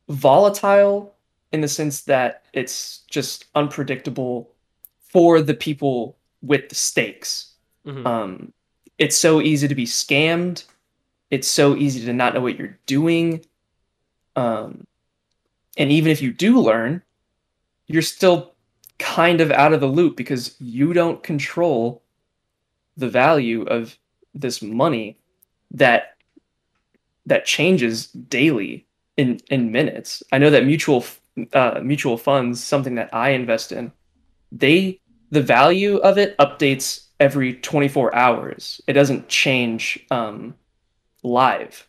[0.09, 1.15] volatile
[1.53, 4.51] in the sense that it's just unpredictable
[5.09, 7.55] for the people with the stakes.
[7.87, 8.07] Mhm.
[8.07, 8.53] Um,
[8.99, 10.65] it's so easy to be scammed.
[11.31, 13.45] It's so easy to not know what you're doing.
[14.37, 14.87] Um,
[15.77, 17.03] and even if you do learn,
[17.87, 18.55] you're still
[18.99, 22.03] kind of out of the loop because you don't control
[22.97, 23.97] the value of
[24.35, 25.19] this money
[25.71, 26.17] that
[27.27, 28.87] that changes daily
[29.17, 30.23] in in minutes.
[30.33, 31.05] I know that mutual
[31.53, 33.93] uh, mutual funds, something that I invest in,
[34.53, 35.01] they
[35.31, 38.81] the value of it updates every 24 hours.
[38.87, 40.55] It doesn't change um,
[41.23, 41.87] live,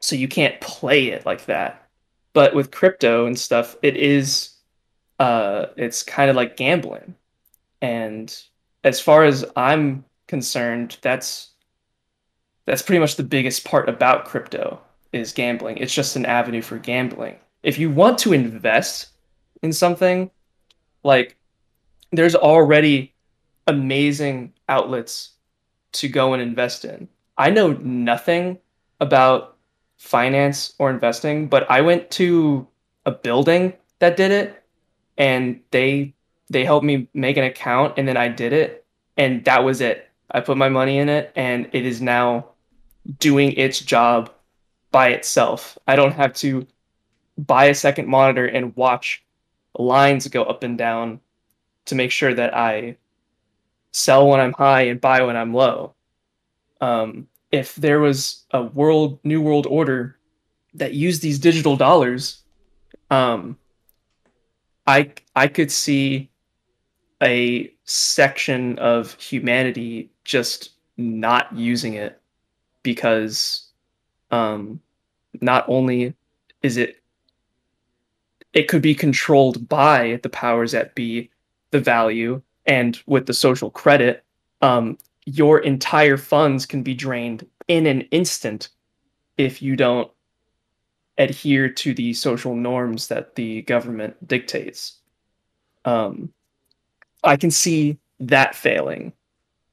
[0.00, 1.88] so you can't play it like that.
[2.32, 4.54] But with crypto and stuff, it is
[5.18, 7.14] uh, it's kind of like gambling,
[7.80, 8.36] and
[8.82, 11.50] as far as I'm concerned, that's
[12.66, 14.80] that's pretty much the biggest part about crypto
[15.12, 15.76] is gambling.
[15.78, 17.36] It's just an avenue for gambling.
[17.62, 19.08] If you want to invest
[19.62, 20.30] in something,
[21.02, 21.36] like
[22.16, 23.14] there's already
[23.66, 25.30] amazing outlets
[25.92, 27.08] to go and invest in.
[27.36, 28.58] I know nothing
[29.00, 29.56] about
[29.98, 32.66] finance or investing, but I went to
[33.06, 34.62] a building that did it
[35.16, 36.14] and they
[36.50, 38.84] they helped me make an account and then I did it
[39.16, 40.08] and that was it.
[40.30, 42.46] I put my money in it and it is now
[43.18, 44.30] doing its job
[44.90, 45.78] by itself.
[45.86, 46.66] I don't have to
[47.38, 49.24] buy a second monitor and watch
[49.78, 51.20] lines go up and down
[51.86, 52.96] to make sure that I
[53.92, 55.94] sell when I'm high and buy when I'm low.
[56.80, 60.18] Um, if there was a world new world order
[60.74, 62.42] that used these digital dollars,
[63.10, 63.56] um,
[64.86, 66.30] I I could see
[67.22, 72.20] a section of humanity just not using it
[72.82, 73.68] because
[74.30, 74.80] um,
[75.40, 76.14] not only
[76.62, 77.00] is it
[78.52, 81.30] it could be controlled by the powers that be
[81.74, 84.24] the value and with the social credit
[84.62, 84.96] um,
[85.26, 88.68] your entire funds can be drained in an instant
[89.36, 90.08] if you don't
[91.18, 94.98] adhere to the social norms that the government dictates.
[95.84, 96.32] Um,
[97.24, 99.12] i can see that failing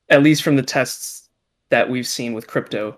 [0.09, 1.29] at least from the tests
[1.69, 2.97] that we've seen with crypto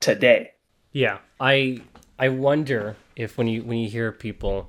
[0.00, 0.52] today.
[0.92, 1.80] Yeah, I
[2.18, 4.68] I wonder if when you when you hear people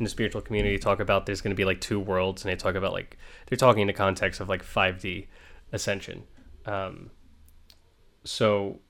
[0.00, 2.56] in the spiritual community talk about there's going to be like two worlds, and they
[2.56, 5.26] talk about like they're talking in the context of like 5D
[5.72, 6.24] ascension.
[6.66, 7.10] Um,
[8.24, 8.80] so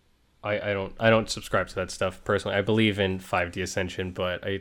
[0.43, 2.57] I I don't I don't subscribe to that stuff personally.
[2.57, 4.61] I believe in 5D ascension, but I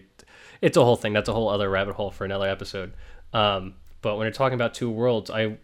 [0.61, 1.13] it's a whole thing.
[1.13, 2.93] That's a whole other rabbit hole for another episode.
[3.31, 5.57] Um, but when you're talking about two worlds, I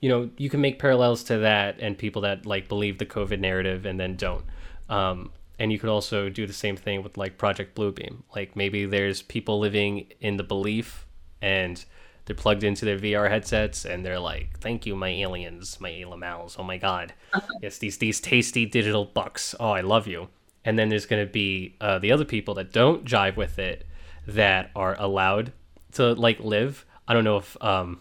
[0.00, 3.40] you know you can make parallels to that and people that like believe the COVID
[3.40, 4.44] narrative and then don't.
[4.90, 8.22] Um, and you could also do the same thing with like Project Bluebeam.
[8.34, 11.06] Like maybe there's people living in the belief
[11.40, 11.84] and
[12.24, 16.56] they're plugged into their VR headsets and they're like, "Thank you, my aliens, my alamals.
[16.58, 17.14] Oh my god,
[17.62, 19.54] yes, these these tasty digital bucks.
[19.58, 20.28] Oh, I love you."
[20.64, 23.86] And then there's gonna be uh, the other people that don't jive with it,
[24.26, 25.52] that are allowed
[25.92, 26.84] to like live.
[27.08, 28.00] I don't know if um,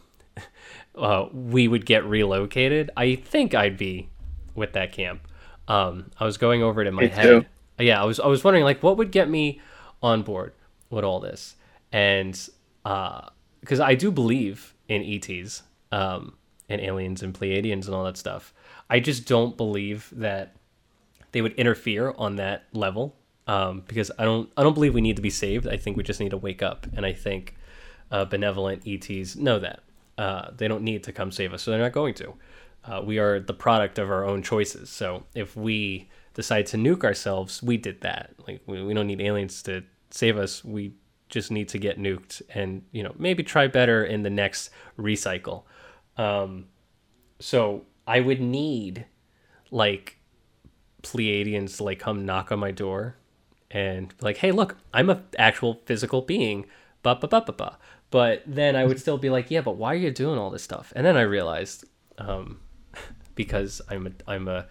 [0.96, 2.90] uh, we would get relocated.
[2.98, 4.10] I think I'd be
[4.56, 5.28] with that camp.
[5.68, 7.24] Um, I was going over it in my Me head.
[7.24, 7.46] too.
[7.80, 9.62] Yeah, I was I was wondering like what would get me
[10.02, 10.54] on board
[10.90, 11.56] with all this,
[11.92, 12.34] and
[12.84, 16.38] because I do believe in ETs, um,
[16.70, 18.54] and aliens and Pleiadians and all that stuff.
[18.90, 20.56] I just don't believe that
[21.32, 23.16] they would interfere on that level
[23.48, 25.68] um, because I don't I don't believe we need to be saved.
[25.68, 27.56] I think we just need to wake up, and I think
[28.12, 29.82] uh, benevolent ETs know that
[30.18, 32.34] uh, they don't need to come save us, so they're not going to.
[32.88, 34.90] Uh, we are the product of our own choices.
[34.90, 38.36] So if we decide to nuke ourselves, we did that.
[38.48, 40.64] Like we, we don't need aliens to save us.
[40.64, 40.94] We
[41.30, 45.64] just need to get nuked, and you know maybe try better in the next recycle.
[46.18, 46.68] Um,
[47.40, 49.06] so I would need
[49.72, 50.20] like
[51.02, 53.18] Pleiadians to like come knock on my door
[53.72, 56.66] and like, hey, look, I'm a actual physical being.
[57.04, 57.78] Ba ba ba ba ba.
[58.12, 60.64] But then I would still be like, yeah, but why are you doing all this
[60.64, 60.94] stuff?
[60.96, 61.86] And then I realized,
[62.18, 62.60] um,
[63.36, 64.68] because I'm a I'm a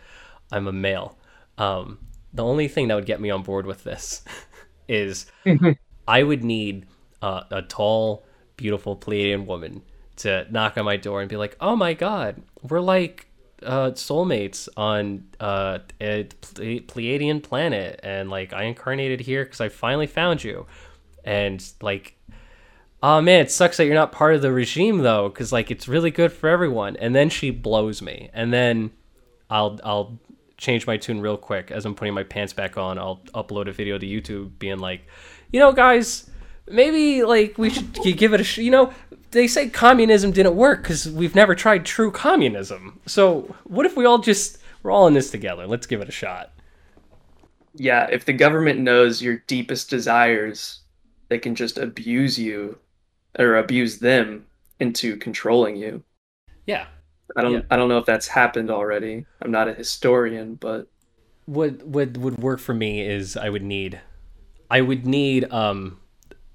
[0.51, 1.17] I'm a male.
[1.59, 1.99] Um,
[2.33, 4.25] the only thing that would get me on board with this
[4.89, 5.27] is
[6.09, 6.87] I would need
[7.23, 8.25] uh, a tall,
[8.57, 9.83] beautiful Pleiadian woman
[10.17, 13.27] to knock on my door and be like, "Oh my God, we're like
[13.63, 19.69] uh, soulmates on uh, a Ple- Pleiadian planet, and like I incarnated here because I
[19.69, 20.67] finally found you."
[21.25, 22.17] And like,
[23.05, 25.87] oh man, it sucks that you're not part of the regime though, because like it's
[25.87, 26.97] really good for everyone.
[26.97, 28.93] And then she blows me, and then
[29.51, 30.19] I'll I'll
[30.57, 32.99] change my tune real quick as I'm putting my pants back on.
[32.99, 35.07] I'll upload a video to YouTube being like,
[35.53, 36.31] you know, guys,
[36.67, 38.91] maybe like we should give it a sh- you know
[39.33, 43.01] they say communism didn't work because we've never tried true communism.
[43.05, 45.67] So what if we all just we're all in this together?
[45.67, 46.53] Let's give it a shot.
[47.75, 50.81] Yeah, if the government knows your deepest desires,
[51.29, 52.79] they can just abuse you
[53.39, 54.47] or abuse them
[54.81, 56.05] into controlling you.
[56.67, 56.87] Yeah.
[57.37, 57.63] I don't Yeah.
[57.71, 59.27] I don't know if that's happened already.
[59.43, 60.89] I'm not a historian, but
[61.47, 64.01] What what would work for me is I would need
[64.71, 66.01] I would need um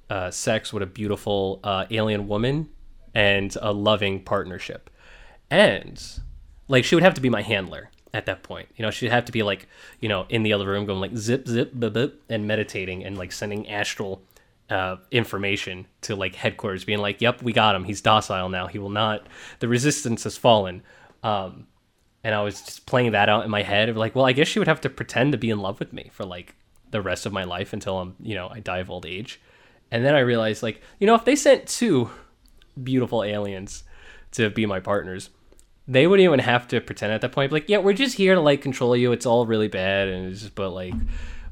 [0.10, 2.70] uh sex with a beautiful uh alien woman
[3.14, 4.90] and a loving partnership.
[5.50, 6.02] And
[6.68, 8.70] like she would have to be my handler at that point.
[8.76, 9.68] You know, she'd have to be like,
[10.00, 13.18] you know, in the other room going like zip zip bip, bip, and meditating and
[13.18, 14.24] like sending astral
[14.70, 17.84] uh, information to like headquarters, being like, "Yep, we got him.
[17.84, 18.68] He's docile now.
[18.68, 19.28] He will not.
[19.60, 20.84] The resistance has fallen."
[21.24, 21.68] Um,
[22.24, 24.48] and I was just playing that out in my head of like, well, I guess
[24.48, 26.56] she would have to pretend to be in love with me for like
[26.92, 29.40] the rest of my life until I'm, you know, I die of old age.
[29.92, 32.10] And then I realized, like, you know, if they sent two
[32.82, 33.84] beautiful aliens
[34.32, 35.30] to be my partners,
[35.88, 37.52] they wouldn't even have to pretend at that point.
[37.52, 39.12] Like, yeah, we're just here to like control you.
[39.12, 40.94] It's all really bad, and it's just, but like,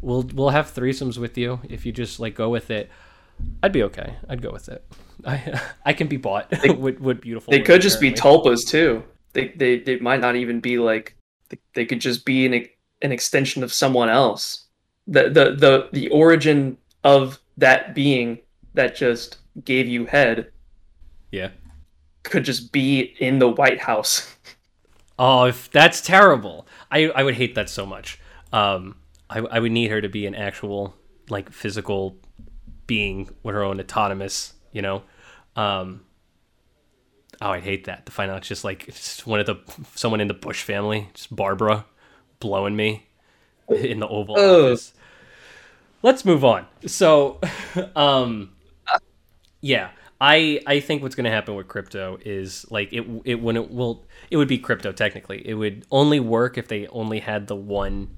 [0.02, 2.91] we'll we'll have threesomes with you if you just like go with it.
[3.64, 4.15] I'd be okay.
[4.30, 4.84] I'd go with it.
[5.26, 7.51] I I can be bought with, with beautiful.
[7.51, 8.51] they could just be apparently.
[8.51, 9.03] tulpas too.
[9.34, 11.15] They they they might not even be like
[11.49, 12.65] they, they could just be an
[13.01, 14.65] an extension of someone else.
[15.07, 18.39] The the the the origin of that being
[18.73, 20.51] that just gave you head
[21.31, 21.49] Yeah.
[22.23, 24.34] could just be in the White House.
[25.19, 26.68] Oh, if that's terrible.
[26.91, 28.19] I I would hate that so much.
[28.53, 28.97] Um,
[29.31, 30.93] I I would need her to be an actual
[31.27, 32.18] like physical
[32.88, 35.03] being with her own autonomous, you know.
[35.55, 36.01] Um,
[37.41, 39.57] oh, I'd hate that to find out it's just like it's one of the
[39.93, 41.85] someone in the Bush family, just Barbara,
[42.39, 43.07] blowing me
[43.69, 44.35] in the Oval.
[44.35, 44.93] Office.
[46.03, 46.65] Let's move on.
[46.85, 47.41] So,
[47.95, 48.51] um,
[49.61, 49.89] yeah,
[50.19, 53.72] I I think what's going to happen with crypto is like it it when it
[53.72, 55.45] will it would be crypto technically.
[55.45, 58.15] It would only work if they only had the one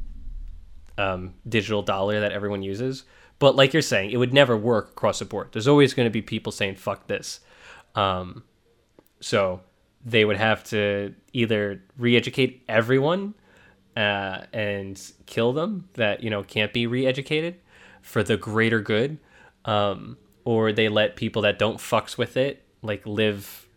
[0.97, 3.03] um, digital dollar that everyone uses.
[3.39, 5.49] But like you're saying, it would never work across the board.
[5.51, 7.39] There's always going to be people saying "fuck this,"
[7.95, 8.43] um,
[9.21, 9.61] so
[10.05, 13.33] they would have to either re-educate everyone
[13.95, 17.55] uh, and kill them that you know can't be re-educated
[18.01, 19.17] for the greater good,
[19.65, 23.67] um, or they let people that don't fucks with it like live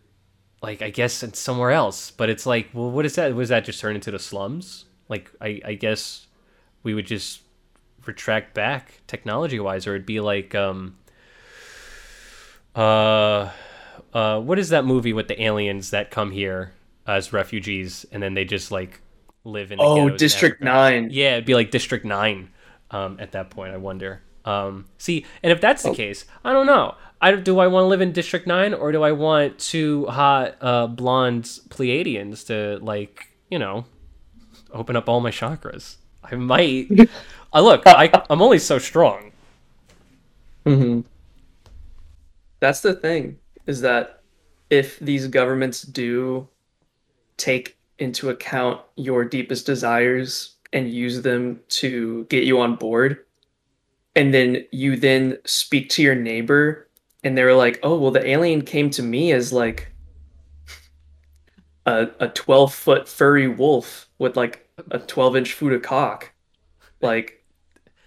[0.62, 2.10] like I guess in somewhere else.
[2.10, 3.34] But it's like, well, what is that?
[3.34, 4.86] Was that just turn into the slums?
[5.08, 6.26] Like I, I guess
[6.82, 7.41] we would just
[8.06, 10.96] retract back technology wise, or it'd be like um
[12.74, 13.50] uh
[14.14, 16.72] uh what is that movie with the aliens that come here
[17.06, 19.00] as refugees and then they just like
[19.44, 21.08] live in the Oh, District Nine.
[21.10, 22.50] Yeah, it'd be like District Nine.
[22.92, 24.22] Um, at that point, I wonder.
[24.44, 25.94] Um, see, and if that's the Oh.
[25.94, 26.94] case, I don't know.
[27.20, 30.56] I do I want to live in District Nine or do I want two hot
[30.60, 33.84] uh, blonde Pleiadians to like you know
[34.72, 35.96] open up all my chakras?
[36.22, 36.88] I might.
[37.52, 37.82] I look.
[37.86, 39.32] I, I'm only so strong.
[40.64, 41.00] Mm-hmm.
[42.60, 44.22] That's the thing is that
[44.70, 46.48] if these governments do
[47.36, 53.24] take into account your deepest desires and use them to get you on board,
[54.16, 56.88] and then you then speak to your neighbor
[57.24, 59.92] and they're like, oh, well, the alien came to me as like
[61.86, 66.32] a, a 12 foot furry wolf with like a 12 inch foot of cock.
[67.00, 67.41] Like,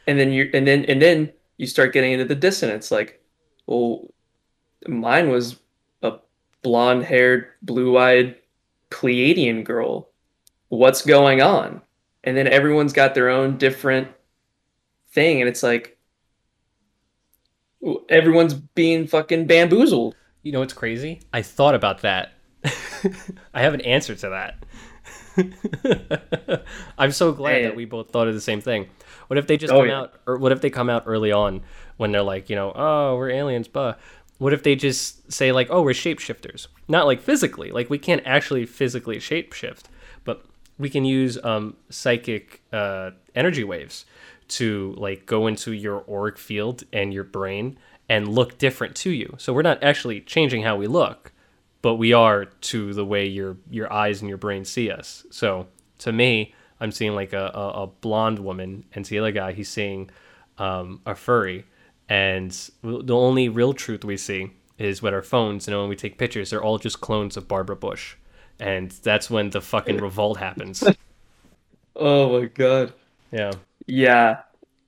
[0.07, 3.21] and then you and then and then you start getting into the dissonance like
[3.67, 4.07] well
[4.87, 5.57] mine was
[6.01, 6.13] a
[6.61, 8.35] blonde haired blue eyed
[8.89, 10.09] pleiadian girl
[10.69, 11.81] what's going on
[12.23, 14.07] and then everyone's got their own different
[15.09, 15.97] thing and it's like
[18.09, 21.21] everyone's being fucking bamboozled You know what's crazy?
[21.33, 22.33] I thought about that.
[23.53, 24.65] I have an answer to that.
[26.97, 28.87] I'm so glad that we both thought of the same thing.
[29.27, 29.99] What if they just Oh, come yeah.
[30.01, 31.61] out, or what if they come out early on
[31.97, 33.99] when they're like, you know, oh, we're aliens, but
[34.37, 36.67] what if they just say like, oh, we're shapeshifters?
[36.87, 39.83] Not like physically, like we can't actually physically shapeshift,
[40.23, 40.43] but
[40.77, 44.05] we can use um, psychic uh, energy waves
[44.47, 47.77] to like go into your auric field and your brain
[48.09, 49.33] and look different to you.
[49.39, 51.31] So we're not actually changing how we look,
[51.81, 55.25] but we are to the way your your eyes and your brain see us.
[55.31, 55.67] So
[55.99, 59.53] to me, I'm seeing like a, a, a blonde woman, and to the other guy,
[59.53, 60.09] he's seeing
[60.57, 61.65] um, a furry.
[62.09, 62.51] And
[62.83, 66.49] the only real truth we see is with our phones, and when we take pictures,
[66.49, 68.15] they're all just clones of Barbara Bush,
[68.59, 70.83] and that's when the fucking revolt happens.
[71.95, 72.91] oh my god
[73.31, 73.51] Yeah.
[73.87, 74.41] yeah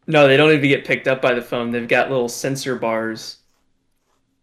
[0.07, 3.37] no they don't even get picked up by the phone they've got little sensor bars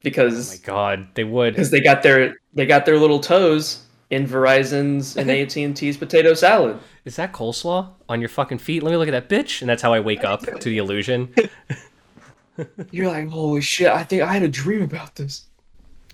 [0.03, 1.55] because My God, they would.
[1.55, 5.97] because they got their they got their little toes in Verizon's and AT and T's
[5.97, 6.79] potato salad.
[7.05, 8.83] Is that coleslaw on your fucking feet?
[8.83, 9.61] Let me look at that bitch.
[9.61, 11.35] And that's how I wake up to the illusion.
[12.91, 13.89] You're like, holy shit!
[13.89, 15.47] I think I had a dream about this.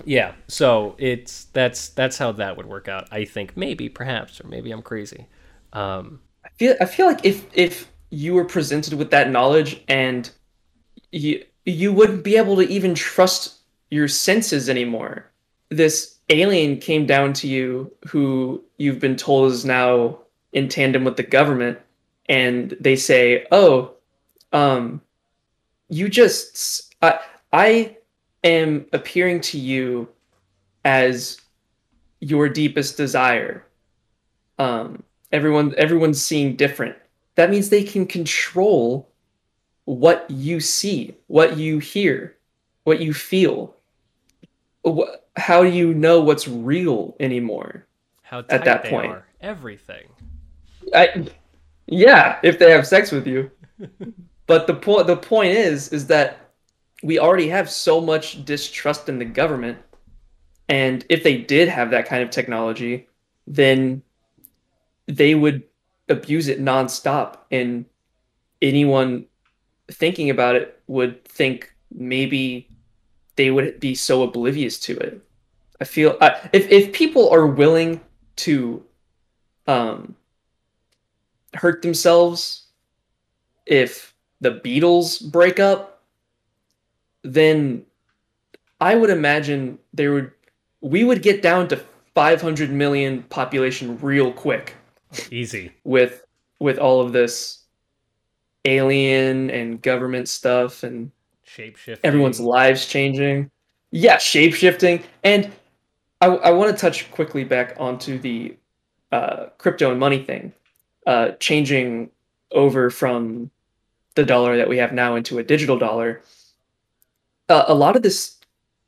[0.04, 0.32] Yeah.
[0.48, 3.08] So it's that's that's how that would work out.
[3.12, 5.26] I think maybe, perhaps, or maybe I'm crazy.
[5.72, 10.30] Um, I feel I feel like if if you were presented with that knowledge and
[11.12, 13.58] you you wouldn't be able to even trust
[13.90, 15.30] your senses anymore.
[15.68, 20.18] This alien came down to you who you've been told is now
[20.52, 21.78] in tandem with the government
[22.28, 23.94] and they say, "Oh,
[24.52, 25.02] um
[25.88, 27.20] you just I
[27.52, 27.96] I
[28.44, 30.08] am appearing to you
[30.84, 31.38] as
[32.20, 33.66] your deepest desire.
[34.58, 35.02] Um
[35.32, 36.96] everyone everyone's seeing different.
[37.36, 39.08] That means they can control
[39.86, 42.36] what you see, what you hear,
[42.84, 43.76] what you feel.
[44.86, 47.86] Wh- How do you know what's real anymore?
[48.30, 49.10] how tight that point.
[49.10, 49.26] are.
[49.40, 50.06] Everything.
[50.94, 51.26] I,
[51.86, 53.50] yeah, if they have sex with you.
[54.46, 56.52] but the point the point is is that
[57.02, 59.78] we already have so much distrust in the government
[60.68, 63.08] and if they did have that kind of technology
[63.46, 64.02] then
[65.06, 65.62] they would
[66.10, 67.86] abuse it nonstop and
[68.60, 69.24] anyone
[69.90, 72.68] thinking about it would think maybe
[73.36, 75.20] they would be so oblivious to it
[75.80, 78.00] i feel I, if if people are willing
[78.36, 78.82] to
[79.66, 80.14] um
[81.54, 82.66] hurt themselves
[83.70, 86.02] if the Beatles break up,
[87.22, 87.84] then
[88.80, 90.32] I would imagine there would
[90.80, 91.80] we would get down to
[92.14, 94.74] 500 million population real quick
[95.30, 95.72] Easy.
[95.84, 96.24] with
[96.58, 97.64] with all of this
[98.64, 101.10] alien and government stuff and
[101.56, 102.00] Shapeshifting.
[102.04, 103.50] everyone's lives changing.
[103.90, 105.02] Yeah, shape shifting.
[105.24, 105.50] And
[106.20, 108.56] I, I want to touch quickly back onto the
[109.10, 110.52] uh, crypto and money thing,
[111.06, 112.10] uh, changing
[112.52, 113.50] over from
[114.14, 116.22] the dollar that we have now into a digital dollar.
[117.48, 118.36] Uh, a lot of this,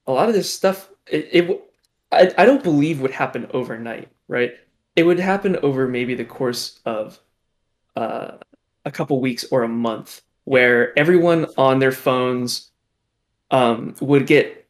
[0.06, 1.62] a lot of this stuff, it, it
[2.12, 4.52] I, I don't believe would happen overnight, right?
[4.94, 7.18] It would happen over maybe the course of
[7.96, 8.32] uh,
[8.84, 12.70] a couple weeks or a month where everyone on their phones
[13.50, 14.66] um, would get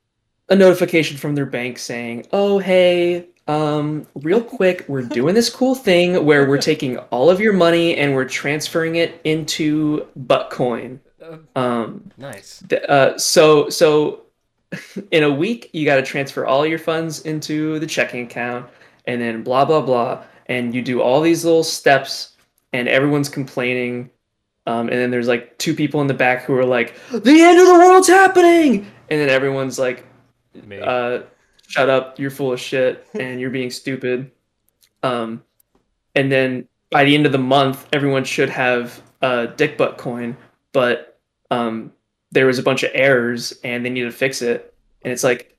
[0.48, 5.74] a notification from their bank saying, "Oh, hey, um, real quick, we're doing this cool
[5.74, 10.98] thing where we're taking all of your money and we're transferring it into Bitcoin."
[11.54, 12.62] Um, Nice.
[12.68, 14.22] th- uh, so so
[15.10, 18.68] in a week you got to transfer all your funds into the checking account
[19.06, 22.36] and then blah blah blah and you do all these little steps
[22.72, 24.10] and everyone's complaining
[24.66, 27.58] um, and then there's like two people in the back who are like the end
[27.58, 30.06] of the world's happening and then everyone's like
[30.82, 31.20] uh,
[31.66, 34.30] shut up, you're full of shit, and you're being stupid.
[35.02, 35.42] Um,
[36.14, 40.36] and then by the end of the month, everyone should have a dick butt coin,
[40.72, 41.18] but
[41.50, 41.92] um,
[42.30, 44.74] there was a bunch of errors and they needed to fix it.
[45.02, 45.56] And it's like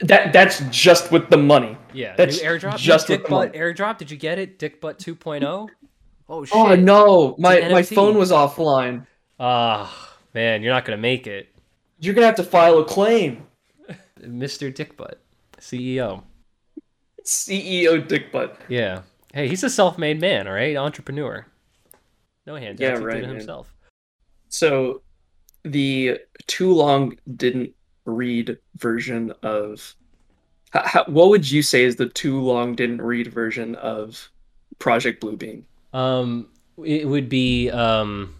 [0.00, 0.32] that.
[0.32, 1.76] That's just with the money.
[1.92, 2.14] yeah.
[2.16, 2.76] that's new airdrop.
[2.78, 3.98] just new Dick the Butt one- airdrop.
[3.98, 4.58] Did you get it?
[4.58, 5.68] Dick Butt 2.0.
[6.28, 6.56] Oh shit.
[6.56, 9.06] Oh no, my my phone was offline.
[9.38, 11.48] Ah, man, you're not gonna make it,
[12.00, 13.46] You're gonna have to file a claim.
[14.20, 14.74] Mr.
[14.74, 15.20] Dick Butt,
[15.58, 16.22] CEO.
[17.26, 18.58] CEO dick butt.
[18.68, 19.02] Yeah.
[19.34, 21.44] Hey, he's a self-made man, all right, entrepreneur.
[22.46, 22.80] No handouts.
[22.80, 23.74] Yeah, he right, did it himself.
[24.48, 25.02] So
[25.64, 27.74] the too long didn't
[28.04, 29.94] read version of
[30.70, 34.30] how, how, what would you say is the too long didn't read version of
[34.78, 35.66] Project Blue Beam?
[35.96, 36.48] Um,
[36.84, 38.34] it would be um,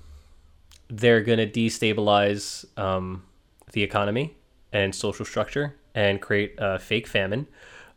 [0.88, 3.22] they're gonna destabilize um
[3.72, 4.36] the economy
[4.72, 7.46] and social structure and create a fake famine,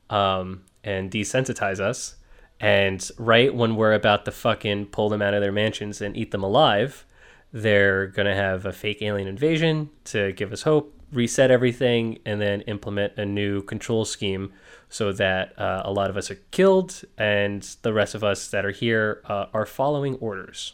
[0.09, 2.15] um, and desensitize us.
[2.61, 6.31] And right when we're about to fucking pull them out of their mansions and eat
[6.31, 7.05] them alive,
[7.51, 12.61] they're gonna have a fake alien invasion to give us hope, reset everything, and then
[12.61, 14.53] implement a new control scheme
[14.89, 18.65] so that uh, a lot of us are killed and the rest of us that
[18.65, 20.73] are here uh, are following orders.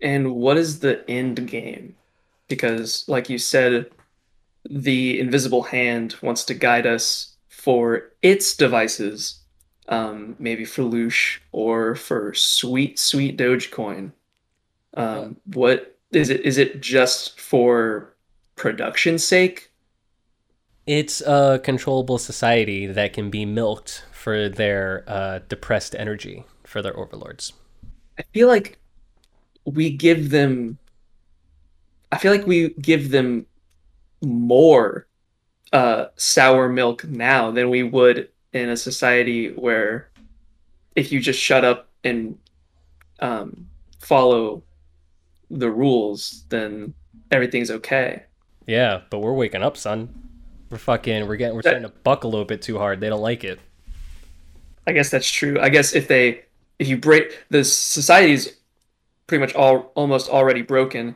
[0.00, 1.96] And what is the end game?
[2.48, 3.90] Because, like you said,
[4.68, 9.40] the invisible hand wants to guide us for its devices,
[9.88, 14.12] um, maybe for Loosh or for sweet, sweet Dogecoin.
[14.94, 16.40] Um, what is it?
[16.42, 18.14] Is it just for
[18.58, 19.70] production's sake?
[20.86, 26.98] It's a controllable society that can be milked for their uh, depressed energy for their
[26.98, 27.52] overlords.
[28.18, 28.78] I feel like
[29.64, 30.78] we give them
[32.10, 33.46] I feel like we give them
[34.22, 35.06] more
[35.72, 40.10] uh, sour milk now than we would in a society where
[40.96, 42.38] if you just shut up and
[43.20, 43.66] um,
[44.00, 44.62] follow
[45.50, 46.94] the rules, then
[47.30, 48.24] everything's okay.
[48.68, 50.12] Yeah, but we're waking up, son.
[50.70, 51.26] We're fucking.
[51.26, 51.56] We're getting.
[51.56, 53.00] We're starting to buck a little bit too hard.
[53.00, 53.58] They don't like it.
[54.86, 55.58] I guess that's true.
[55.58, 56.44] I guess if they,
[56.78, 58.58] if you break the society's
[59.26, 61.14] pretty much all almost already broken,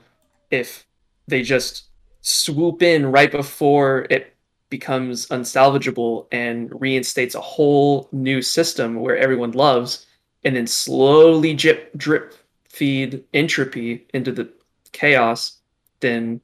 [0.51, 0.87] if
[1.29, 1.89] they just
[2.23, 4.35] swoop in right before it
[4.71, 10.07] becomes unsalvageable and reinstates a whole new system where everyone loves,
[10.45, 12.35] and then slowly drip drip
[12.65, 14.49] feed entropy into the
[14.93, 15.59] chaos,
[16.01, 16.41] then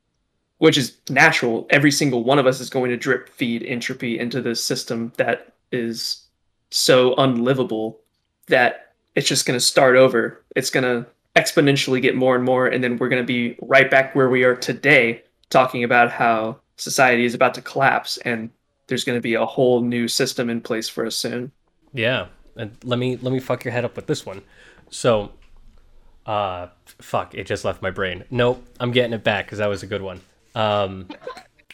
[0.58, 1.66] which is natural.
[1.70, 5.54] Every single one of us is going to drip feed entropy into this system that
[5.72, 6.26] is
[6.70, 8.00] so unlivable
[8.48, 10.44] that it's just going to start over.
[10.54, 13.90] It's going to exponentially get more and more, and then we're going to be right
[13.90, 18.50] back where we are today, talking about how society is about to collapse, and
[18.88, 21.52] there's going to be a whole new system in place for us soon.
[21.92, 22.26] Yeah,
[22.56, 24.42] and let me let me fuck your head up with this one.
[24.90, 25.32] So,
[26.26, 28.24] uh, fuck, it just left my brain.
[28.30, 30.20] Nope, I'm getting it back because that was a good one.
[30.58, 31.08] Um,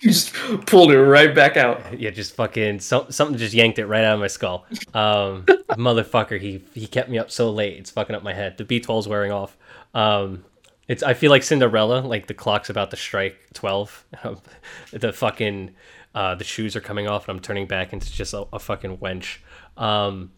[0.03, 0.35] you just
[0.67, 1.99] pulled it right back out.
[1.99, 4.67] Yeah, just fucking so, something just yanked it right out of my skull.
[4.93, 7.79] Um, motherfucker, he he kept me up so late.
[7.79, 8.59] It's fucking up my head.
[8.59, 9.57] The B12's wearing off.
[9.95, 10.45] Um,
[10.89, 14.05] it's I feel like Cinderella, like the clock's about to strike twelve.
[14.93, 15.75] the fucking
[16.15, 18.99] uh, the shoes are coming off, and I'm turning back into just a, a fucking
[18.99, 19.39] wench.
[19.79, 20.33] Um,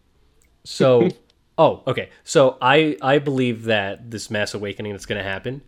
[0.63, 1.09] so,
[1.57, 2.09] oh, okay.
[2.23, 5.61] So I I believe that this mass awakening that's going to happen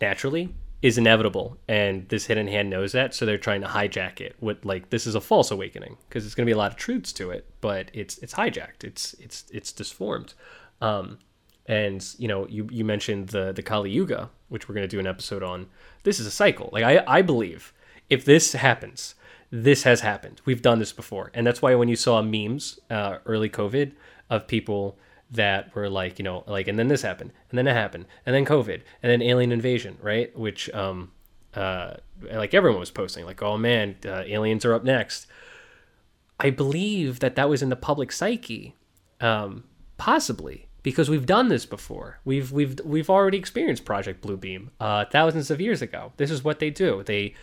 [0.00, 4.36] naturally is inevitable, and this hidden hand knows that, so they're trying to hijack it.
[4.38, 6.76] With like this is a false awakening because there's going to be a lot of
[6.76, 8.84] truths to it, but it's it's hijacked.
[8.84, 10.34] It's it's it's disformed.
[10.82, 11.20] Um,
[11.64, 15.00] and you know, you you mentioned the the Kali Yuga, which we're going to do
[15.00, 15.68] an episode on.
[16.02, 16.68] This is a cycle.
[16.70, 17.72] Like I I believe
[18.10, 19.14] if this happens,
[19.50, 20.42] this has happened.
[20.44, 23.92] We've done this before, and that's why when you saw memes uh, early COVID
[24.28, 24.98] of people
[25.34, 28.34] that were like, you know, like, and then this happened, and then it happened, and
[28.34, 30.36] then COVID, and then alien invasion, right?
[30.36, 31.12] Which, um,
[31.54, 31.94] uh,
[32.32, 35.26] like everyone was posting, like, oh man, uh, aliens are up next.
[36.40, 38.74] I believe that that was in the public psyche,
[39.20, 39.64] um,
[39.96, 42.20] possibly because we've done this before.
[42.24, 46.12] We've we've we've already experienced Project Blue Beam uh, thousands of years ago.
[46.16, 47.02] This is what they do.
[47.02, 47.34] They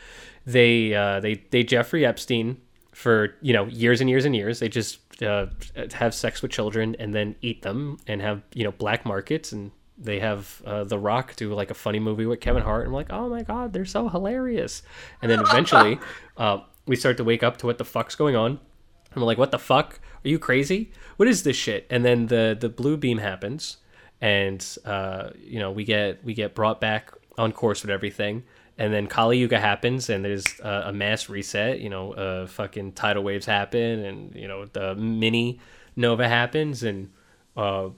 [0.46, 2.62] they uh, they they Jeffrey Epstein
[2.92, 4.60] for you know years and years and years.
[4.60, 5.48] They just uh,
[5.94, 9.72] have sex with children and then eat them and have you know black markets and
[9.98, 12.94] they have uh, The Rock do like a funny movie with Kevin Hart and I'm
[12.94, 14.82] like, oh my god, they're so hilarious.
[15.22, 16.00] And then eventually,
[16.38, 18.52] uh, we start to wake up to what the fuck's going on.
[18.52, 20.00] And I'm like, what the fuck?
[20.24, 20.92] Are you crazy?
[21.18, 21.86] What is this shit?
[21.90, 23.78] And then the the blue beam happens,
[24.22, 28.44] and uh, you know we get we get brought back on course with everything
[28.82, 31.82] and then Kali Yuga happens, and there's a mass reset.
[31.82, 35.60] You know, uh, fucking tidal waves happen, and you know the mini
[35.96, 37.12] nova happens, and
[37.56, 37.90] uh,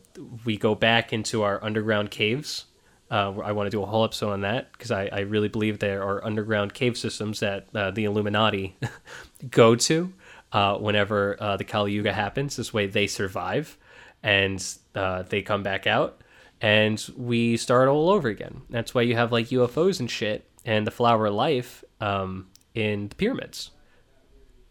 [0.44, 2.66] we go back into our underground caves.
[3.10, 5.80] Uh, I want to do a whole episode on that because I, I really believe
[5.80, 8.76] there are underground cave systems that uh, the Illuminati
[9.50, 10.12] go to
[10.52, 12.58] uh, whenever the Kali Yuga happens.
[12.58, 13.78] This way, they survive,
[14.22, 14.60] and
[14.94, 16.20] they come back out
[16.60, 18.62] and we start all over again.
[18.70, 23.10] That's why you have like UFOs and shit and the flower of life um, in
[23.10, 23.72] the pyramids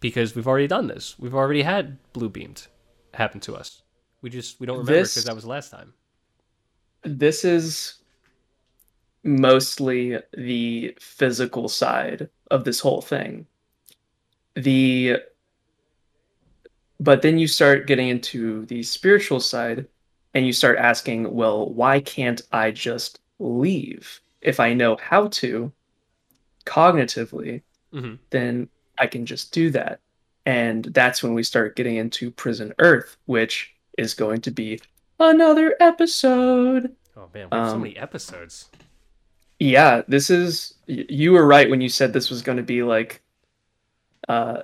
[0.00, 1.18] because we've already done this.
[1.18, 2.66] We've already had blue beamed
[3.14, 3.82] happen to us.
[4.20, 5.94] We just we don't remember because that was the last time.
[7.04, 7.94] This is
[9.24, 13.46] mostly the physical side of this whole thing.
[14.54, 15.18] The
[17.00, 19.86] but then you start getting into the spiritual side
[20.34, 24.20] and you start asking, well, why can't I just leave?
[24.40, 25.72] If I know how to,
[26.64, 27.62] cognitively,
[27.92, 28.14] mm-hmm.
[28.30, 28.68] then
[28.98, 30.00] I can just do that.
[30.44, 34.80] And that's when we start getting into Prison Earth, which is going to be
[35.20, 36.94] another episode.
[37.16, 38.68] Oh man, we have um, so many episodes.
[39.58, 40.74] Yeah, this is.
[40.86, 43.22] You were right when you said this was going to be like
[44.28, 44.62] uh,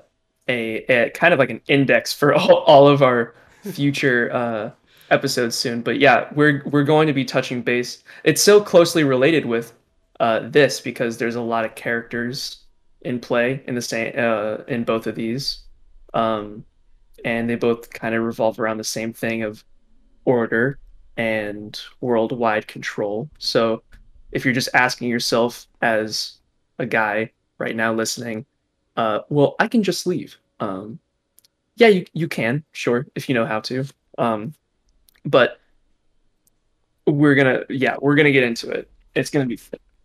[0.48, 4.70] a, a kind of like an index for all, all of our future uh,
[5.10, 5.82] episodes soon.
[5.82, 8.02] But yeah, we're we're going to be touching base.
[8.24, 9.74] It's so closely related with
[10.20, 12.64] uh, this because there's a lot of characters
[13.02, 15.62] in play in the same uh, in both of these,
[16.14, 16.64] um,
[17.24, 19.64] and they both kind of revolve around the same thing of
[20.24, 20.78] order
[21.16, 23.28] and worldwide control.
[23.38, 23.82] So,
[24.32, 26.38] if you're just asking yourself as
[26.78, 28.44] a guy right now listening,
[28.96, 30.36] uh, well, I can just leave.
[30.60, 30.98] Um,
[31.76, 33.84] yeah, you you can sure if you know how to,
[34.18, 34.52] um,
[35.24, 35.60] but
[37.06, 38.90] we're gonna yeah we're gonna get into it.
[39.14, 39.58] It's gonna be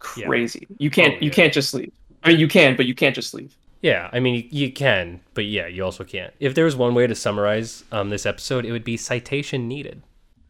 [0.03, 0.67] crazy.
[0.69, 0.75] Yeah.
[0.79, 1.91] You can't oh, you can't just leave.
[2.23, 3.55] I mean, you can, but you can't just leave.
[3.81, 6.33] Yeah, I mean, you, you can, but yeah, you also can't.
[6.39, 10.01] If there was one way to summarize um, this episode, it would be citation needed.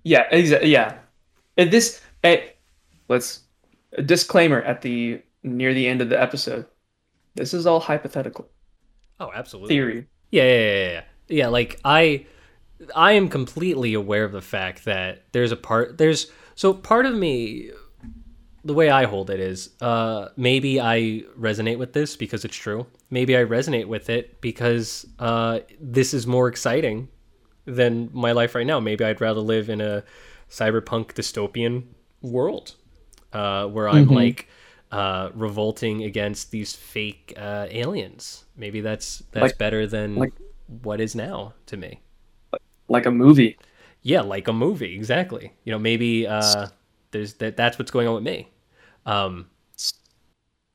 [0.03, 0.69] Yeah, exactly.
[0.69, 0.97] Yeah,
[1.57, 2.01] and this.
[2.23, 2.41] eh,
[3.09, 3.41] let's
[3.97, 6.65] a disclaimer at the near the end of the episode.
[7.35, 8.47] This is all hypothetical
[9.19, 9.69] Oh, absolutely.
[9.75, 10.07] theory.
[10.31, 11.03] Yeah, yeah, yeah, yeah.
[11.27, 12.25] Yeah, like I
[12.95, 17.15] I am completely aware of the fact that there's a part there's so part of
[17.15, 17.71] me
[18.65, 22.85] the way I hold it is uh maybe I resonate with this because it's true.
[23.09, 27.09] Maybe I resonate with it because uh this is more exciting
[27.65, 28.79] than my life right now.
[28.79, 30.03] Maybe I'd rather live in a
[30.49, 31.83] cyberpunk dystopian
[32.21, 32.75] world
[33.33, 34.15] uh where I'm Mhm.
[34.15, 34.47] like
[34.91, 38.45] uh revolting against these fake uh aliens.
[38.55, 40.33] Maybe that's that's Like- better than like-
[40.81, 41.99] what is now to me.
[42.87, 43.57] like a movie.
[44.01, 45.53] Yeah, like a movie, exactly.
[45.63, 46.67] You know, maybe uh,
[47.11, 47.55] there's that.
[47.55, 48.49] That's what's going on with me.
[49.05, 49.47] Um,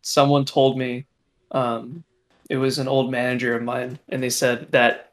[0.01, 1.05] Someone told me,
[1.51, 2.03] um,
[2.49, 5.13] it was an old manager of mine, and they said that,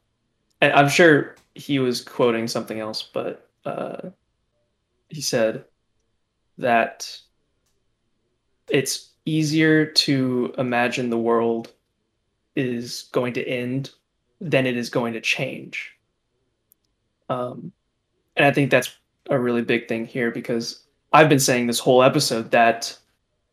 [0.61, 4.09] I'm sure he was quoting something else, but uh,
[5.09, 5.65] he said
[6.57, 7.19] that
[8.69, 11.73] it's easier to imagine the world
[12.55, 13.91] is going to end
[14.39, 15.91] than it is going to change.
[17.27, 17.73] Um,
[18.37, 18.95] and I think that's
[19.29, 22.97] a really big thing here because I've been saying this whole episode that,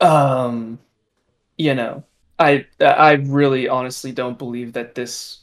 [0.03, 0.81] um,
[1.59, 2.05] you know,
[2.39, 5.41] I I really honestly don't believe that this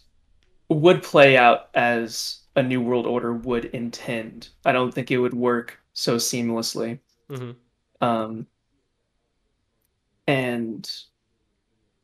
[0.70, 4.50] would play out as a new world order would intend.
[4.66, 7.00] I don't think it would work so seamlessly.
[7.32, 7.56] mhm.
[8.02, 8.48] Um,
[10.28, 10.90] and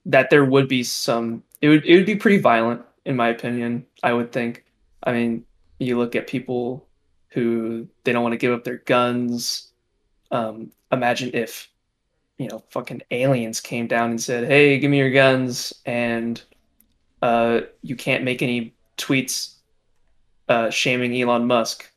[0.06, 3.86] that there would be some it would it would be pretty violent in my opinion
[4.04, 4.66] i would think
[5.04, 5.44] i mean
[5.80, 6.88] you look at people
[7.30, 9.72] who they don't want to give up their guns
[10.32, 11.70] um imagine if
[12.38, 16.44] you know fucking aliens came down and said hey give me your guns and
[17.22, 19.56] uh you can't make any tweets
[20.50, 21.92] uh shaming elon musk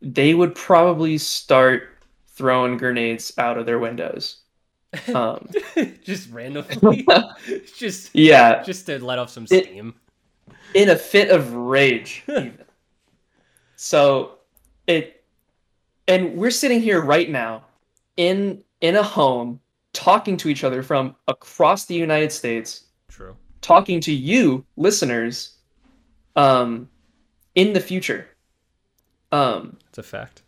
[0.00, 1.88] they would probably start
[2.28, 4.38] throwing grenades out of their windows
[5.14, 5.48] um
[6.04, 7.06] just randomly,
[7.76, 9.94] just yeah just to let off some steam.
[10.74, 12.58] in a fit of rage even.
[13.76, 14.38] so
[14.86, 15.24] it
[16.08, 17.64] and we're sitting here right now
[18.16, 19.60] in in a home
[19.92, 23.36] talking to each other from across the united states True.
[23.60, 25.56] talking to you listeners
[26.36, 26.88] um
[27.54, 28.26] in the future
[29.32, 30.42] um It's a fact.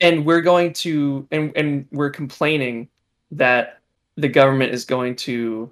[0.00, 2.88] and we're going to and and we're complaining
[3.30, 3.80] that
[4.16, 5.70] the government is going to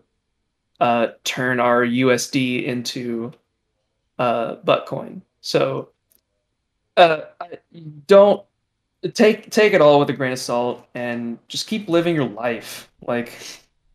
[0.80, 3.32] uh, turn our USD into
[4.18, 5.20] uh, Buttcoin.
[5.42, 5.90] So
[6.97, 7.59] uh, I-
[8.06, 8.42] don't
[9.09, 12.90] take take it all with a grain of salt and just keep living your life.
[13.06, 13.32] Like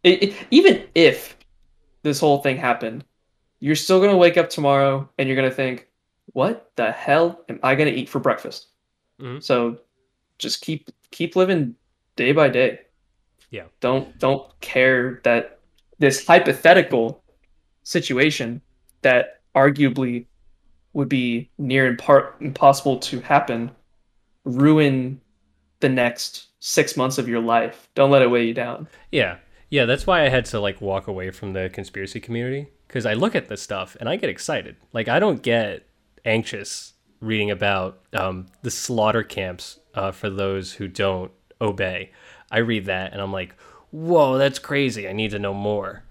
[0.03, 1.37] it, it, even if
[2.03, 3.03] this whole thing happened,
[3.59, 5.87] you're still gonna wake up tomorrow and you're gonna think,
[6.33, 8.67] "What the hell am I gonna eat for breakfast?"
[9.19, 9.43] Mhm.
[9.43, 9.79] So
[10.37, 11.75] just keep keep living
[12.15, 12.79] day by day.
[13.51, 13.65] Yeah.
[13.79, 15.59] Don't don't care that
[15.99, 17.23] this hypothetical
[17.83, 18.61] situation
[19.01, 20.25] that arguably
[20.93, 23.71] would be near in part impossible to happen
[24.45, 25.19] ruin
[25.81, 27.89] the next six months of your life.
[27.95, 28.87] Don't let it weigh you down.
[29.11, 29.37] Yeah,
[29.69, 29.85] yeah.
[29.85, 33.35] That's why I had to like walk away from the conspiracy community because I look
[33.35, 34.77] at this stuff and I get excited.
[34.93, 35.87] Like I don't get
[36.23, 41.31] anxious reading about um, the slaughter camps uh, for those who don't
[41.61, 42.11] obey.
[42.51, 43.55] I read that and I'm like,
[43.91, 45.07] whoa, that's crazy.
[45.07, 46.03] I need to know more.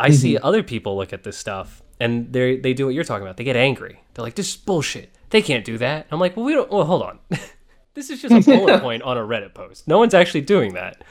[0.00, 3.26] I see other people look at this stuff and they they do what you're talking
[3.26, 3.36] about.
[3.36, 4.00] They get angry.
[4.14, 5.10] They're like, "This is bullshit.
[5.30, 6.70] They can't do that." I'm like, "Well, we don't.
[6.70, 7.18] Well, hold on.
[7.94, 9.88] this is just a bullet point on a Reddit post.
[9.88, 11.02] No one's actually doing that."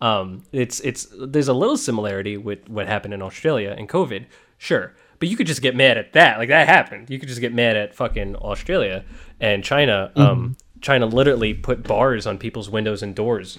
[0.00, 4.26] Um, it's it's there's a little similarity with what happened in Australia and COVID,
[4.58, 6.38] sure, but you could just get mad at that.
[6.38, 7.08] Like that happened.
[7.08, 9.04] You could just get mad at fucking Australia
[9.40, 10.12] and China.
[10.16, 13.58] Um, China literally put bars on people's windows and doors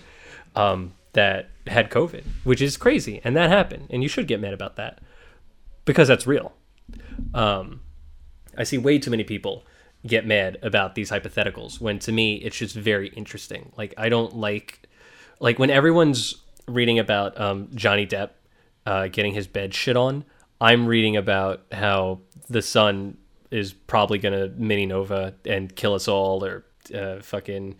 [0.55, 4.53] um, that had COVID, which is crazy, and that happened, and you should get mad
[4.53, 4.99] about that
[5.85, 6.53] because that's real.
[7.33, 7.81] Um,
[8.55, 9.65] I see way too many people
[10.05, 13.71] get mad about these hypotheticals when to me it's just very interesting.
[13.77, 14.87] Like I don't like
[15.39, 16.35] like when everyone's
[16.67, 18.31] reading about um, Johnny Depp
[18.85, 20.23] uh, getting his bed shit on.
[20.59, 23.17] I'm reading about how the sun
[23.51, 27.75] is probably gonna mini nova and kill us all, or uh, fucking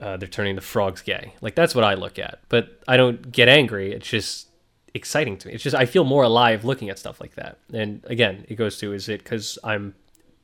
[0.00, 1.34] uh, they're turning the frogs gay.
[1.40, 2.40] Like that's what I look at.
[2.48, 3.92] But I don't get angry.
[3.92, 4.48] It's just
[4.94, 5.54] exciting to me.
[5.54, 7.58] It's just I feel more alive looking at stuff like that.
[7.72, 9.94] And again, it goes to is it because I'm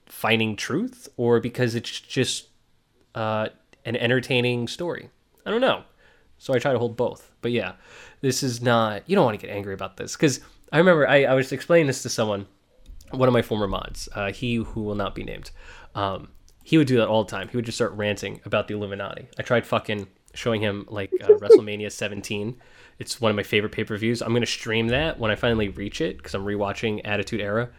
[0.07, 2.49] finding truth or because it's just
[3.15, 3.49] uh,
[3.85, 5.11] an entertaining story?
[5.45, 5.85] I don't know.
[6.39, 7.33] So I try to hold both.
[7.41, 7.73] But yeah,
[8.21, 9.03] this is not.
[9.07, 10.41] You don't want to get angry about this because
[10.73, 12.47] I remember I, I was explaining this to someone,
[13.11, 15.51] one of my former mods, uh, he who will not be named.
[15.95, 16.29] Um,
[16.63, 17.49] he would do that all the time.
[17.49, 19.29] He would just start ranting about the Illuminati.
[19.39, 22.57] I tried fucking showing him like uh, WrestleMania 17.
[22.99, 24.23] It's one of my favorite pay per views.
[24.23, 27.71] I'm gonna stream that when I finally reach it because I'm rewatching Attitude Era,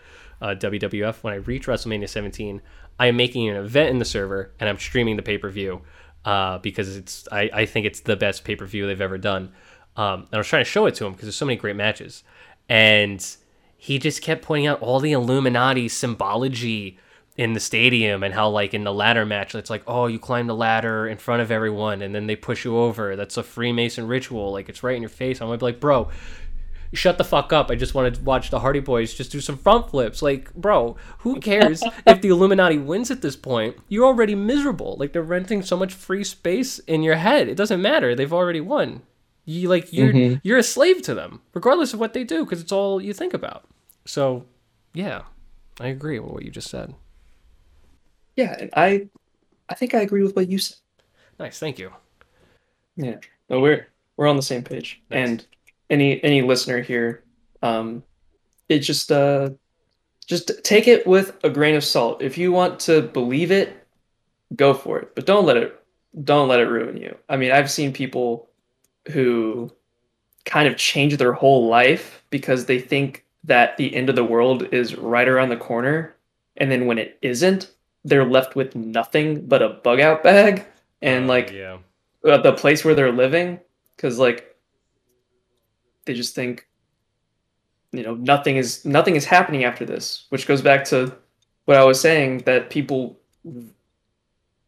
[0.42, 1.24] uh, WWF.
[1.24, 2.62] When I reach WrestleMania 17,
[3.00, 5.82] I am making an event in the server and I'm streaming the pay per view
[6.26, 9.54] uh, because it's I, I think it's the best pay per view they've ever done.
[9.96, 11.76] Um, and I was trying to show it to him because there's so many great
[11.76, 12.24] matches,
[12.70, 13.26] and
[13.78, 17.00] he just kept pointing out all the Illuminati symbology
[17.38, 20.48] in the stadium and how like in the ladder match it's like oh you climb
[20.48, 24.08] the ladder in front of everyone and then they push you over that's a freemason
[24.08, 26.10] ritual like it's right in your face i'm gonna be like bro
[26.94, 29.58] shut the fuck up i just want to watch the hardy boys just do some
[29.58, 34.36] front flips like bro who cares if the illuminati wins at this point you're already
[34.36, 38.34] miserable like they're renting so much free space in your head it doesn't matter they've
[38.34, 39.02] already won
[39.46, 40.42] you like you're Mhm.
[40.44, 43.34] you're a slave to them regardless of what they do because it's all you think
[43.34, 43.66] about
[44.06, 44.46] so
[44.94, 45.24] yeah
[45.80, 46.94] i agree with what you just said
[48.36, 49.08] Yeah, and I
[49.70, 50.78] I think I agree with what you said.
[51.40, 51.92] nice thank you
[52.96, 53.18] Yeah.
[53.50, 53.88] No, we're
[54.18, 55.02] we're on the same page.
[55.10, 55.30] Nice.
[55.30, 55.46] And
[55.90, 57.24] any any listener here,
[57.62, 58.04] um,
[58.70, 59.50] it just uh
[60.26, 62.22] just take it with a grain of salt.
[62.22, 63.88] If you want to believe it,
[64.56, 65.16] go for it.
[65.16, 65.80] But don't let it
[66.24, 67.16] don't let it ruin you.
[67.30, 68.50] I mean, I've seen people
[69.10, 69.72] who
[70.46, 74.64] kind of change their whole life because they think that the end of the world
[74.74, 76.16] is right around the corner.
[76.58, 77.72] And then when it isn't,
[78.04, 80.66] they're left with nothing but a bug out bag
[81.02, 81.78] and Uh, like yeah
[82.26, 83.60] uh, the place where they're living
[83.96, 84.47] because like
[86.08, 86.68] they just think
[87.92, 91.16] you know nothing is nothing is happening after this which goes back to
[91.66, 93.20] what i was saying that people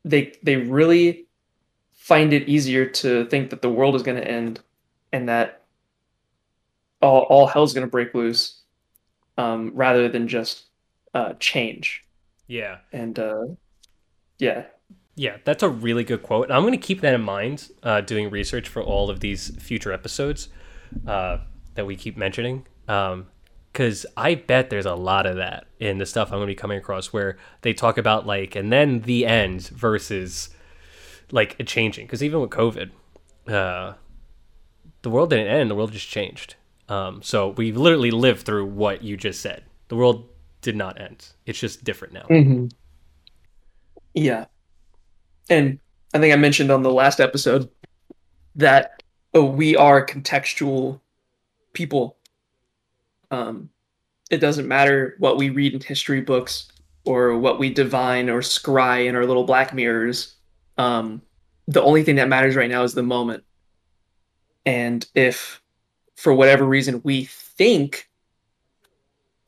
[0.06, 1.26] they they really
[1.92, 4.60] find it easier to think that the world is going to end
[5.12, 5.60] and that
[7.02, 8.62] all, all hell's going to break loose
[9.38, 10.66] um, rather than just
[11.14, 12.04] uh, change.
[12.48, 12.78] Yeah.
[12.92, 13.46] And uh,
[14.38, 14.66] yeah.
[15.16, 16.46] Yeah, that's a really good quote.
[16.46, 19.56] And I'm going to keep that in mind uh, doing research for all of these
[19.62, 20.50] future episodes
[21.08, 21.38] uh,
[21.76, 22.66] that we keep mentioning.
[22.86, 26.56] Because I bet there's a lot of that in the stuff I'm going to be
[26.56, 30.50] coming across where they talk about, like, and then the end versus,
[31.32, 32.06] like, it changing.
[32.06, 32.90] Because even with COVID,
[33.48, 33.94] uh,
[35.02, 36.56] the world didn't end, the world just changed.
[36.90, 39.64] Um, so we literally lived through what you just said.
[39.90, 40.28] The world
[40.62, 42.26] did not end, it's just different now.
[42.30, 42.68] Mm-hmm.
[44.16, 44.46] Yeah.
[45.50, 45.80] And
[46.14, 47.70] I think I mentioned on the last episode
[48.56, 48.99] that
[49.36, 51.00] uh, we are contextual
[51.74, 52.18] people.
[53.32, 53.70] Um,
[54.32, 56.72] it doesn't matter what we read in history books
[57.06, 60.36] or what we divine or scry in our little black mirrors.
[60.78, 61.22] Um,
[61.68, 63.44] the only thing that matters right now is the moment.
[64.66, 65.62] And if,
[66.16, 68.10] for whatever reason, we think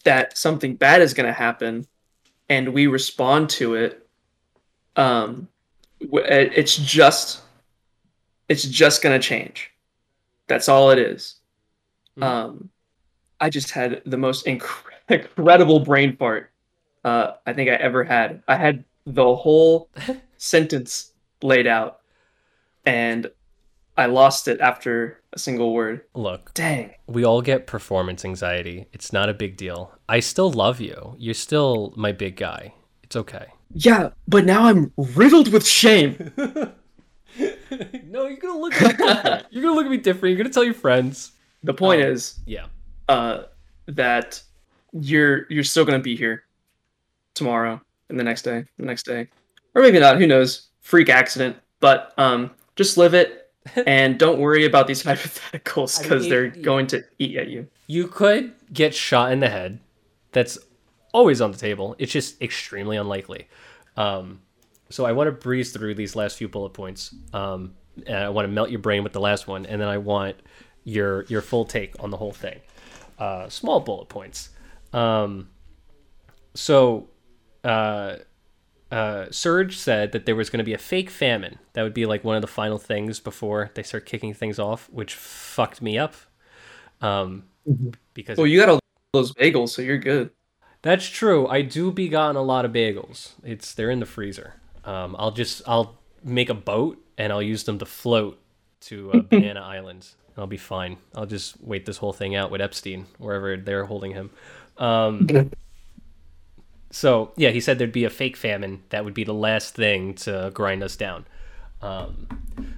[0.04, 1.88] that something bad is going to happen
[2.50, 4.08] and we respond to it,
[4.96, 5.48] um,
[6.00, 7.42] it- it's just,
[8.50, 9.71] it's just going to change.
[10.52, 11.36] That's all it is.
[12.18, 12.24] Mhm.
[12.24, 12.70] Um,
[13.40, 16.52] I just had the most incre- incredible brain fart
[17.06, 18.44] uh, I think I ever had.
[18.48, 19.90] I had the whole
[20.38, 22.02] sentence laid out,
[22.86, 23.32] and
[23.98, 26.02] I lost it after a single word.
[26.14, 26.94] Look, Dang.
[27.08, 28.88] we all get performance anxiety.
[28.94, 29.94] It's not a big deal.
[30.10, 31.16] I still love you.
[31.18, 32.74] You're still my big guy.
[33.04, 33.48] It's okay.
[33.74, 36.34] Yeah, but now I'm riddled with shame.
[38.06, 39.46] no, you're gonna look at me different.
[39.52, 40.32] You're gonna look at me different.
[40.36, 41.32] You're gonna tell your friends.
[41.64, 42.66] The point Um, is Yeah.
[43.10, 43.44] uh,
[43.88, 44.42] that
[44.94, 46.44] you're you're still gonna be here
[47.34, 49.28] tomorrow and the next day, the next day,
[49.76, 50.18] or maybe not.
[50.18, 50.68] Who knows?
[50.82, 51.56] Freak accident.
[51.80, 53.50] But um, just live it
[53.88, 57.48] and don't worry about these hypotheticals I because mean, they're it- going to eat at
[57.48, 57.68] you.
[57.88, 59.80] You could get shot in the head.
[60.32, 60.58] That's
[61.14, 61.96] always on the table.
[62.00, 63.48] It's just extremely unlikely.
[63.98, 64.42] Um,
[64.92, 67.14] so I want to breeze through these last few bullet points.
[67.34, 67.74] Um,
[68.10, 70.36] I want to melt your brain with the last one, and then I want
[70.84, 72.60] your your full take on the whole thing.
[73.20, 74.50] Uh, small bullet points.
[74.94, 75.50] Um,
[76.54, 77.08] so,
[77.64, 78.16] uh,
[78.92, 81.60] uh, Serge said that there was going to be a fake famine.
[81.74, 84.90] That would be like one of the final things before they start kicking things off,
[84.92, 86.16] which fucked me up.
[87.02, 87.44] Um,
[88.14, 88.80] because Well, you got all
[89.14, 90.32] those bagels, so you're good.
[90.82, 91.48] that's true.
[91.48, 93.34] I do be gotten a lot of bagels.
[93.44, 94.56] It's they're in the freezer.
[94.86, 98.40] Um, I'll just I'll make a boat and I'll use them to float
[98.82, 100.08] to uh, Banana Island.
[100.38, 100.98] I'll be fine.
[101.14, 104.32] I'll just wait this whole thing out with Epstein wherever they're holding him.
[104.78, 105.52] Um,
[106.92, 110.14] so yeah, he said there'd be a fake famine that would be the last thing
[110.16, 111.26] to grind us down.
[111.82, 112.28] Um,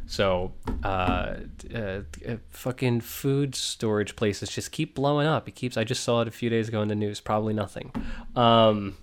[0.05, 0.53] so,
[0.83, 1.35] uh,
[1.73, 2.01] uh, uh,
[2.49, 5.47] fucking food storage places just keep blowing up.
[5.47, 5.77] It keeps.
[5.77, 7.19] I just saw it a few days ago in the news.
[7.19, 7.91] Probably nothing.
[8.35, 8.97] Um,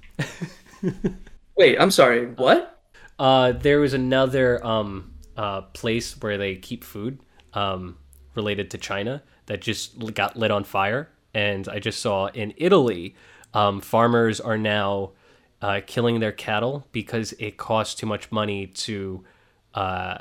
[1.56, 2.26] Wait, I'm sorry.
[2.26, 2.79] What?
[3.20, 7.20] Uh, there was another um, uh, place where they keep food
[7.52, 7.98] um,
[8.34, 11.10] related to China that just got lit on fire.
[11.34, 13.14] And I just saw in Italy,
[13.52, 15.12] um, farmers are now
[15.60, 19.22] uh, killing their cattle because it costs too much money to
[19.74, 20.18] uh,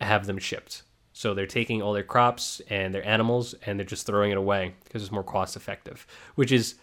[0.00, 0.82] have them shipped.
[1.12, 4.74] So they're taking all their crops and their animals and they're just throwing it away
[4.82, 6.74] because it's more cost effective, which is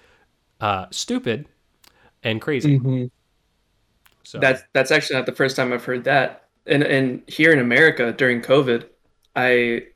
[0.62, 1.50] uh, stupid
[2.24, 2.78] and crazy.
[4.30, 6.50] So That's that's actually not the first time I've heard that.
[6.68, 8.86] And and here in America during COVID,
[9.36, 9.88] I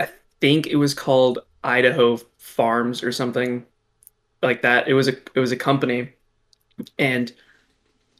[0.00, 0.08] I
[0.40, 3.64] think it was called Idaho Farms or something
[4.42, 4.88] like that.
[4.88, 6.12] It was a it was a company,
[6.98, 7.32] and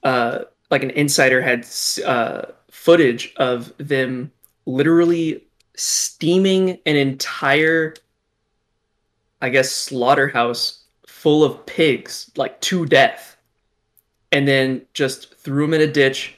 [0.05, 1.66] uh, like an insider had
[2.05, 4.30] uh, footage of them
[4.66, 5.43] literally
[5.74, 7.93] steaming an entire,
[9.43, 13.35] I guess, slaughterhouse full of pigs like to death
[14.32, 16.35] and then just threw them in a ditch,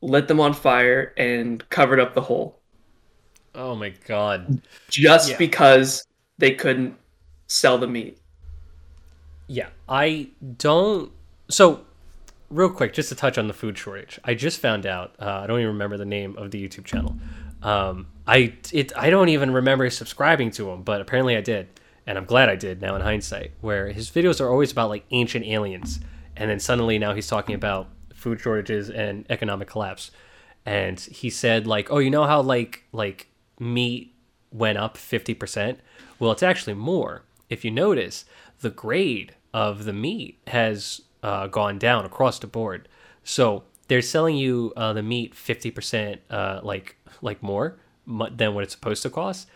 [0.00, 2.58] lit them on fire, and covered up the hole
[3.58, 4.62] oh my god.
[4.88, 5.36] just Yeah.
[5.36, 6.06] because
[6.38, 6.96] they couldn't
[7.48, 8.18] sell the meat.
[9.48, 10.28] Yeah, I
[10.58, 11.10] don't.
[11.50, 11.84] So,
[12.50, 15.14] real quick, just to touch on the food shortage, I just found out.
[15.18, 17.16] Uh, I don't even remember the name of the YouTube channel.
[17.62, 21.68] Um, I it I don't even remember subscribing to him, but apparently I did,
[22.06, 22.80] and I'm glad I did.
[22.80, 25.98] Now in hindsight, where his videos are always about like ancient aliens,
[26.38, 30.10] and then suddenly now he's talking about food shortages and economic collapse,
[30.64, 33.28] and he said like, oh, you know how like like
[33.58, 34.14] meat
[34.50, 35.76] went up 50%.
[36.18, 37.22] Well, it's actually more.
[37.50, 38.24] If you notice,
[38.60, 42.88] the grade of the meat has uh, gone down across the board.
[43.24, 48.72] So they're selling you uh, the meat 50% uh, like like more than what it's
[48.72, 49.48] supposed to cost.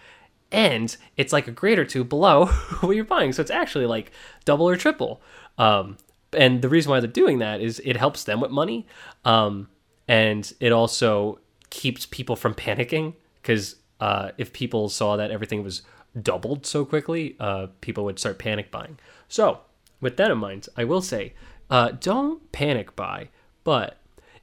[0.51, 2.47] And it's like a grade or two below
[2.81, 3.33] what you're buying.
[3.33, 4.13] So it's actually like
[4.45, 5.23] double or triple.
[5.57, 5.97] Um,
[6.33, 8.87] and the reason why they're doing that is it helps them with money.
[9.25, 9.69] Um,
[10.09, 11.39] and it also
[11.71, 15.83] keeps people from panicking because uh, if people saw that everything was
[16.21, 18.99] doubled so quickly, uh, people would start panic buying.
[19.29, 19.61] So,
[20.01, 21.35] with that in mind, I will say,
[21.71, 23.29] uh, don't panic buy.
[23.65, 23.99] But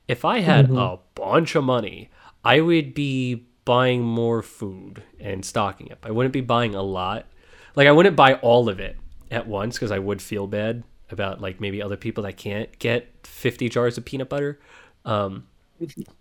[0.08, 2.10] if I had a bunch of money,
[2.44, 6.06] I would be buying more food and stocking up.
[6.06, 7.28] I wouldn't be buying a lot.
[7.76, 8.98] Like I wouldn't buy all of it
[9.30, 13.08] at once because I would feel bad about like maybe other people that can't get
[13.24, 14.60] 50 jars of peanut butter.
[15.06, 15.48] Um,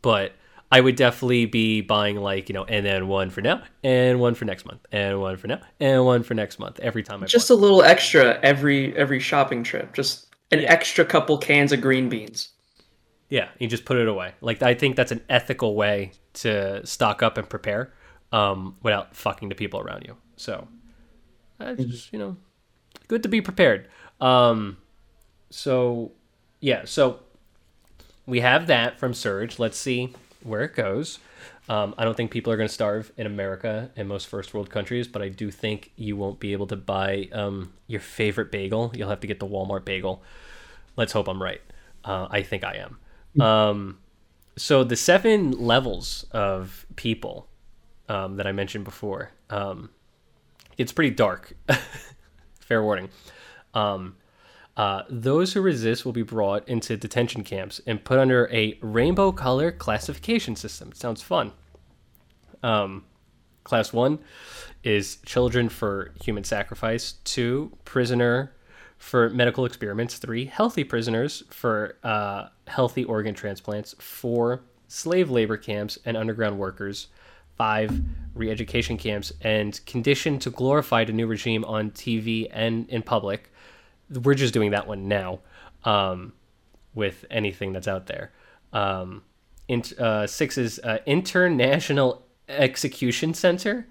[0.02, 0.32] but
[0.70, 4.35] I would definitely be buying like you know, and then one for now, and one
[4.35, 7.27] for next month, and one for now, and one for next month every time I
[7.27, 7.55] Just bought.
[7.55, 9.94] a little extra every every shopping trip.
[9.94, 12.51] Just an extra couple cans of green beans.
[13.31, 14.35] Yeah, you just put it away.
[14.40, 17.93] Like I think that's an ethical way to stock up and prepare,
[18.32, 20.16] um, without fucking the people around you.
[20.36, 20.69] So,
[21.60, 22.36] uh, just you know,
[23.09, 23.89] good to be prepared.
[24.20, 24.78] Um,
[25.50, 26.12] so,
[26.60, 27.20] yeah, so
[28.26, 29.58] we have that from Serge.
[29.58, 31.18] Let's see where it goes.
[31.68, 34.70] Um, I don't think people are going to starve in America and most first world
[34.70, 38.90] countries, but I do think you won't be able to buy um, your favorite bagel.
[38.94, 40.22] You'll have to get the Walmart bagel.
[40.96, 41.60] Let's hope I'm right.
[42.04, 42.76] Uh, I think I
[43.36, 43.42] am.
[43.42, 43.98] Um,
[44.56, 47.48] so the seven levels of people
[48.08, 49.90] um, that I mentioned before, um,
[50.78, 51.52] it's pretty dark.
[52.60, 53.10] Fair warning.
[53.78, 54.16] Um,
[54.76, 59.32] uh, those who resist will be brought into detention camps and put under a rainbow
[59.32, 60.90] color classification system.
[60.90, 61.52] It Sounds fun.
[62.62, 63.05] Um,
[63.64, 64.20] class one
[64.84, 67.14] is children for human sacrifice.
[67.24, 68.52] Two, prisoner
[68.98, 70.18] for medical experiments.
[70.18, 73.96] Three, healthy prisoners for uh, healthy organ transplants.
[73.98, 77.09] Four, slave labor camps and underground workers.
[77.56, 78.00] Five,
[78.34, 83.50] re education camps and conditioned to glorify the new regime on TV and in public.
[84.10, 85.40] We're just doing that one now
[85.85, 86.32] um,
[86.94, 88.32] with anything that's out there.
[88.72, 89.22] Um,
[89.68, 93.86] in, uh, six is uh, International Execution Center.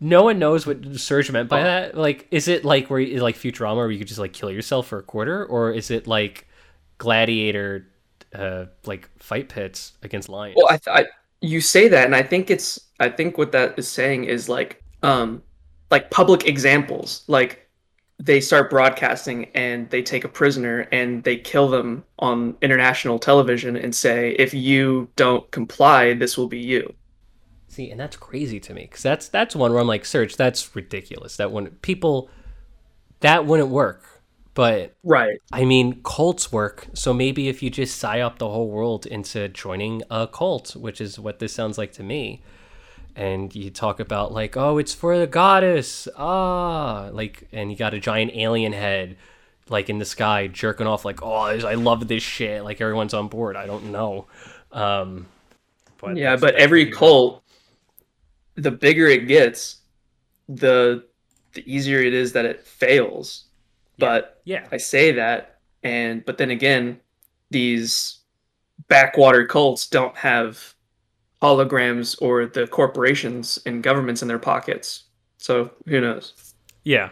[0.00, 1.96] No one knows what Serge meant by that.
[1.96, 4.86] Like, is it like where you- like Futurama, where you could just like kill yourself
[4.86, 6.46] for a quarter, or is it like
[6.98, 7.86] Gladiator,
[8.34, 10.54] uh, like fight pits against lions?
[10.56, 11.06] Well, I, th- I
[11.40, 14.82] you say that, and I think it's I think what that is saying is like
[15.02, 15.42] um
[15.90, 17.24] like public examples.
[17.26, 17.59] Like
[18.20, 23.76] they start broadcasting and they take a prisoner and they kill them on international television
[23.76, 26.94] and say, if you don't comply, this will be you.
[27.68, 30.76] See, and that's crazy to me because that's that's one where I'm like, Serge that's
[30.76, 31.36] ridiculous.
[31.38, 32.28] That one people,
[33.20, 34.04] that wouldn't work.
[34.52, 35.38] but Right.
[35.50, 36.88] I mean, cults work.
[36.92, 41.00] So maybe if you just psy up the whole world into joining a cult, which
[41.00, 42.42] is what this sounds like to me,
[43.20, 47.92] and you talk about like, oh, it's for the goddess, ah, like, and you got
[47.92, 49.18] a giant alien head,
[49.68, 52.64] like in the sky, jerking off, like, oh, I love this shit.
[52.64, 53.56] Like everyone's on board.
[53.56, 54.26] I don't know.
[54.72, 55.26] Um,
[56.00, 57.44] but yeah, but every cult,
[58.54, 59.80] the bigger it gets,
[60.48, 61.04] the
[61.52, 63.48] the easier it is that it fails.
[63.98, 67.00] But yeah, I say that, and but then again,
[67.50, 68.20] these
[68.88, 70.74] backwater cults don't have
[71.42, 75.04] holograms or the corporations and governments in their pockets.
[75.38, 76.34] So who knows?
[76.84, 77.10] Yeah.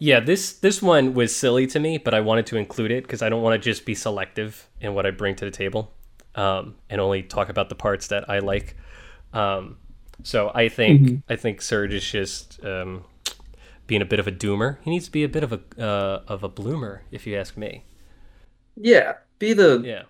[0.00, 3.20] Yeah, this this one was silly to me, but I wanted to include it because
[3.22, 5.92] I don't want to just be selective in what I bring to the table,
[6.36, 8.76] um, and only talk about the parts that I like.
[9.32, 9.76] Um,
[10.22, 13.04] so I think I think Serge is just um,
[13.88, 14.78] being a bit of a doomer.
[14.82, 17.56] He needs to be a bit of a uh, of a bloomer, if you ask
[17.56, 17.84] me.
[18.76, 20.02] Yeah, be the Yeah.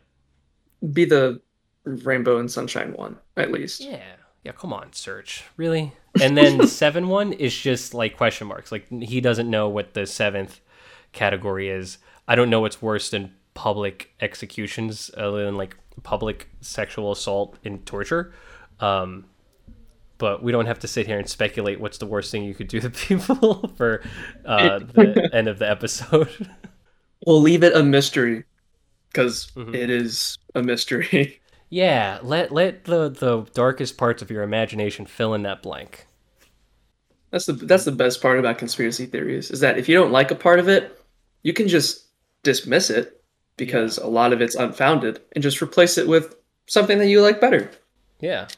[0.92, 1.40] be the
[2.04, 3.80] rainbow and sunshine one at least.
[3.80, 4.02] Yeah.
[4.44, 5.44] Yeah, come on, Serge.
[5.56, 5.92] Really?
[6.22, 8.70] And then seven one is just like question marks.
[8.72, 10.60] Like he doesn't know what the seventh
[11.12, 11.98] category is.
[12.28, 17.84] I don't know what's worse than public executions other than like public sexual assault and
[17.84, 18.32] torture.
[18.78, 19.24] Um,
[20.18, 22.68] but we don't have to sit here and speculate what's the worst thing you could
[22.68, 24.02] do to people for
[24.44, 26.28] uh, the end of the episode.
[27.26, 28.44] We'll leave it a mystery
[29.08, 29.74] because Mhm.
[29.74, 31.40] is a mystery.
[31.70, 36.06] Yeah, let let the the darkest parts of your imagination fill in that blank.
[37.30, 40.30] That's the that's the best part about conspiracy theories is that if you don't like
[40.30, 40.98] a part of it,
[41.42, 42.06] you can just
[42.42, 43.22] dismiss it
[43.56, 46.36] because a lot of it's unfounded and just replace it with
[46.66, 47.70] something that you like better.
[48.20, 48.48] Yeah.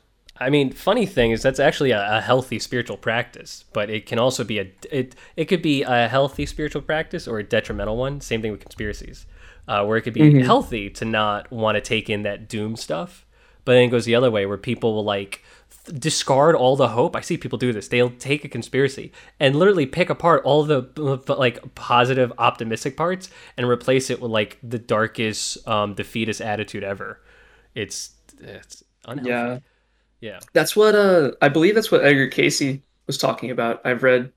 [0.43, 4.19] I mean, funny thing is that's actually a, a healthy spiritual practice, but it can
[4.19, 8.21] also be a it it could be a healthy spiritual practice or a detrimental one.
[8.21, 9.27] Same thing with conspiracies,
[9.71, 13.25] uh, where it could be healthy to not want to take in that doom stuff,
[13.65, 15.45] but then it goes the other way where people will like
[15.87, 17.15] th- discard all the hope.
[17.15, 17.87] I see people do this.
[17.87, 20.91] They'll take a conspiracy and literally pick apart all the
[21.29, 27.23] like positive, optimistic parts and replace it with like the darkest, um, defeatist attitude ever.
[27.77, 28.11] It's
[28.41, 29.31] it's unhealthy.
[29.31, 29.59] Yeah.
[30.21, 30.41] Yeah.
[30.53, 33.83] That's what uh I believe that's what Edgar Cayce was talking about.
[33.87, 34.33] I've read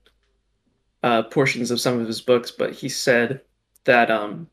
[1.02, 3.40] uh portions of some of his books, but he said
[3.84, 4.48] that um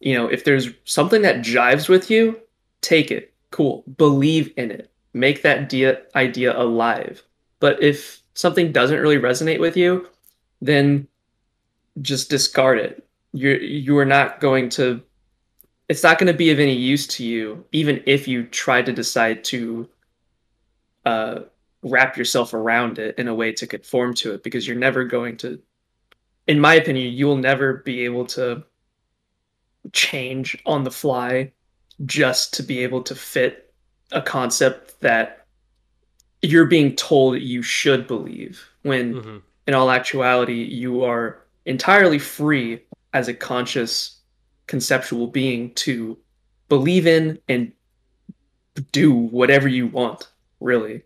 [0.00, 2.40] you know, if there's something that jives with you,
[2.80, 3.34] take it.
[3.50, 3.84] Cool.
[3.96, 4.90] Believe in it.
[5.14, 7.22] Make that idea idea alive.
[7.60, 10.06] But if something doesn't really resonate with you,
[10.60, 11.08] then
[12.02, 13.04] just discard it.
[13.32, 15.02] You're you are not going to
[15.88, 18.92] it's not going to be of any use to you even if you try to
[18.92, 19.88] decide to
[21.06, 21.40] uh,
[21.82, 25.36] wrap yourself around it in a way to conform to it because you're never going
[25.38, 25.60] to
[26.46, 28.62] in my opinion you will never be able to
[29.92, 31.52] change on the fly
[32.04, 33.72] just to be able to fit
[34.12, 35.46] a concept that
[36.42, 42.80] you're being told you should believe when hmm in all actuality you are entirely free
[43.12, 44.22] as a conscious
[44.66, 46.16] conceptual being to
[46.70, 47.70] believe in and
[48.92, 50.28] do whatever you want
[50.60, 51.02] really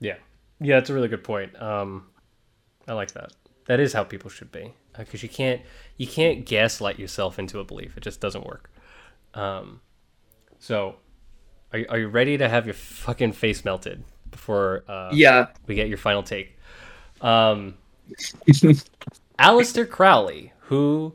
[0.00, 0.16] Yeah.
[0.60, 1.60] Yeah, that's a really good point.
[1.62, 2.06] Um,
[2.88, 3.32] I like that.
[3.66, 5.62] That is how people should be, because you can't
[5.96, 7.96] you can't gaslight yourself into a belief.
[7.96, 8.70] It just doesn't work.
[9.34, 9.80] Um,
[10.58, 10.96] so,
[11.72, 15.74] are you, are you ready to have your fucking face melted before uh, yeah we
[15.74, 16.56] get your final take?
[17.20, 17.74] Um,
[19.38, 21.14] Aleister Crowley, who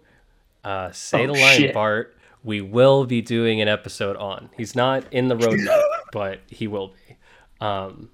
[0.64, 1.74] uh, say Oh, the line, shit.
[1.74, 4.50] Bart, we will be doing an episode on.
[4.56, 5.82] He's not in the roadmap,
[6.12, 7.18] but he will be.
[7.60, 8.10] Um,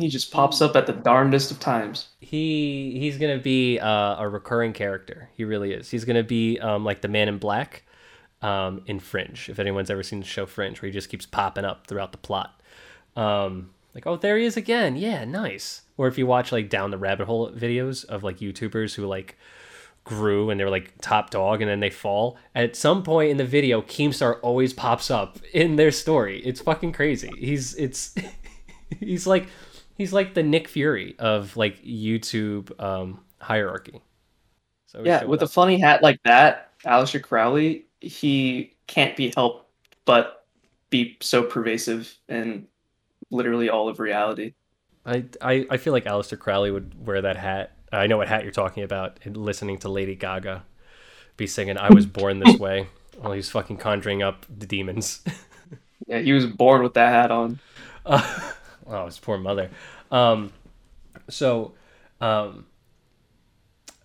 [0.00, 4.28] he just pops up at the darndest of times he he's gonna be uh, a
[4.28, 5.30] recurring character.
[5.34, 5.90] He really is.
[5.90, 7.84] He's gonna be um, like the Man in Black
[8.42, 9.48] um, in Fringe.
[9.48, 12.18] If anyone's ever seen the show Fringe, where he just keeps popping up throughout the
[12.18, 12.60] plot.
[13.16, 14.96] Um, like, oh, there he is again.
[14.96, 15.82] Yeah, nice.
[15.96, 19.38] Or if you watch like down the rabbit hole videos of like YouTubers who like
[20.04, 22.36] grew and they're like top dog and then they fall.
[22.54, 26.40] At some point in the video, Keemstar always pops up in their story.
[26.44, 27.32] It's fucking crazy.
[27.38, 28.14] He's it's
[29.00, 29.48] he's like
[29.98, 34.00] he's like the Nick Fury of like YouTube um, hierarchy.
[34.86, 39.70] So yeah with a funny hat like that Aleister Crowley he can't be helped
[40.06, 40.46] but
[40.88, 42.66] be so pervasive in
[43.30, 44.54] literally all of reality
[45.04, 47.72] I, I I feel like Aleister Crowley would wear that hat.
[47.92, 49.18] I know what hat you're talking about.
[49.24, 50.64] And listening to Lady Gaga,
[51.36, 55.22] be singing "I Was Born This Way" while he's fucking conjuring up the demons.
[56.06, 57.58] yeah he was born with that hat on
[58.06, 58.52] Uh,
[58.88, 59.70] oh, his poor mother.
[60.10, 60.52] Um,
[61.28, 61.74] so,
[62.20, 62.66] um,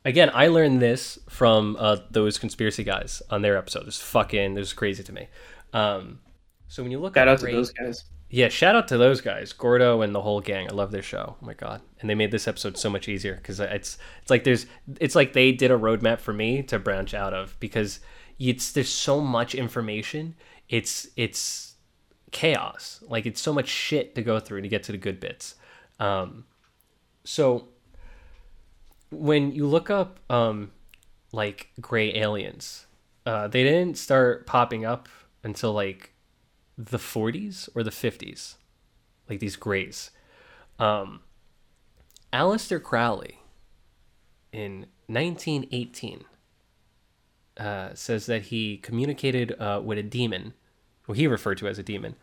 [0.06, 3.88] again, I learned this from uh, those conspiracy guys on their episode.
[3.88, 5.28] It's fucking, this is crazy to me.
[5.74, 6.20] Um,
[6.68, 8.04] so when you look Shout at out to those guys.
[8.30, 10.68] yeah, shout out to those guys, Gordo and the whole gang.
[10.70, 11.36] I love their show.
[11.42, 14.44] Oh my god, and they made this episode so much easier because it's it's like
[14.44, 14.66] there's
[15.00, 18.00] it's like they did a roadmap for me to branch out of because
[18.40, 20.36] it's there's so much information.
[20.68, 21.73] It's it's
[22.34, 23.02] chaos.
[23.08, 25.56] Like it's so much shit to go through to get to the good bits.
[26.00, 26.46] Um,
[27.24, 27.70] so
[29.10, 30.72] when you look up um,
[31.32, 32.88] like gray aliens,
[33.26, 35.08] uh, they didn't start popping up
[35.44, 36.14] until like
[36.78, 38.56] the 40s or the 50s,
[39.30, 40.12] like these grays.
[40.80, 41.22] Um,
[42.34, 43.40] Aleister Crowley
[44.52, 46.26] in 1918
[47.58, 50.54] uh, says that he communicated uh, with a demon,
[51.04, 52.16] who he referred to as a demon,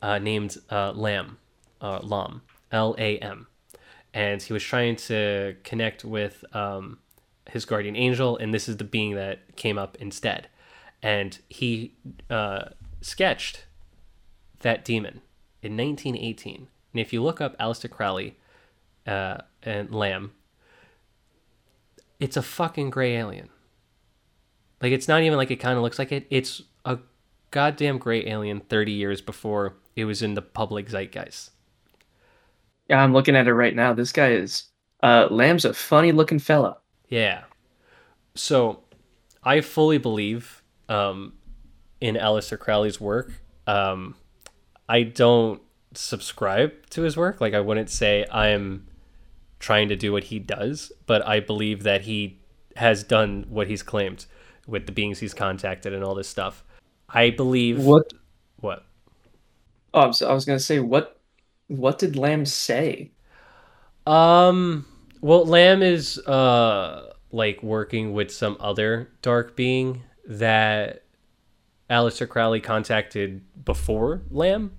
[0.00, 1.38] uh, named uh, Lam,
[1.80, 3.46] uh, Lam, L A M.
[4.14, 6.98] And he was trying to connect with um,
[7.50, 10.48] his guardian angel, and this is the being that came up instead.
[11.02, 11.94] And he
[12.30, 13.64] uh, sketched
[14.60, 15.22] that demon
[15.62, 16.68] in 1918.
[16.92, 18.36] And if you look up Aleister Crowley
[19.06, 20.32] uh, and Lam,
[22.20, 23.48] it's a fucking gray alien.
[24.80, 26.26] Like it's not even like it kind of looks like it.
[26.30, 26.98] It's a
[27.52, 31.50] goddamn great alien 30 years before it was in the public zeitgeist.
[32.88, 33.92] Yeah, I'm looking at it right now.
[33.92, 34.64] This guy is
[35.02, 36.78] uh Lam's a funny looking fella.
[37.08, 37.44] Yeah.
[38.34, 38.80] So
[39.44, 41.34] I fully believe um,
[42.00, 43.32] in Aleister Crowley's work.
[43.66, 44.14] Um,
[44.88, 45.60] I don't
[45.94, 47.40] subscribe to his work.
[47.40, 48.86] Like I wouldn't say I'm
[49.58, 52.40] trying to do what he does, but I believe that he
[52.76, 54.26] has done what he's claimed
[54.66, 56.64] with the beings he's contacted and all this stuff.
[57.12, 58.12] I believe What
[58.60, 58.84] what
[59.94, 61.18] oh I was, I was gonna say what
[61.68, 63.12] what did Lam say?
[64.06, 64.86] Um.
[65.20, 71.04] Well, Lam is uh like working with some other dark being that
[71.88, 74.72] Aleister Crowley contacted before Lam.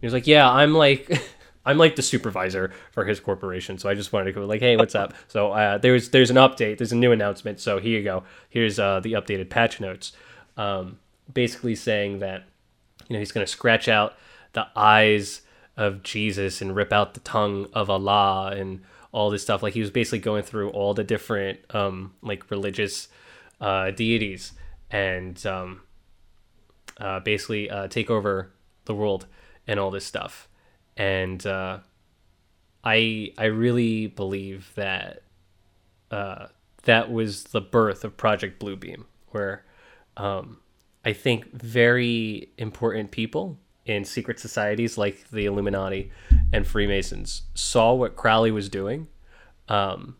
[0.00, 1.20] He was like, "Yeah, I'm like."
[1.68, 4.76] I'm like the supervisor for his corporation, so I just wanted to go like, "Hey,
[4.76, 7.58] what's up?" So uh, there's there's an update, there's a new announcement.
[7.58, 8.22] So here you go.
[8.48, 10.12] Here's uh, the updated patch notes,
[10.56, 11.00] um,
[11.32, 12.44] basically saying that
[13.08, 14.14] you know he's going to scratch out
[14.52, 15.42] the eyes
[15.76, 18.80] of Jesus and rip out the tongue of Allah and
[19.12, 19.62] all this stuff.
[19.62, 23.08] Like he was basically going through all the different um, like religious
[23.60, 24.52] uh, deities
[24.90, 25.82] and um,
[26.98, 28.52] uh, basically uh, take over
[28.84, 29.26] the world
[29.66, 30.48] and all this stuff.
[30.96, 31.80] And uh,
[32.84, 35.22] I I really believe that
[36.10, 36.46] uh,
[36.84, 39.64] that was the birth of Project Blue Beam, where
[40.16, 40.58] um,
[41.06, 46.10] I think very important people in secret societies like the Illuminati
[46.52, 49.06] and Freemasons saw what Crowley was doing,
[49.68, 50.16] um,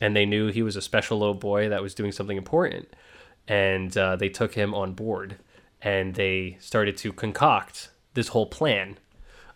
[0.00, 2.88] and they knew he was a special little boy that was doing something important,
[3.46, 5.36] and uh, they took him on board,
[5.82, 8.98] and they started to concoct this whole plan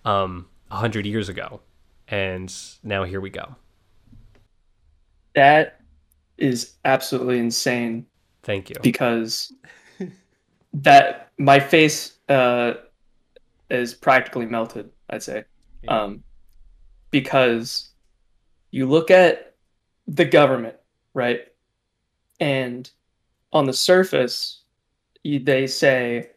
[0.05, 1.63] um, a hundred years ago,
[2.07, 3.57] and now here we go.
[5.35, 5.81] That
[6.37, 8.05] is absolutely insane
[8.43, 8.77] Thank you.
[8.83, 9.51] because
[10.83, 12.75] that my face uh
[13.71, 15.45] is practically melted, I'd say.
[15.83, 16.03] Yeah.
[16.03, 16.23] Um
[17.11, 17.91] because
[18.71, 19.55] you look at
[20.07, 20.77] the government,
[21.15, 21.41] right?
[22.41, 22.91] And
[23.53, 24.63] on the surface,
[25.25, 26.31] they say,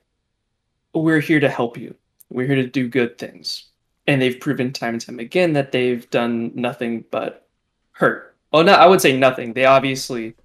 [0.94, 1.96] We're here to help you.
[2.30, 3.70] We're here to do good things.
[4.08, 7.48] And they've proven time and time again that they've done nothing but
[7.92, 8.36] hurt.
[8.52, 9.54] Oh, no, I would say nothing.
[9.54, 10.36] They obviously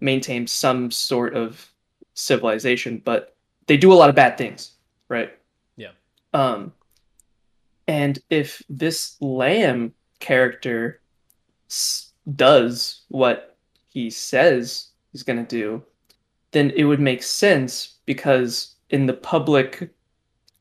[0.00, 1.70] maintain some sort of
[2.18, 3.36] civilization, but
[3.66, 4.72] they do a lot of bad things,
[5.08, 5.30] right?
[5.76, 5.92] Yeah.
[6.34, 6.72] Um,
[7.86, 11.00] and if this Lam character
[11.70, 13.56] s- does what
[13.88, 15.82] he says he's going to do,
[16.50, 19.90] then it would make sense because in the public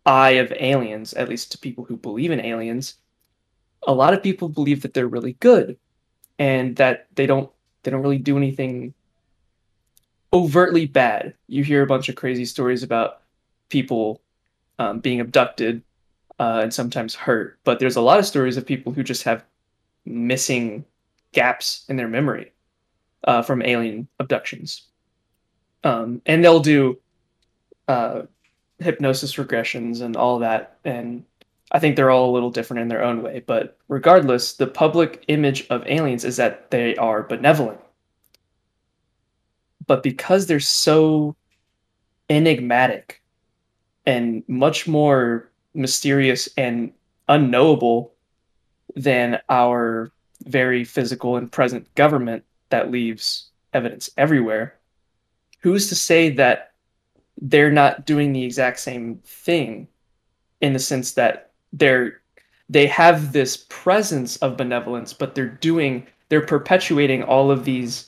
[0.05, 2.95] eye of aliens, at least to people who believe in aliens,
[3.87, 5.77] a lot of people believe that they're really good
[6.39, 7.49] and that they don't
[7.83, 8.93] they don't really do anything
[10.37, 11.33] overtly bad.
[11.47, 13.21] You hear a bunch of crazy stories about
[13.69, 14.21] people
[14.79, 15.81] um, being abducted
[16.39, 19.43] uh, and sometimes hurt, but there's a lot of stories of people who just have
[20.05, 20.85] missing
[21.31, 22.51] gaps in their memory
[23.23, 24.83] uh, from alien abductions.
[25.83, 26.99] Um, and they'll do
[27.87, 28.23] uh,
[28.79, 30.77] hypnosis regressions and all that.
[30.85, 31.25] And
[31.71, 33.43] I think they're all a little different in their own way.
[33.45, 37.79] But regardless, the public image of aliens is that they are benevolent
[39.87, 41.35] but because they're so
[42.29, 43.21] enigmatic
[44.05, 46.91] and much more mysterious and
[47.27, 48.13] unknowable
[48.95, 50.11] than our
[50.45, 54.77] very physical and present government that leaves evidence everywhere.
[55.59, 56.73] Who's to say that
[57.41, 59.87] they're not doing the exact same thing
[60.61, 62.21] in the sense that they're
[62.69, 68.07] they have this presence of benevolence, but they're doing they're perpetuating all of these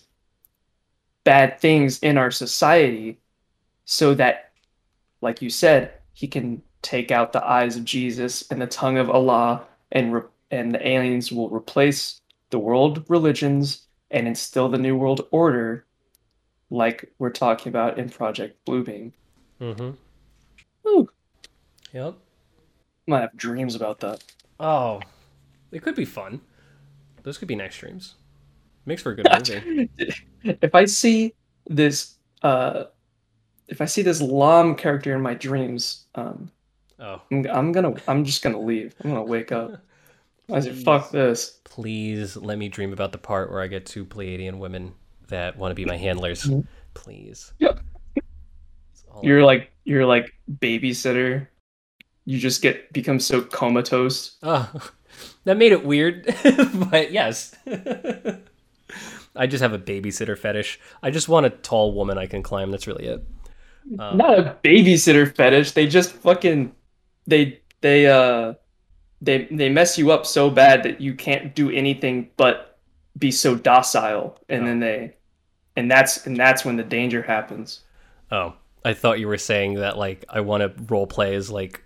[1.29, 3.19] bad things in our society
[3.85, 4.49] so that
[5.21, 9.11] like you said, he can take out the eyes of Jesus and the tongue of
[9.11, 9.61] Allah
[9.91, 12.19] and re- and the aliens will replace
[12.49, 15.85] the world religions and instill the new world order
[16.71, 19.13] like we're talking about in Project Blue Beam.
[19.61, 19.91] Mm-hmm.
[20.89, 21.09] Ooh,
[21.93, 22.15] Yep.
[22.15, 24.23] I might have dreams about that.
[24.59, 24.99] Oh,
[25.71, 26.41] it could be fun.
[27.21, 28.15] Those could be nice streams.
[28.85, 29.27] Makes for a good
[29.65, 29.89] movie.
[30.43, 31.33] if I see
[31.67, 32.85] this uh
[33.67, 36.51] if I see this Lam character in my dreams, um
[37.01, 38.93] Oh, I'm, I'm gonna I'm just gonna leave.
[39.03, 39.81] I'm gonna wake up.
[40.51, 41.59] I say, fuck this.
[41.63, 44.93] please let me dream about the part where I get two Pleiadian women
[45.27, 46.43] that want to be my handlers.
[46.45, 46.65] Mhm.
[46.95, 47.53] Please.
[47.59, 47.79] Yep.
[48.15, 51.47] That's all I- You're like you're like babysitter.
[52.25, 54.37] You just get become so comatose.
[54.43, 54.69] Oh,
[55.45, 56.25] that made it weird,
[56.91, 57.55] but yes.
[59.35, 60.79] I just have a babysitter fetish.
[61.03, 62.71] I just want a tall woman I can climb.
[62.71, 63.23] That's really it.
[63.97, 65.71] Um, Not a babysitter fetish.
[65.71, 66.73] They just fucking
[67.27, 68.53] they they uh
[69.21, 72.77] they they mess you up so bad that you can't do anything but
[73.17, 74.65] be so docile and Oh.
[74.65, 75.15] then they
[75.75, 77.81] and that's and that's when the danger happens.
[78.31, 78.53] Oh,
[78.85, 81.81] I thought you were saying that like I want to role play as like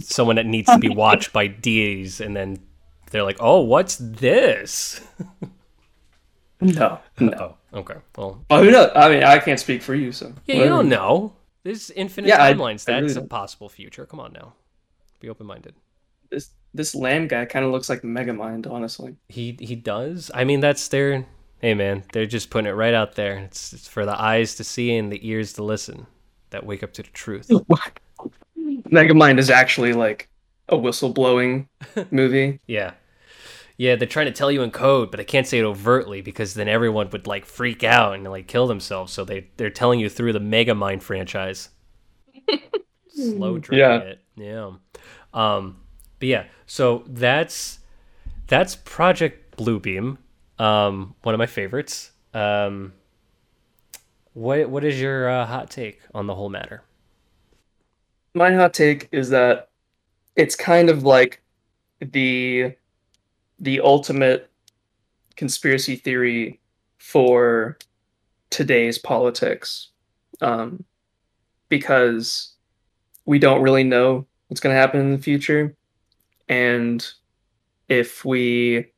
[0.00, 2.58] someone that needs to be watched by deities, and then
[3.10, 5.00] they're like, "Oh, what's this?"
[6.62, 6.98] No.
[7.20, 7.56] No.
[7.72, 7.94] Oh, okay.
[8.16, 8.90] Well, Well, who knows?
[8.94, 11.34] I mean, I can't speak for you, so yeah, you don't know.
[11.64, 12.88] There's infinite Yeah, I- timelines.
[12.88, 14.06] I really That's a possible future.
[14.06, 14.54] Come on now,
[15.20, 15.74] be open minded.
[16.30, 19.16] This this Lam guy kind of looks like Megamind, honestly.
[19.28, 20.30] He he does.
[20.34, 21.26] I mean, that's their.
[21.60, 23.36] Hey man, they're just putting it right out there.
[23.38, 26.06] It's, it's for the eyes to see and the ears to listen
[26.50, 27.48] that wake up to the truth.
[28.58, 30.28] Megamind is actually like
[30.68, 31.66] a whistleblowing
[32.10, 32.60] movie.
[32.66, 32.92] Yeah.
[33.82, 36.54] Yeah, they're trying to tell you in code, but they can't say it overtly because
[36.54, 39.12] then everyone would like freak out and like kill themselves.
[39.12, 41.68] So they they're telling you through the Mega Mind franchise.
[43.08, 43.98] Slow drinking Yeah.
[43.98, 44.20] it.
[44.36, 44.72] Yeah.
[45.34, 45.80] Um
[46.20, 47.80] but yeah, so that's
[48.46, 50.18] that's Project Blue Beam.
[50.60, 52.12] Um one of my favorites.
[52.32, 52.92] Um
[54.34, 56.84] what what is your uh, hot take on the whole matter?
[58.34, 59.70] My hot take is that
[60.36, 61.42] it's kind of like
[62.00, 62.76] the
[63.62, 64.50] the ultimate
[65.36, 66.60] conspiracy theory
[66.98, 67.78] for
[68.50, 69.88] today's politics
[70.42, 70.84] um,
[71.68, 72.52] because
[73.24, 75.74] we don't really know what's going to happen in the future.
[76.48, 77.06] And
[77.88, 78.92] if we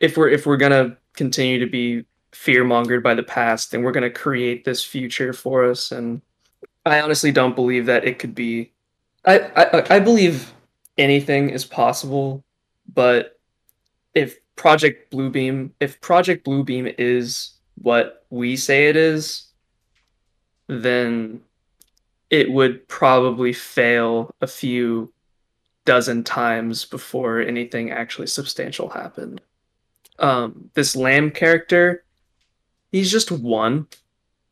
[0.00, 3.82] if we're if we're going to continue to be fear mongered by the past then
[3.82, 5.92] we're going to create this future for us.
[5.92, 6.22] And
[6.86, 8.72] i honestly don't believe that it could be
[9.24, 10.52] i i, I believe
[10.98, 12.44] anything is possible
[12.92, 13.33] but
[14.14, 19.48] if project blue beam if project blue beam is what we say it is
[20.68, 21.40] then
[22.30, 25.12] it would probably fail a few
[25.84, 29.40] dozen times before anything actually substantial happened.
[30.18, 32.04] Um this Lam character
[32.92, 33.88] he's just one.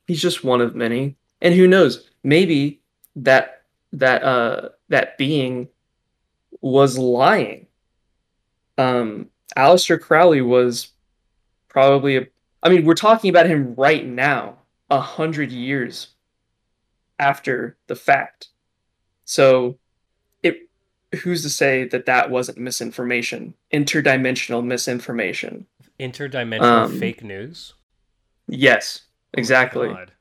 [0.07, 1.17] He's just one of many.
[1.41, 2.81] And who knows maybe
[3.17, 3.63] that
[3.93, 5.69] that uh that being
[6.61, 7.67] was lying.
[8.77, 10.89] Um Aleister Crowley was
[11.69, 12.27] probably a
[12.63, 14.59] I mean we're talking about him right now
[14.91, 16.09] a hundred years
[17.19, 18.49] after the fact
[19.25, 19.79] so
[20.43, 20.69] it
[21.23, 25.67] who's to say that that wasn't misinformation interdimensional misinformation
[26.01, 27.75] Interdimensional Um, fake news.
[28.49, 29.03] yes
[29.35, 30.13] Oh exactly God.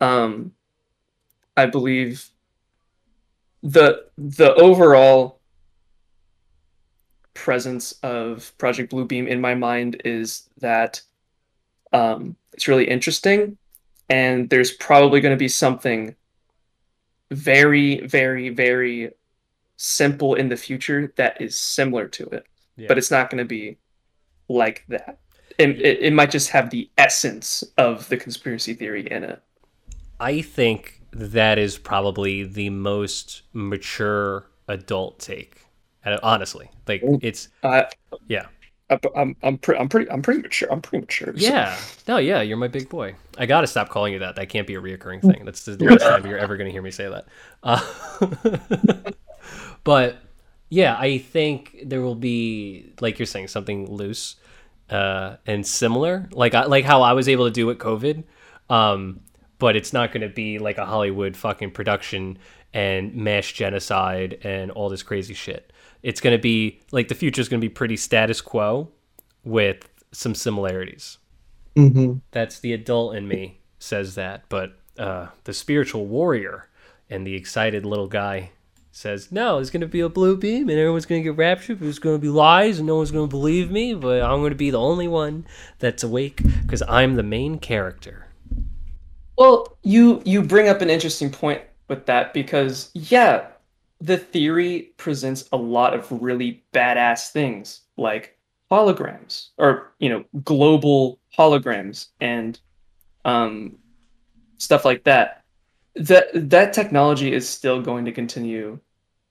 [0.00, 0.52] um
[1.56, 2.30] i believe
[3.62, 5.40] the the overall
[7.34, 11.00] presence of project blue beam in my mind is that
[11.92, 13.56] um it's really interesting
[14.10, 16.14] and there's probably going to be something
[17.30, 19.10] very very very
[19.76, 22.46] simple in the future that is similar to it
[22.76, 22.88] Yeah.
[22.88, 23.78] but it's not going to be
[24.48, 25.18] like that
[25.58, 29.42] it, it, it might just have the essence of the conspiracy theory in it
[30.20, 35.66] I think that is probably the most mature adult take.
[36.04, 37.86] And honestly, like it's I,
[38.28, 38.46] yeah,
[39.16, 40.70] I'm I'm pretty I'm pretty I'm pretty mature.
[40.72, 41.32] I'm pretty mature.
[41.36, 41.78] so- yeah.
[42.08, 43.14] No, yeah, you're my big boy.
[43.38, 44.36] I gotta stop calling you that.
[44.36, 45.44] That can't be a reoccurring thing.
[45.44, 47.26] That's the last time you're ever gonna hear me say that.
[47.62, 49.12] Uh,
[49.84, 50.18] but
[50.68, 54.36] yeah, I think there will be, like you're saying, something loose.
[54.90, 58.24] uh, and similar, like I, like how I was able to do with COVID.
[58.70, 59.20] Um,
[59.58, 62.38] but it's not to be like a Hollywood fucking production
[62.74, 65.71] and mass genocide and all this crazy shit.
[66.02, 68.88] It's going to be like the future is going to be pretty status quo
[69.44, 71.18] with some similarities.
[71.76, 72.18] Mm-hmm.
[72.32, 76.68] That's the adult in me says that, but uh, the spiritual warrior
[77.10, 78.50] and the excited little guy
[78.90, 81.80] says, "No, it's gonna be a blue beam, and everyone's gonna get raptured.
[81.80, 83.94] But it's gonna be lies, and no one's gonna believe me.
[83.94, 85.46] But I'm gonna be the only one
[85.78, 88.26] that's awake because I'm the main character."
[89.36, 93.46] Well, you you bring up an interesting point with that because yeah,
[94.02, 98.36] the theory presents a lot of really badass things like
[98.68, 102.58] holograms or you know global holograms and
[103.24, 103.76] um,
[104.58, 105.44] stuff like that.
[105.94, 108.80] That that technology is still going to continue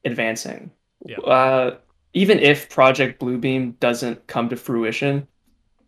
[0.05, 0.71] advancing.
[1.05, 1.17] Yeah.
[1.17, 1.77] Uh,
[2.13, 5.27] even if Project Blue Beam doesn't come to fruition,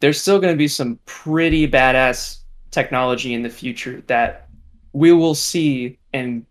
[0.02, 2.40] there's still going to be some pretty badass
[2.72, 4.50] technology in the future that
[4.92, 6.46] we will see and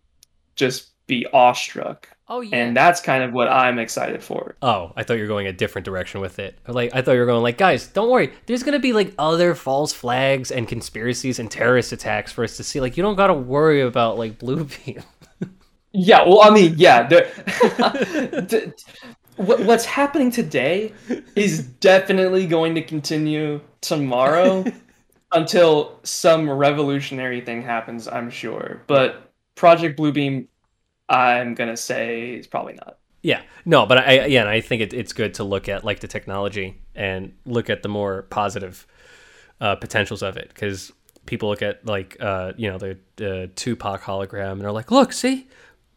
[0.54, 2.08] just be awestruck.
[2.34, 2.56] Oh yeah.
[2.56, 4.56] And that's kind of what I'm excited for.
[4.62, 6.58] Oh, I thought you were going a different direction with it.
[6.66, 8.32] Like I thought you were going like, guys, don't worry.
[8.46, 12.64] There's gonna be like other false flags and conspiracies and terrorist attacks for us to
[12.64, 12.80] see.
[12.80, 15.02] Like you don't gotta worry about like Blue Beam.
[15.94, 17.06] Yeah, well, I mean, yeah.
[17.06, 18.72] there- the-
[19.36, 20.94] what, what's happening today
[21.36, 24.64] is definitely going to continue tomorrow
[25.32, 28.80] until some revolutionary thing happens, I'm sure.
[28.86, 30.48] But Project Blue Beam,
[31.12, 32.98] I'm gonna say it's probably not.
[33.22, 36.00] Yeah, no, but I yeah, and I think it, it's good to look at like
[36.00, 38.86] the technology and look at the more positive
[39.60, 40.90] uh, potentials of it because
[41.26, 45.12] people look at like uh, you know the the Tupac hologram and they're like, look,
[45.12, 45.48] see,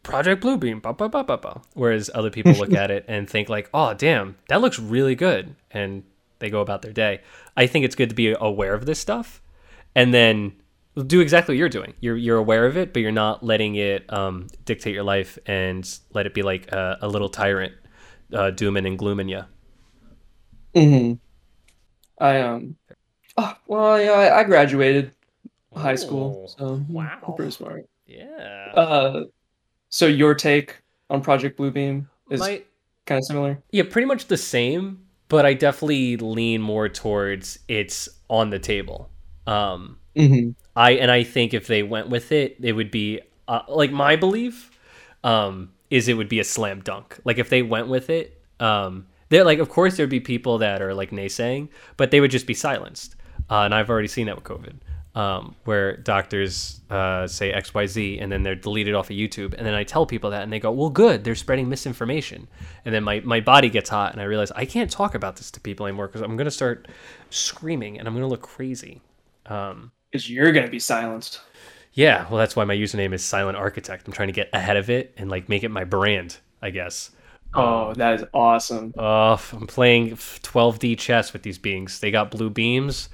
[0.02, 1.62] Project Blue Beam, ba ba ba ba ba.
[1.74, 5.56] Whereas other people look at it and think like, oh damn, that looks really good,
[5.70, 6.04] and
[6.38, 7.22] they go about their day.
[7.56, 9.40] I think it's good to be aware of this stuff,
[9.94, 10.52] and then
[11.04, 11.94] do exactly what you're doing.
[12.00, 15.86] You're you're aware of it, but you're not letting it um, dictate your life and
[16.12, 17.74] let it be like a, a little tyrant,
[18.32, 19.42] uh, dooming and glooming you.
[20.74, 21.14] Mm-hmm.
[22.24, 22.76] I um.
[23.38, 25.12] Oh, well, yeah, I, graduated
[25.74, 27.18] high school, so wow.
[27.26, 27.86] I'm pretty smart.
[28.06, 28.72] Yeah.
[28.74, 29.24] Uh,
[29.90, 32.62] so your take on Project Blue Beam is My,
[33.04, 33.62] kind of similar.
[33.72, 39.10] yeah, pretty much the same, but I definitely lean more towards it's on the table.
[39.46, 40.50] Um, Mm-hmm.
[40.76, 44.14] I and I think if they went with it, it would be uh, like my
[44.14, 44.70] belief
[45.24, 47.18] um, is it would be a slam dunk.
[47.24, 50.82] Like if they went with it, um, they're like, of course there'd be people that
[50.82, 53.16] are like naysaying, but they would just be silenced.
[53.50, 54.74] Uh, and I've already seen that with COVID,
[55.18, 59.54] um, where doctors uh, say X Y Z and then they're deleted off of YouTube,
[59.54, 62.48] and then I tell people that, and they go, "Well, good, they're spreading misinformation."
[62.84, 65.50] And then my my body gets hot, and I realize I can't talk about this
[65.52, 66.88] to people anymore because I'm gonna start
[67.30, 69.00] screaming and I'm gonna look crazy.
[69.46, 71.40] Um, Because you're gonna be silenced.
[71.92, 74.06] yeah, well, that's why my username is Silent Architect.
[74.06, 77.10] I'm trying to get ahead of it and like make it my brand, I guess.
[77.54, 78.92] Oh, that is awesome.
[78.98, 82.00] Uh, I'm playing 12D chess with these beings.
[82.00, 83.08] They got blue beams.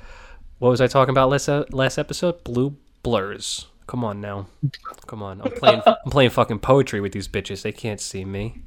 [0.58, 2.42] What was I talking about last uh, last episode?
[2.44, 3.66] Blue blurs.
[3.86, 4.46] Come on now,
[5.06, 5.42] come on.
[5.42, 5.82] I'm playing.
[5.86, 7.62] I'm playing fucking poetry with these bitches.
[7.62, 8.62] They can't see me.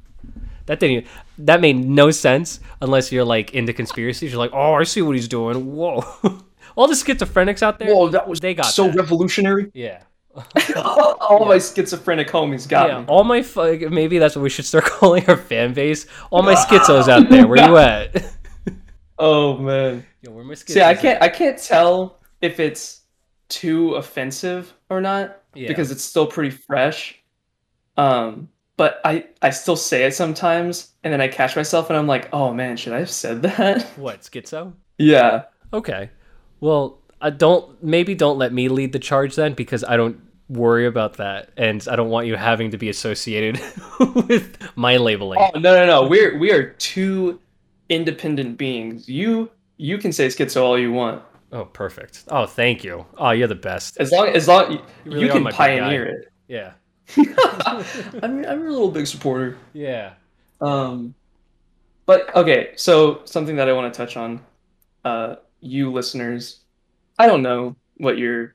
[0.66, 0.96] That didn't.
[0.98, 4.32] Even, that made no sense unless you're like into conspiracies.
[4.32, 5.74] You're like, oh, I see what he's doing.
[5.74, 6.04] Whoa.
[6.76, 7.92] All the schizophrenics out there.
[7.94, 8.96] Whoa, that was they got so that.
[8.96, 9.70] revolutionary.
[9.74, 10.02] yeah.
[10.76, 13.04] All my schizophrenic homies got Yeah, me.
[13.08, 13.42] all my
[13.90, 16.06] maybe that's what we should start calling our fan base.
[16.30, 18.22] All my schizos out there, where you at?
[19.18, 20.04] Oh man.
[20.20, 23.00] Yo, where my schizos See, I can't I can't tell if it's
[23.48, 25.68] too offensive or not Yeah.
[25.68, 27.18] because it's still pretty fresh.
[27.96, 32.06] Um, but I I still say it sometimes, and then I catch myself, and I'm
[32.06, 33.84] like, oh man, should I have said that?
[33.96, 34.74] what schizo?
[34.98, 35.44] yeah.
[35.72, 36.10] Okay,
[36.60, 37.82] well, I don't.
[37.82, 41.86] Maybe don't let me lead the charge then, because I don't worry about that, and
[41.90, 43.60] I don't want you having to be associated
[44.28, 45.40] with my labeling.
[45.40, 46.06] Oh no no no.
[46.08, 47.40] We're we are two
[47.88, 49.08] independent beings.
[49.08, 51.22] You you can say schizo all you want.
[51.52, 52.24] Oh, perfect.
[52.28, 53.06] Oh, thank you.
[53.16, 53.98] Oh, you're the best.
[53.98, 56.32] As long as long you, really you can pioneer it.
[56.48, 56.72] Yeah,
[57.16, 59.56] I'm I'm your little big supporter.
[59.72, 60.14] yeah.
[60.60, 61.14] Um,
[62.06, 64.44] but okay, so something that I want to touch on,
[65.04, 66.60] uh, you listeners,
[67.18, 68.54] I don't know what your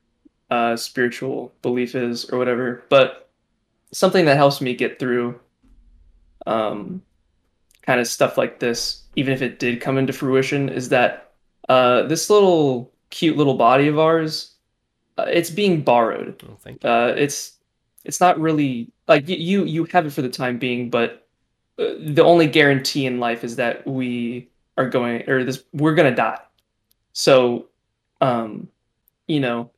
[0.50, 3.30] uh, spiritual belief is or whatever, but
[3.92, 5.40] something that helps me get through,
[6.46, 7.02] um,
[7.84, 11.32] kind of stuff like this, even if it did come into fruition, is that
[11.70, 14.56] uh, this little cute little body of ours,
[15.18, 16.90] uh, it's being borrowed Oh, thank you.
[16.90, 17.58] uh, it's
[18.06, 21.28] it's not really like you you have it for the time being, but
[21.80, 26.16] uh, the only guarantee in life is that we are going or this we're gonna
[26.16, 26.40] die.
[27.14, 27.68] So,
[28.22, 28.70] um,
[29.28, 29.72] you know,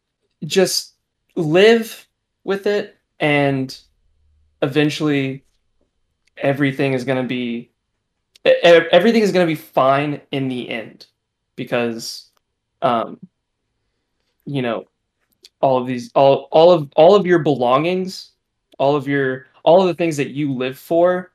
[0.45, 0.95] just
[1.35, 2.07] live
[2.45, 3.77] with it, and
[4.61, 5.45] eventually,
[6.37, 7.71] everything is gonna be
[8.45, 11.07] e- e- everything is gonna be fine in the end,
[11.57, 12.31] because,
[12.83, 13.19] um,
[14.45, 14.85] you know,
[15.61, 18.33] all of these all all of all of your belongings,
[18.79, 21.33] all of your all of the things that you live for,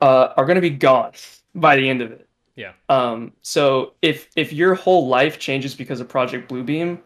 [0.00, 1.12] uh, are gonna be gone
[1.54, 2.29] by the end of it.
[2.60, 2.72] Yeah.
[2.90, 7.00] Um, so if if your whole life changes because of Project Blue Beam,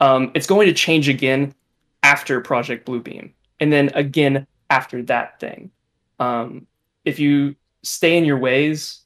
[0.00, 1.54] um, it's going to change again
[2.02, 5.70] after Project Blue Beam, and then again after that thing.
[6.18, 6.66] Um,
[7.04, 9.02] if you stay in your ways,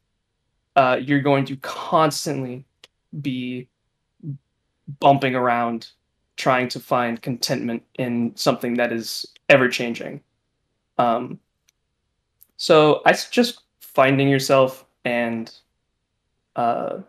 [0.77, 2.65] uh, you're going to constantly
[3.21, 3.67] be
[5.01, 5.89] bumping around,
[6.37, 10.21] trying to find contentment in something that is ever changing.
[10.99, 11.41] Um,
[12.59, 15.53] so I suggest finding yourself and
[16.61, 17.01] uh,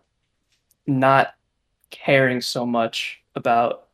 [0.87, 1.35] not
[1.89, 3.87] caring so much about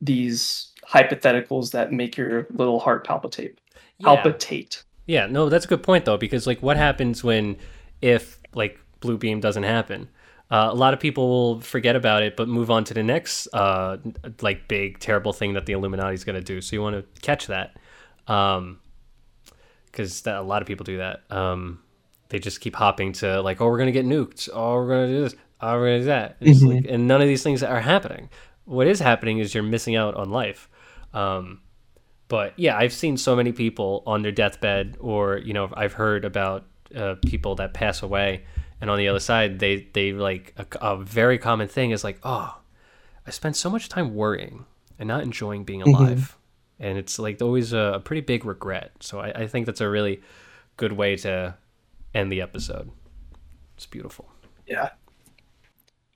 [0.00, 3.60] these hypotheticals that make your little heart palpitate.
[4.02, 4.82] Palpitate.
[5.06, 7.56] Yeah, no, that's a good point though, because like, what happens when,
[8.00, 10.08] if like blue beam doesn't happen?
[10.50, 13.48] Uh, a lot of people will forget about it, but move on to the next
[13.52, 13.98] uh,
[14.40, 16.62] like big terrible thing that the Illuminati is going to do.
[16.62, 17.76] So you want to catch that,
[18.26, 21.22] because a lot of people do that.
[21.30, 21.82] Um,
[22.28, 24.48] they just keep hopping to like, oh, we're going to get nuked.
[24.52, 25.34] Oh, we're going to do this.
[25.60, 26.36] Oh, we're to do that.
[26.40, 28.28] It's like, and none of these things are happening.
[28.64, 30.68] What is happening is you're missing out on life.
[31.14, 31.62] Um,
[32.28, 36.24] but yeah, I've seen so many people on their deathbed, or you know, I've heard
[36.24, 38.44] about uh, people that pass away,
[38.80, 42.18] and on the other side, they they like a, a very common thing is like,
[42.22, 42.60] oh,
[43.26, 44.66] I spent so much time worrying
[44.98, 46.36] and not enjoying being alive,
[46.78, 48.92] and it's like always a, a pretty big regret.
[49.00, 50.20] So I, I think that's a really
[50.76, 51.54] good way to
[52.14, 52.90] end the episode.
[53.76, 54.28] It's beautiful.
[54.66, 54.90] Yeah.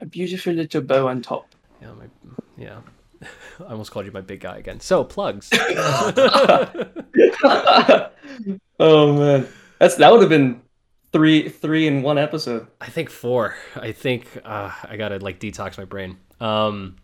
[0.01, 1.55] A beautiful little bow on top.
[1.81, 2.07] Yeah, my
[2.57, 2.81] yeah.
[3.61, 4.81] I almost called you my big guy again.
[4.81, 5.49] So plugs.
[8.81, 9.47] oh man,
[9.79, 10.63] that's that would have been
[11.13, 12.67] three three in one episode.
[12.81, 13.55] I think four.
[13.77, 16.19] I think uh, I gotta like detox my brain.
[16.41, 16.97] Um,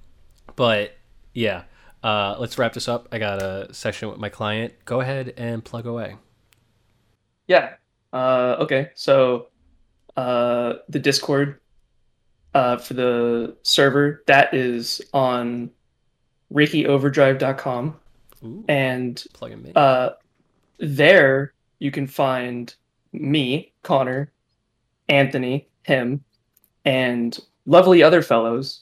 [0.56, 0.96] but
[1.34, 1.64] yeah,
[2.02, 3.08] uh, let's wrap this up.
[3.12, 4.74] I got a session with my client.
[4.84, 6.16] Go ahead and plug away.
[7.46, 7.74] Yeah.
[8.12, 8.90] Uh, okay.
[8.94, 9.48] So
[10.16, 11.60] uh, the Discord
[12.54, 15.70] uh, for the server that is on
[16.52, 17.96] ReikiOverdrive.com,
[18.44, 19.24] Ooh, and
[19.76, 20.10] uh,
[20.78, 22.74] there you can find
[23.12, 24.32] me, Conner,
[25.08, 26.24] Anthony, him,
[26.84, 28.80] and lovely other fellows.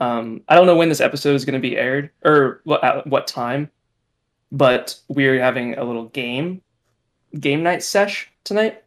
[0.00, 3.06] Um, I don't know when this episode is going to be aired or what at
[3.06, 3.70] what time,
[4.50, 6.60] but we're having a little game
[7.38, 8.84] game night sesh tonight.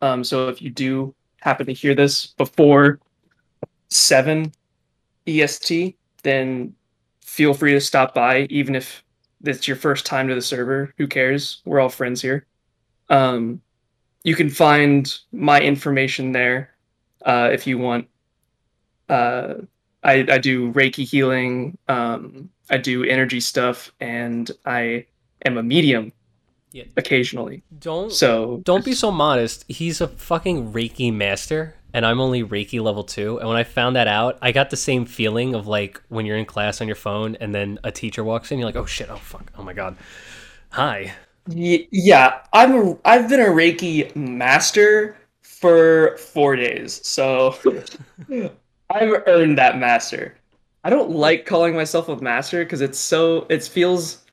[0.00, 3.00] Um, so if you do happen to hear this before
[3.88, 4.52] seven
[5.26, 6.74] EST, then
[7.22, 9.04] feel free to stop by, even if
[9.44, 10.92] it's your first time to the server.
[10.98, 11.62] Who cares?
[11.64, 12.46] We're all friends here.
[13.10, 13.60] Um,
[14.22, 16.74] you can find my information there
[17.24, 18.08] uh, if you want.
[19.08, 19.54] Uh,
[20.02, 21.76] I, I do Reiki healing.
[21.88, 25.06] Um, I do energy stuff, and I
[25.44, 26.12] am a medium
[26.74, 26.84] Yeah.
[26.96, 27.62] occasionally.
[27.78, 29.64] Don't So don't be so modest.
[29.68, 33.38] He's a fucking Reiki master, and I'm only Reiki level two.
[33.38, 36.36] And when I found that out, I got the same feeling of like when you're
[36.36, 39.08] in class on your phone, and then a teacher walks in, you're like, oh shit,
[39.08, 39.96] oh fuck, oh my god,
[40.70, 41.12] hi.
[41.46, 47.54] Yeah, I'm a, I've been a Reiki master for four days, so
[48.90, 50.34] I've earned that master.
[50.82, 54.23] I don't like calling myself a master because it's so it feels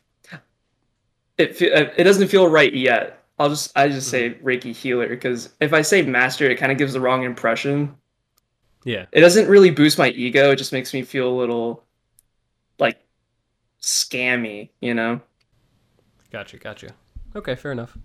[1.41, 3.23] it uh, it doesn't feel right yet.
[3.39, 6.77] I'll just I just say Reiki healer because if I say master, it kind of
[6.77, 7.95] gives the wrong impression.
[8.83, 10.51] Yeah, It doesn't really boost my ego.
[10.51, 11.83] It just makes me feel a little
[12.79, 12.97] like
[13.81, 15.21] scammy, you know.
[16.31, 16.93] gotcha, gotcha.
[17.35, 17.97] Okay, fair enough.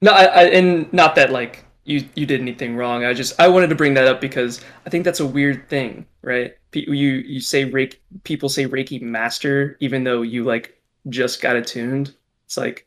[0.00, 3.04] No, I, I and not that like you you did anything wrong.
[3.04, 6.06] I just I wanted to bring that up because I think that's a weird thing,
[6.22, 6.54] right?
[6.70, 11.56] Pe- You you say Reiki, people say Reiki master even though you like just got
[11.56, 12.14] attuned.
[12.46, 12.86] It's like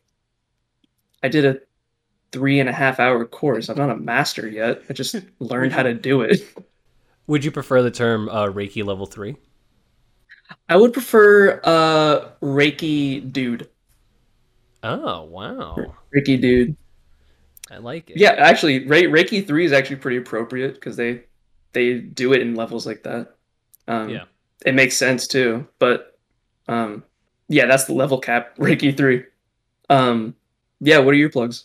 [1.22, 1.58] I did a
[2.32, 3.68] three and a half hour course.
[3.68, 4.82] I'm not a master yet.
[4.88, 6.42] I just learned how to do it.
[7.26, 9.36] Would you prefer the term uh, Reiki level three?
[10.68, 13.68] I would prefer uh Reiki dude.
[14.82, 16.76] Oh wow, Reiki dude.
[17.70, 18.18] I like it.
[18.18, 21.22] Yeah, actually, Re- Reiki three is actually pretty appropriate because they
[21.72, 23.34] they do it in levels like that.
[23.88, 24.24] Um, Yeah.
[24.66, 25.66] it makes sense too.
[25.78, 26.18] But
[26.68, 27.02] um,
[27.48, 28.56] yeah, that's the level cap.
[28.56, 29.24] Reiki three.
[29.90, 30.34] Um,
[30.80, 31.64] yeah, what are your plugs?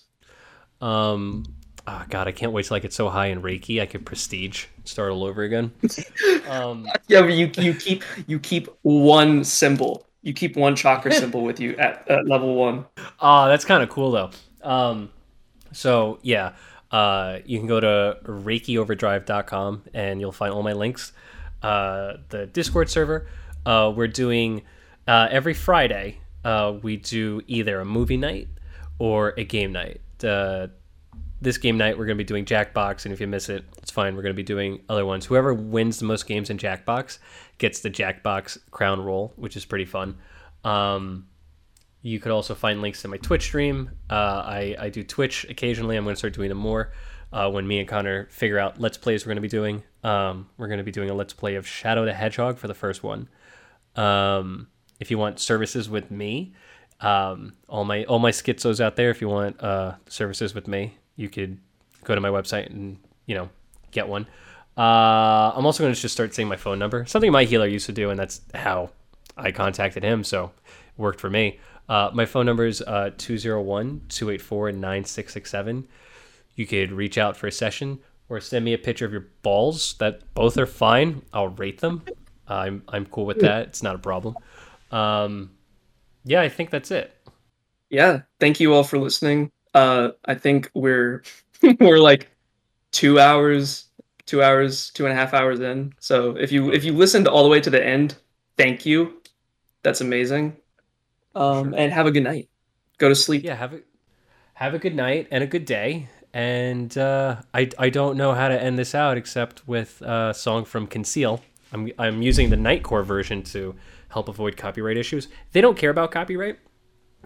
[0.82, 1.46] Um,
[1.88, 4.66] oh god, I can't wait till I get so high in Reiki I could prestige,
[4.86, 5.72] start all over again.
[6.50, 10.06] um, Yeah, but you you keep you keep one symbol.
[10.22, 12.86] You keep one chakra symbol with you at, at level one.
[13.20, 14.32] Oh, that's kind of cool though.
[14.64, 15.10] Um,
[15.72, 16.54] so yeah,
[16.92, 21.14] uh, you can go to ReikiOverdrive.com and you'll find all my links.
[21.62, 23.28] Uh, the Discord server.
[23.66, 24.64] Uh, we're doing
[25.10, 26.20] uh, every Friday.
[26.46, 28.48] Uh, we do either a movie night
[29.00, 30.02] or a game night.
[30.24, 30.68] Uh,
[31.42, 33.90] this game night we're going to be doing Jackbox, and if you miss it, it's
[33.90, 34.16] fine.
[34.16, 35.26] We're going to be doing other ones.
[35.26, 37.18] Whoever wins the most games in Jackbox
[37.58, 40.16] gets the Jackbox crown roll, which is pretty fun.
[40.64, 41.28] Um,
[42.04, 43.90] you could also find links to my Twitch stream.
[44.12, 45.98] Uh, I, I do Twitch occasionally.
[45.98, 46.94] I'm going to start doing them more
[47.34, 49.84] uh, when me and Conner figure out Let's Plays we're going to be doing.
[50.04, 52.76] Um, we're going to be doing a Let's Play of Shadow the Hedgehog for the
[52.76, 53.28] first one.
[53.96, 54.68] Um,
[55.00, 56.54] if you want services with me,
[57.02, 60.96] um, all my all my schizos out there, if you want uh, services with me,
[61.16, 61.58] you could
[62.04, 63.50] go to my website and you know
[63.92, 64.28] get one.
[64.78, 67.86] Uh, I'm also going to just start saying my phone number, something my healer used
[67.88, 68.92] to do, and that's how
[69.36, 70.24] I contacted him.
[70.24, 71.60] So it worked for me.
[71.88, 75.88] Uh, my phone number is uh, 201 284 9667.
[76.56, 79.96] You could reach out for a session or send me a picture of your balls.
[80.00, 81.24] That both are fine.
[81.34, 82.04] I'll rate them.
[82.48, 83.68] I'm I'm cool with that.
[83.68, 84.36] It's not a problem.
[84.92, 85.52] Um,
[86.24, 87.16] yeah, I think that's it.
[87.90, 89.52] Yeah, thank you all for listening.
[89.74, 91.24] Uh, I think we're
[91.80, 92.30] we're like
[92.92, 93.86] two hours,
[94.26, 95.94] two hours, two and a half hours in.
[96.00, 98.16] So if you if you listened all the way to the end,
[98.58, 99.22] thank you.
[99.84, 100.58] That's amazing.
[101.36, 102.50] Um, and have a good night.
[102.98, 103.44] Go to sleep.
[103.44, 103.82] Yeah, have a
[104.54, 106.10] have a good night and a good day.
[106.34, 110.66] And uh, I I don't know how to end this out except with a song
[110.66, 111.42] from Conceal.
[111.72, 113.76] I'm I'm using the Nightcore version to
[114.10, 115.28] help avoid copyright issues.
[115.52, 116.60] They don't care about copyright.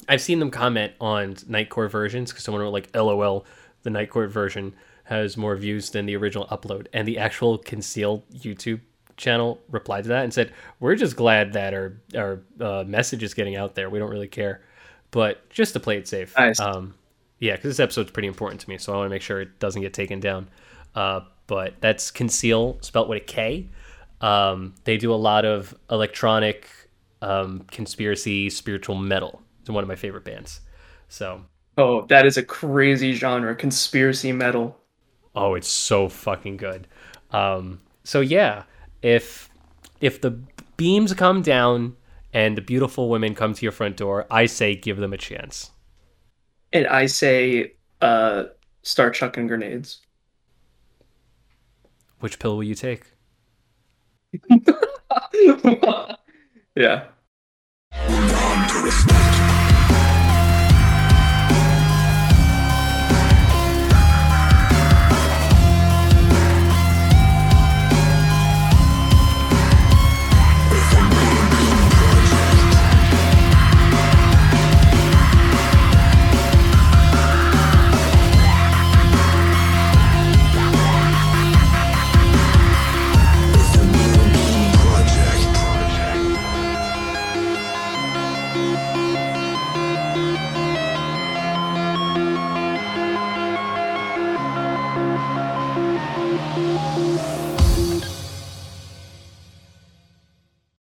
[0.08, 3.46] I've seen them comment on Nightcore versions because someone wrote like, "LOL,
[3.84, 8.82] the Nightcore version has more views than the original upload," and the actual Conceal YouTube
[9.16, 13.34] channel replied to that and said, "We're just glad that our our uh, message is
[13.34, 13.90] getting out there.
[13.90, 14.62] We don't really care,
[15.12, 16.60] but just to play it safe." Nice.
[16.60, 16.96] Um,
[17.40, 19.60] yeah, because this episode's pretty important to me, so I want to make sure it
[19.60, 20.50] doesn't get taken down.
[20.96, 23.70] Uh, but that's Conceal, spelt with a K.
[24.24, 26.70] Um, they do a lot of electronic
[27.22, 29.42] um, conspiracy spiritual metal.
[29.62, 30.62] It's one of my favorite bands.
[31.10, 31.46] So,
[31.78, 34.82] Oh, that is a crazy genre, conspiracy metal.
[35.36, 36.88] oh, it's so fucking good.
[37.32, 38.64] Um, so yeah,
[39.02, 39.50] if
[40.02, 40.32] if the
[40.78, 41.96] beams come down
[42.34, 45.72] and the beautiful women come to your front door, I say give them a chance.
[46.74, 48.46] And I say, uh,
[48.84, 50.02] start chucking grenades.
[52.22, 53.13] Which pill will you take?
[56.76, 57.06] yeah.